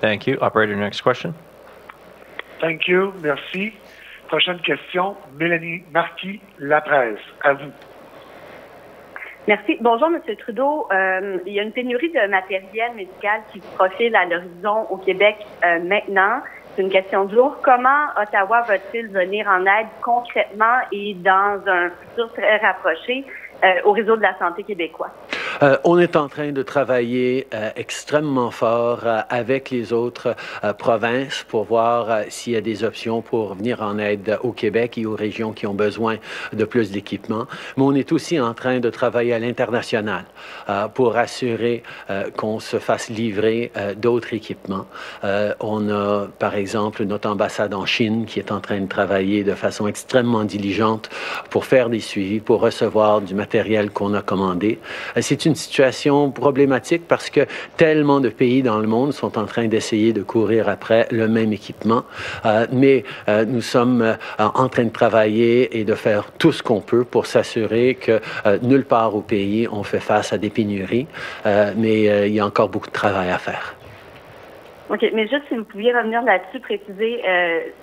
[0.00, 0.36] Thank you.
[0.40, 1.34] Operator, next question.
[2.60, 3.12] Thank you.
[3.22, 3.72] Merci.
[4.32, 7.18] Prochaine question, Mélanie Marquis, La Presse.
[7.42, 7.70] À vous.
[9.46, 9.76] Merci.
[9.82, 10.22] Bonjour, M.
[10.38, 10.86] Trudeau.
[10.90, 14.96] Euh, il y a une pénurie de matériel médical qui se profile à l'horizon au
[14.96, 15.36] Québec
[15.66, 16.40] euh, maintenant.
[16.74, 17.58] C'est une question de jour.
[17.62, 23.26] Comment Ottawa va-t-il venir en aide concrètement et dans un futur très rapproché?
[23.84, 25.10] Au réseau de la santé québécois?
[25.62, 30.34] Euh, on est en train de travailler euh, extrêmement fort euh, avec les autres
[30.78, 35.06] provinces pour voir s'il y a des options pour venir en aide au Québec et
[35.06, 36.16] aux régions qui ont besoin
[36.52, 37.46] de plus d'équipements.
[37.76, 40.24] Mais on est aussi en train de travailler à l'international
[40.94, 41.82] pour assurer
[42.36, 44.86] qu'on se fasse livrer d'autres équipements.
[45.60, 49.54] on a, par exemple, notre ambassade en Chine qui est en train de travailler de
[49.54, 51.10] façon extrêmement diligente
[51.50, 53.51] pour faire des suivis, pour recevoir du matériel
[54.24, 54.78] commandé.
[55.20, 57.46] C'est une situation problématique parce que
[57.76, 61.52] tellement de pays dans le monde sont en train d'essayer de courir après le même
[61.52, 62.04] équipement.
[62.44, 66.62] Euh, mais euh, nous sommes euh, en train de travailler et de faire tout ce
[66.62, 68.20] qu'on peut pour s'assurer que
[68.62, 71.06] nulle part au pays on fait face à des pénuries.
[71.76, 73.74] mais il y a encore beaucoup de travail à faire.
[74.90, 77.22] OK, mais juste si vous pouviez revenir là-dessus, préciser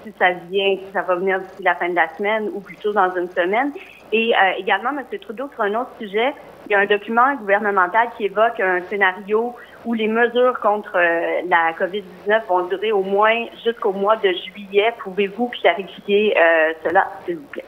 [0.03, 2.93] si ça vient, si ça va venir d'ici la fin de la semaine ou plutôt
[2.93, 3.71] dans une semaine.
[4.11, 5.19] Et également, M.
[5.19, 6.33] Trudeau, sur un autre sujet,
[6.67, 9.55] il y a un document gouvernemental qui évoque un scénario
[9.85, 14.93] où les mesures contre euh, la COVID-19 vont durer au moins jusqu'au mois de juillet.
[15.03, 17.63] Pouvez-vous clarifier euh, cela, s'il vous plaît?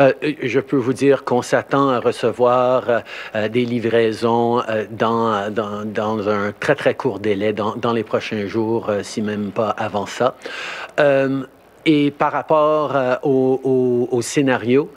[0.00, 0.12] Euh,
[0.42, 3.02] je peux vous dire qu'on s'attend à recevoir
[3.34, 9.22] des livraisons dans, dans, un très, très court délai, dans, dans les prochains jours, si
[9.22, 10.36] même pas avant ça.
[11.84, 14.90] et par rapport au scénario,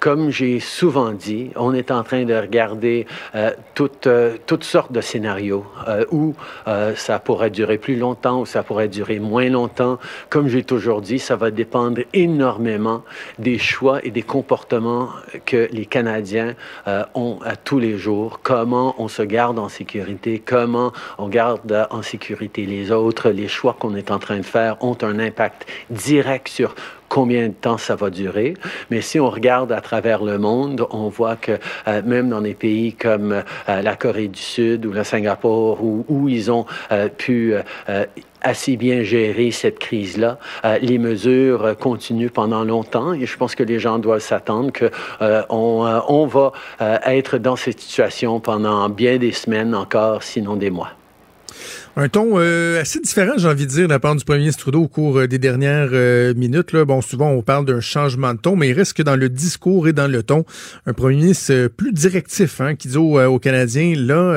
[0.00, 4.92] comme j'ai souvent dit, on est en train de regarder euh, toutes, euh, toutes sortes
[4.92, 6.34] de scénarios euh, où
[6.66, 9.98] euh, ça pourrait durer plus longtemps ou ça pourrait durer moins longtemps.
[10.30, 13.04] Comme j'ai toujours dit, ça va dépendre énormément
[13.38, 15.10] des choix et des comportements
[15.44, 16.54] que les Canadiens
[16.88, 18.40] euh, ont à tous les jours.
[18.42, 23.28] Comment on se garde en sécurité, comment on garde en sécurité les autres.
[23.28, 26.74] Les choix qu'on est en train de faire ont un impact direct sur
[27.10, 28.54] combien de temps ça va durer.
[28.90, 31.58] Mais si on regarde à travers le monde, on voit que
[31.88, 36.06] euh, même dans des pays comme euh, la Corée du Sud ou le Singapour, où,
[36.08, 37.54] où ils ont euh, pu
[37.88, 38.04] euh,
[38.40, 40.38] assez bien gérer cette crise-là.
[40.64, 44.90] Euh, les mesures continuent pendant longtemps et je pense que les gens doivent s'attendre qu'on
[45.20, 46.52] euh, on va
[47.04, 50.92] être dans cette situation pendant bien des semaines encore, sinon des mois.
[51.96, 54.60] Un ton euh, assez différent, j'ai envie de dire, de la part du premier ministre
[54.60, 56.72] Trudeau au cours euh, des dernières euh, minutes.
[56.72, 56.84] Là.
[56.84, 59.88] Bon, souvent, on parle d'un changement de ton, mais il reste que dans le discours
[59.88, 60.44] et dans le ton,
[60.86, 64.34] un premier ministre plus directif hein, qui dit aux, Canadiens, là,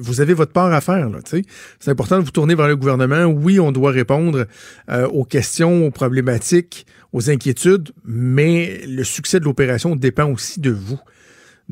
[0.00, 1.08] vous avez votre part à faire.
[1.24, 3.26] C'est important de vous tourner vers le gouvernement.
[3.26, 4.46] Oui, on doit répondre
[4.88, 10.98] aux questions, aux problématiques, aux inquiétudes, mais le succès de l'opération dépend aussi de vous.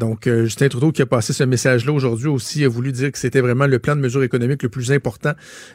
[0.01, 3.19] Donc, euh, Justin Trudeau qui a passé ce message-là aujourd'hui aussi a voulu dire que
[3.19, 5.33] c'était vraiment le plan de mesures économiques le plus important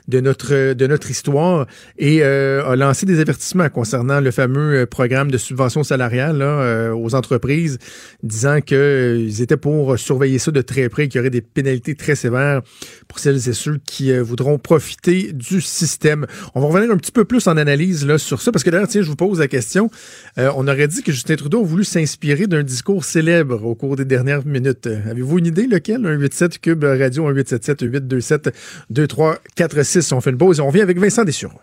[0.08, 1.68] de notre de notre histoire
[2.00, 6.96] et euh, a lancé des avertissements concernant le fameux euh, programme de subvention salariale là,
[6.96, 7.78] aux entreprises,
[8.24, 12.16] disant qu'ils étaient pour surveiller ça de très près, qu'il y aurait des pénalités très
[12.16, 12.64] sévères
[13.08, 16.26] pour celles et ceux qui voudront profiter du système.
[16.56, 18.88] On va revenir un petit peu plus en analyse là sur ça parce que d'ailleurs,
[18.88, 19.92] tiens, je vous pose la question.
[20.38, 24.06] on aurait dit que Justin Trudeau a voulu s'inspirer d'un discours célèbre au cours des
[24.16, 24.88] dernières minutes.
[24.88, 26.06] Avez-vous une idée lequel?
[26.06, 28.56] Un 87 Cube Radio, un 877 827
[28.90, 30.12] 2346.
[30.14, 31.60] On fait une pause et on vient avec Vincent Dessureau.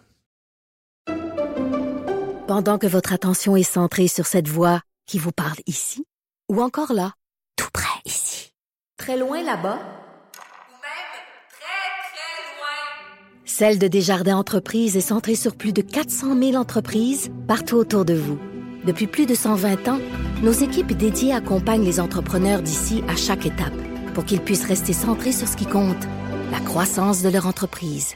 [2.47, 6.05] Pendant que votre attention est centrée sur cette voix qui vous parle ici
[6.51, 7.15] ou encore là,
[7.57, 8.53] tout près ici,
[8.99, 11.13] très loin là-bas, même
[11.57, 17.31] très, très loin, Celle de Desjardins Entreprises est centrée sur plus de 400 000 entreprises
[17.49, 18.39] partout autour de vous.
[18.85, 20.01] Depuis plus de 120 ans,
[20.43, 23.73] nos équipes dédiées accompagnent les entrepreneurs d'ici à chaque étape
[24.15, 26.05] pour qu'ils puissent rester centrés sur ce qui compte,
[26.51, 28.15] la croissance de leur entreprise.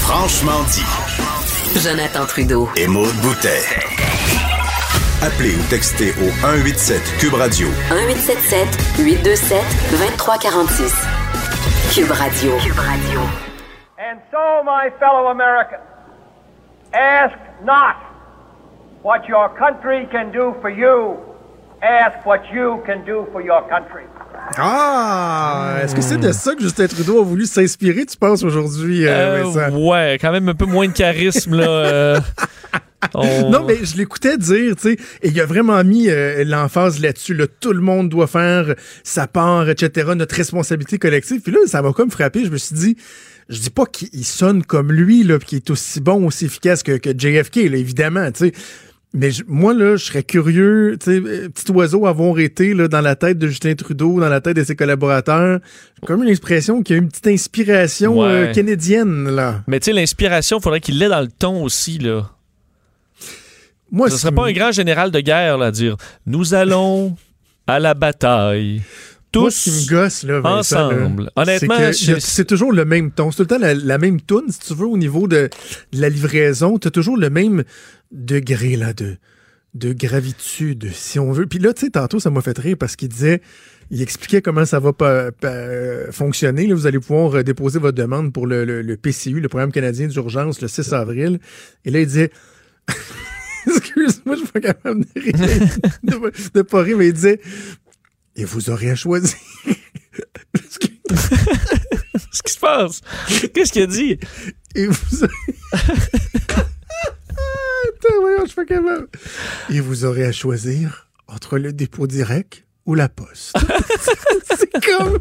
[0.00, 1.80] Franchement dit.
[1.80, 2.68] Jonathan Trudeau.
[2.76, 3.62] Et Maude Boutet.
[5.20, 7.68] Appelez ou textez au 187 Cube Radio.
[7.90, 8.68] 1877
[8.98, 10.94] 827 2346.
[11.92, 12.56] Cube Radio.
[12.58, 13.47] Cube Radio.
[14.10, 15.82] And so, my fellow Americans,
[16.94, 17.96] ask not
[19.02, 21.16] what your country can do for you.
[21.82, 24.04] Ask what you can do for your country.
[24.56, 25.76] Ah!
[25.82, 29.10] Est-ce que c'est de ça que Justin Trudeau a voulu s'inspirer, tu penses, aujourd'hui, euh,
[29.10, 29.76] Euh, Vincent?
[29.76, 31.68] ouais, quand même un peu moins de charisme, là.
[31.68, 32.20] euh.
[33.14, 37.00] On- Non, mais je l'écoutais dire, tu sais, et il a vraiment mis euh, l'emphase
[37.00, 37.34] là-dessus.
[37.34, 38.74] Là, tout le monde doit faire
[39.04, 41.42] sa part, etc., notre responsabilité collective.
[41.42, 42.44] Puis là, ça m'a comme frappé.
[42.44, 42.96] Je me suis dit,
[43.48, 46.82] je dis pas qu'il sonne comme lui, là, puis qu'il est aussi bon, aussi efficace
[46.82, 48.52] que, que JFK, là, évidemment, tu sais.
[49.14, 52.88] Mais je- moi, là, je serais curieux, tu sais, euh, petit oiseau avoir été là,
[52.88, 55.60] dans la tête de Justin Trudeau, dans la tête de ses collaborateurs.
[56.02, 59.62] J'ai comme une expression qu'il y a une petite inspiration euh, canadienne, là.
[59.66, 62.30] Mais tu sais, l'inspiration, il faudrait qu'il l'ait dans le ton aussi, là.
[63.90, 65.96] Moi, Ce serait pas un grand général de guerre, là, à dire
[66.26, 67.16] Nous allons
[67.66, 68.82] à la bataille.
[69.30, 71.30] Tous Moi, ce qui me gosse, là, Vincent, là, ensemble.
[71.36, 73.30] Honnêtement, c'est toujours le même ton.
[73.30, 75.50] C'est tout le temps la, la même toune, si tu veux, au niveau de,
[75.92, 76.78] de la livraison.
[76.78, 77.64] Tu as toujours le même
[78.10, 79.16] degré là, de,
[79.74, 81.46] de gravitude, si on veut.
[81.46, 83.42] Puis là, tu sais, tantôt, ça m'a fait rire parce qu'il disait,
[83.90, 86.66] il expliquait comment ça va pas, pas- fonctionner.
[86.66, 89.72] Là, vous allez pouvoir euh, déposer votre demande pour le, le- le PCU, le Programme
[89.72, 91.38] canadien d'urgence, le 6 avril.
[91.84, 92.30] Et là, il disait...
[93.66, 95.34] Excuse-moi, je suis pas capable de rire,
[96.02, 97.38] de, de pas rire, mais il disait
[98.38, 99.34] et vous aurez à choisir.
[100.54, 100.78] Qu'est-ce
[102.42, 103.00] qui se passe?
[103.52, 104.18] Qu'est-ce qu'il a dit?
[104.74, 105.26] Et vous je.
[109.70, 113.54] Et vous aurez à choisir entre le dépôt direct ou la poste.
[114.58, 115.18] c'est comme...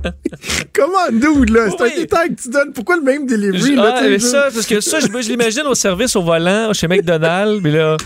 [0.74, 1.70] Comment, dude, là?
[1.72, 2.72] C'est un détail que tu donnes.
[2.74, 3.96] Pourquoi le même delivery, là?
[3.98, 6.88] Ah, mais je- ça, parce que ça, je, je l'imagine au service au volant chez
[6.88, 7.98] McDonald's, mais là,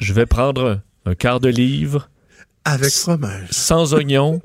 [0.00, 2.10] je vais prendre un quart de livre.
[2.66, 3.46] Avec fromage.
[3.50, 4.40] Sans oignon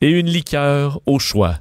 [0.00, 1.56] et une liqueur au choix.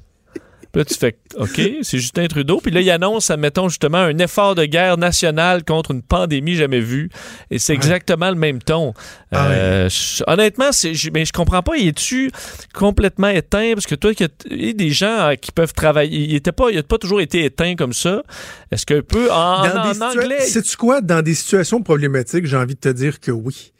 [0.72, 2.60] Puis là, tu fais OK, c'est Justin Trudeau.
[2.60, 6.80] Puis là, il annonce, admettons, justement, un effort de guerre nationale contre une pandémie jamais
[6.80, 7.10] vue.
[7.52, 8.94] Et c'est exactement le même ton.
[9.32, 11.78] Ah Euh, je- honnêtement, je, mais je comprends pas.
[11.78, 12.32] Il est-tu
[12.74, 13.74] complètement éteint?
[13.76, 16.34] Parce que toi, que il y a des gens euh, qui peuvent travailler.
[16.36, 18.24] Il n'a pas, il a pas toujours été éteint comme ça.
[18.72, 20.42] Est-ce qu'un peu en, Dans en situa- anglais?
[20.42, 21.02] Sais-tu quoi?
[21.02, 23.74] Dans des situations problématiques, j'ai envie de te dire que oui.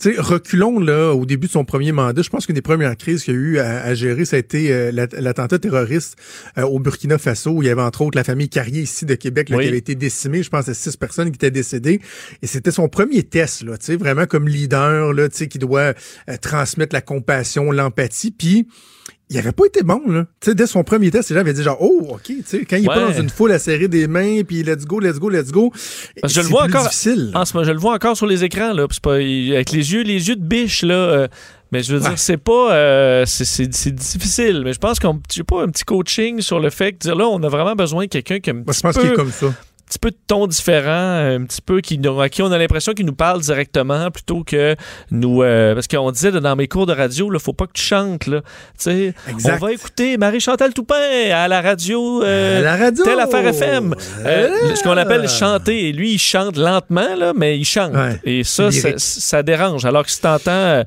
[0.00, 2.22] Tu sais, reculons là au début de son premier mandat.
[2.22, 4.38] Je pense qu'une des premières crises qu'il y a eu à, à gérer, ça a
[4.38, 6.16] été euh, l'att- l'attentat terroriste
[6.56, 9.14] euh, au Burkina Faso, où il y avait entre autres la famille Carrier ici de
[9.14, 9.64] Québec là, Oui.
[9.64, 10.42] qui avait été décimée.
[10.42, 12.00] Je pense à six personnes qui étaient décédées.
[12.40, 15.58] Et c'était son premier test, là, tu sais, vraiment comme leader, là, tu sais, qui
[15.58, 15.92] doit
[16.30, 18.30] euh, transmettre la compassion, l'empathie.
[18.30, 18.66] Puis
[19.30, 20.26] il avait pas été bon, là.
[20.40, 22.64] Tu sais, dès son premier test, les gens avaient dit genre, oh, OK, tu sais,
[22.64, 23.12] quand il est pas Ouais.
[23.14, 25.70] dans une foule à serrer des mains, puis let's go, let's go, let's go.
[26.20, 26.82] Parce je le c'est vois plus encore.
[26.88, 27.30] difficile.
[27.34, 28.86] En ce moment, je le vois encore sur les écrans là.
[29.02, 30.94] pas avec les yeux, les yeux de biche là.
[30.94, 31.28] euh,
[31.72, 34.62] mais je veux dire, c'est pas, euh, c'est- difficile.
[34.64, 37.26] Mais je pense qu'on, j'ai pas un petit coaching sur le fait que dire là,
[37.28, 39.14] on a vraiment besoin de quelqu'un qui a un Moi, petit je pense qu'il est
[39.14, 39.54] comme ça.
[39.90, 42.58] Un petit peu de ton différent, un petit peu qui nous- à qui on a
[42.58, 44.76] l'impression qu'il nous parle directement plutôt que
[45.10, 47.82] nous, euh, parce qu'on disait dans mes cours de radio, là, faut pas que tu
[47.82, 48.40] chantes là.
[48.86, 50.94] On va écouter Marie Chantal Toupin
[51.34, 53.02] à la radio, euh, À la radio!
[53.04, 53.94] telle affaire FM.
[54.24, 54.76] Euh, Ah!
[54.76, 55.88] ce qu'on appelle chanter.
[55.88, 57.92] Et lui, il chante lentement, là, mais il chante.
[57.94, 58.20] Ouais.
[58.22, 59.84] Et ça, ça, dérange.
[59.86, 60.84] Alors que si t'entends,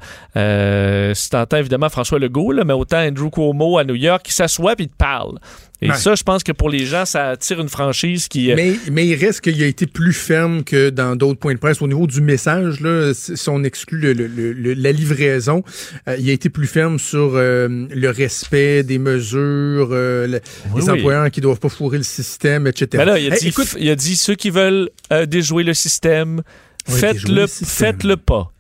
[1.13, 4.77] si t'entends évidemment François Legault, là, mais autant Andrew Cuomo à New York, qui s'assoit
[4.77, 5.39] puis il te parle.
[5.83, 5.97] Et Ouais.
[5.97, 8.51] ça, je pense que pour les gens, ça attire une franchise qui...
[8.51, 11.59] euh, Mais, mais il reste qu'il a été plus ferme que dans d'autres points de
[11.59, 11.81] presse.
[11.81, 15.63] Au niveau du message, là, si on exclut le- le- le- le- la livraison,
[16.07, 20.39] euh, il a été plus ferme sur euh, le respect des mesures, euh,
[20.73, 20.99] Oui, les oui.
[20.99, 22.87] employeurs qui doivent pas fourrer le système, etc.
[22.93, 24.89] Ben là, il a, Hey, dit, écoute, il a dit ceux qui veulent
[25.27, 26.41] déjouer le système,
[26.87, 28.51] Ouais, faites-le, le faites-le pas.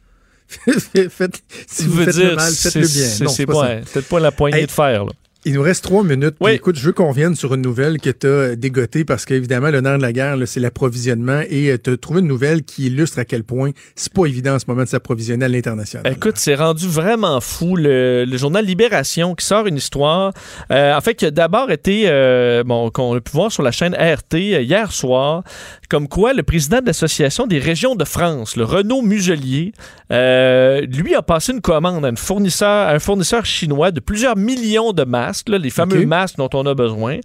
[1.09, 2.87] faites- si vous veux faites dire, le mal, faites-le bien.
[2.89, 3.81] c'est- ça.
[3.93, 5.05] peut-être pas la poignée Hey, de fer.
[5.05, 5.11] là.
[5.45, 6.35] Il nous reste trois minutes.
[6.39, 6.51] Puis Oui.
[6.53, 9.81] écoute, je veux qu'on vienne sur une nouvelle que tu as dégotée parce qu'évidemment, le
[9.81, 11.41] nerf de la guerre, c'est l'approvisionnement.
[11.49, 14.59] Et tu as trouvé une nouvelle qui illustre à quel point c'est pas évident en
[14.59, 16.13] ce moment de s'approvisionner à l'international.
[16.13, 17.75] Écoute, c'est rendu vraiment fou.
[17.75, 20.31] Le, le journal Libération qui sort une histoire,
[20.71, 23.71] euh, en fait, qui a d'abord été, euh, bon, qu'on a pu voir sur la
[23.71, 25.43] chaîne RT euh, hier soir,
[25.89, 29.73] comme quoi le président de l'Association des régions de France, le Renaud Muselier,
[30.11, 34.37] euh, lui a passé une commande à, une fournisseur, à un fournisseur chinois de plusieurs
[34.37, 37.19] millions de masques, là, les fameux masques dont on a besoin.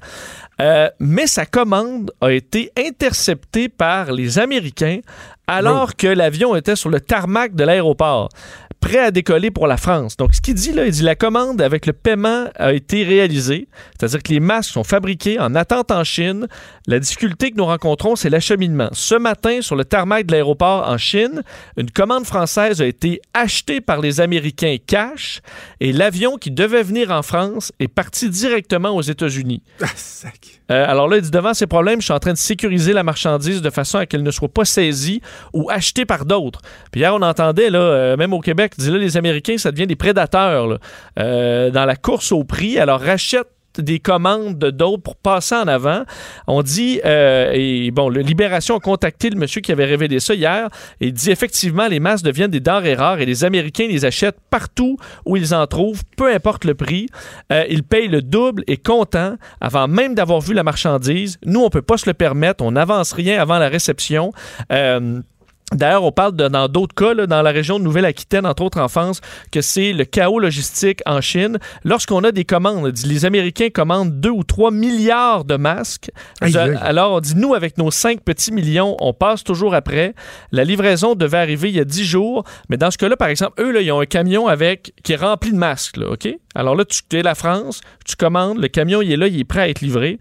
[0.60, 5.00] Euh, mais sa commande a été interceptée par les Américains
[5.46, 8.28] alors que l'avion était sur le tarmac de l'aéroport.
[8.80, 10.16] Prêt à décoller pour la France.
[10.16, 13.68] Donc, ce qu'il dit là, il dit la commande avec le paiement a été réalisée,
[13.98, 16.46] c'est-à-dire que les masques sont fabriqués en attente en Chine.
[16.86, 18.88] La difficulté que nous rencontrons, c'est l'acheminement.
[18.92, 21.42] Ce matin, sur le tarmac de l'aéroport en Chine,
[21.76, 25.40] une commande française a été achetée par les Américains cash
[25.80, 29.62] et l'avion qui devait venir en France est parti directement aux États-Unis.
[29.82, 29.86] Ah,
[30.70, 33.02] Euh, alors là, il dit devant ces problèmes, je suis en train de sécuriser la
[33.02, 35.22] marchandise de façon à qu'elle ne soit pas saisie
[35.54, 36.60] ou achetée par d'autres.
[36.92, 39.86] Puis hier, on entendait, là, euh, même au Québec, dit là, les Américains, ça devient
[39.86, 40.78] des prédateurs
[41.18, 42.78] euh, dans la course au prix.
[42.78, 43.48] Alors rachètent
[43.80, 46.02] des commandes de d'autres pour passer en avant.
[46.46, 50.34] On dit, euh, et bon, le Libération a contacté le monsieur qui avait révélé ça
[50.34, 50.68] hier,
[51.00, 54.96] et dit effectivement, les masques deviennent des denrées rares et les Américains les achètent partout
[55.24, 57.08] où ils en trouvent, peu importe le prix.
[57.52, 61.38] Euh, ils payent le double et comptant avant même d'avoir vu la marchandise.
[61.44, 64.32] Nous, on peut pas se le permettre, on n'avance rien avant la réception.
[65.72, 68.80] D'ailleurs, on parle de, dans d'autres cas, là, dans la région de Nouvelle-Aquitaine, entre autres
[68.80, 69.20] en France,
[69.52, 71.58] que c'est le chaos logistique en Chine.
[71.84, 76.10] Lorsqu'on a des commandes, les Américains commandent 2 ou 3 milliards de masques.
[76.40, 76.78] Aïe, Je- aïe.
[76.80, 80.14] alors, on dit, nous, avec nos 5 petits millions, on passe toujours après.
[80.52, 82.44] La livraison devait arriver il y a 10 jours.
[82.70, 85.16] Mais dans ce cas-là, par exemple, eux, là, ils ont un camion avec qui est
[85.16, 85.98] rempli de masques.
[85.98, 86.28] Là, OK?
[86.54, 89.44] Alors là, tu es la France, tu commandes, le camion, il est là, il est
[89.44, 90.18] prêt à être livré.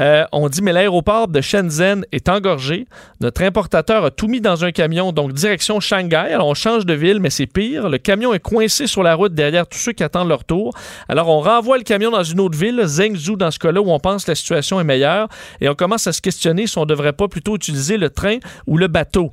[0.00, 2.86] Euh, on dit, mais l'aéroport de Shenzhen est engorgé.
[3.20, 6.32] Notre importateur a tout mis dans un camion, donc direction Shanghai.
[6.32, 7.88] Alors, on change de ville, mais c'est pire.
[7.88, 10.74] Le camion est coincé sur la route derrière tous ceux qui attendent leur tour.
[11.08, 14.00] Alors, on renvoie le camion dans une autre ville, Zhengzhou, dans ce cas-là, où on
[14.00, 15.28] pense que la situation est meilleure.
[15.60, 18.38] Et on commence à se questionner si on ne devrait pas plutôt utiliser le train
[18.66, 19.32] ou le bateau.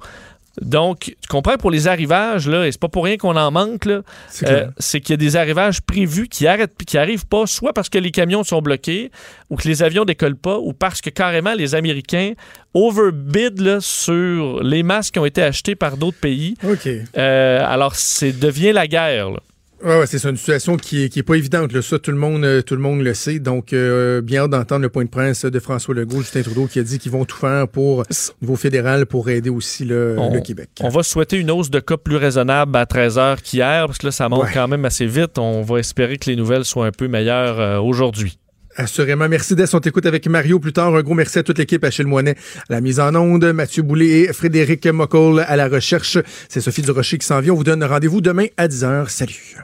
[0.62, 3.86] Donc, tu comprends, pour les arrivages, là, et c'est pas pour rien qu'on en manque,
[3.86, 4.02] là,
[4.44, 7.90] euh, c'est qu'il y a des arrivages prévus qui arrêtent, qui arrivent pas, soit parce
[7.90, 9.12] que les camions sont bloqués,
[9.50, 12.34] ou que les avions décollent pas, ou parce que carrément les Américains
[12.74, 16.56] overbid là, sur les masques qui ont été achetés par d'autres pays.
[17.18, 19.32] Euh, alors, c'est devient la guerre.
[19.32, 19.40] là.
[19.84, 21.72] Ouais, ouais, c'est une situation qui est, qui est pas évidente.
[21.72, 21.82] Là.
[21.84, 23.38] Ça, tout le monde, euh, tout le monde le sait.
[23.40, 26.80] Donc, euh, bien hâte d'entendre le point de presse de François Legault, Justin Trudeau, qui
[26.80, 28.04] a dit qu'ils vont tout faire pour au
[28.42, 30.70] niveau fédéral pour aider aussi le, On, le Québec.
[30.82, 34.12] on va souhaiter une hausse de cas plus raisonnable à 13h qu'hier, parce que là,
[34.12, 34.52] ça monte Ouais.
[34.54, 35.38] quand même assez vite.
[35.38, 38.40] On va espérer que les nouvelles soient un peu meilleures euh, aujourd'hui.
[38.78, 39.28] Assurément.
[39.28, 39.74] Merci Des.
[39.74, 40.96] On t'écoute avec Mario plus tard.
[40.96, 42.36] Un gros merci à toute l'équipe, Achille Moinet
[42.70, 46.20] à la mise en onde, Mathieu Boulay et Frédéric Moccol à la recherche.
[46.48, 47.54] C'est Sophie Durocher qui s'en vient.
[47.54, 49.10] On vous donne rendez-vous demain à 10h.
[49.10, 49.58] Salut.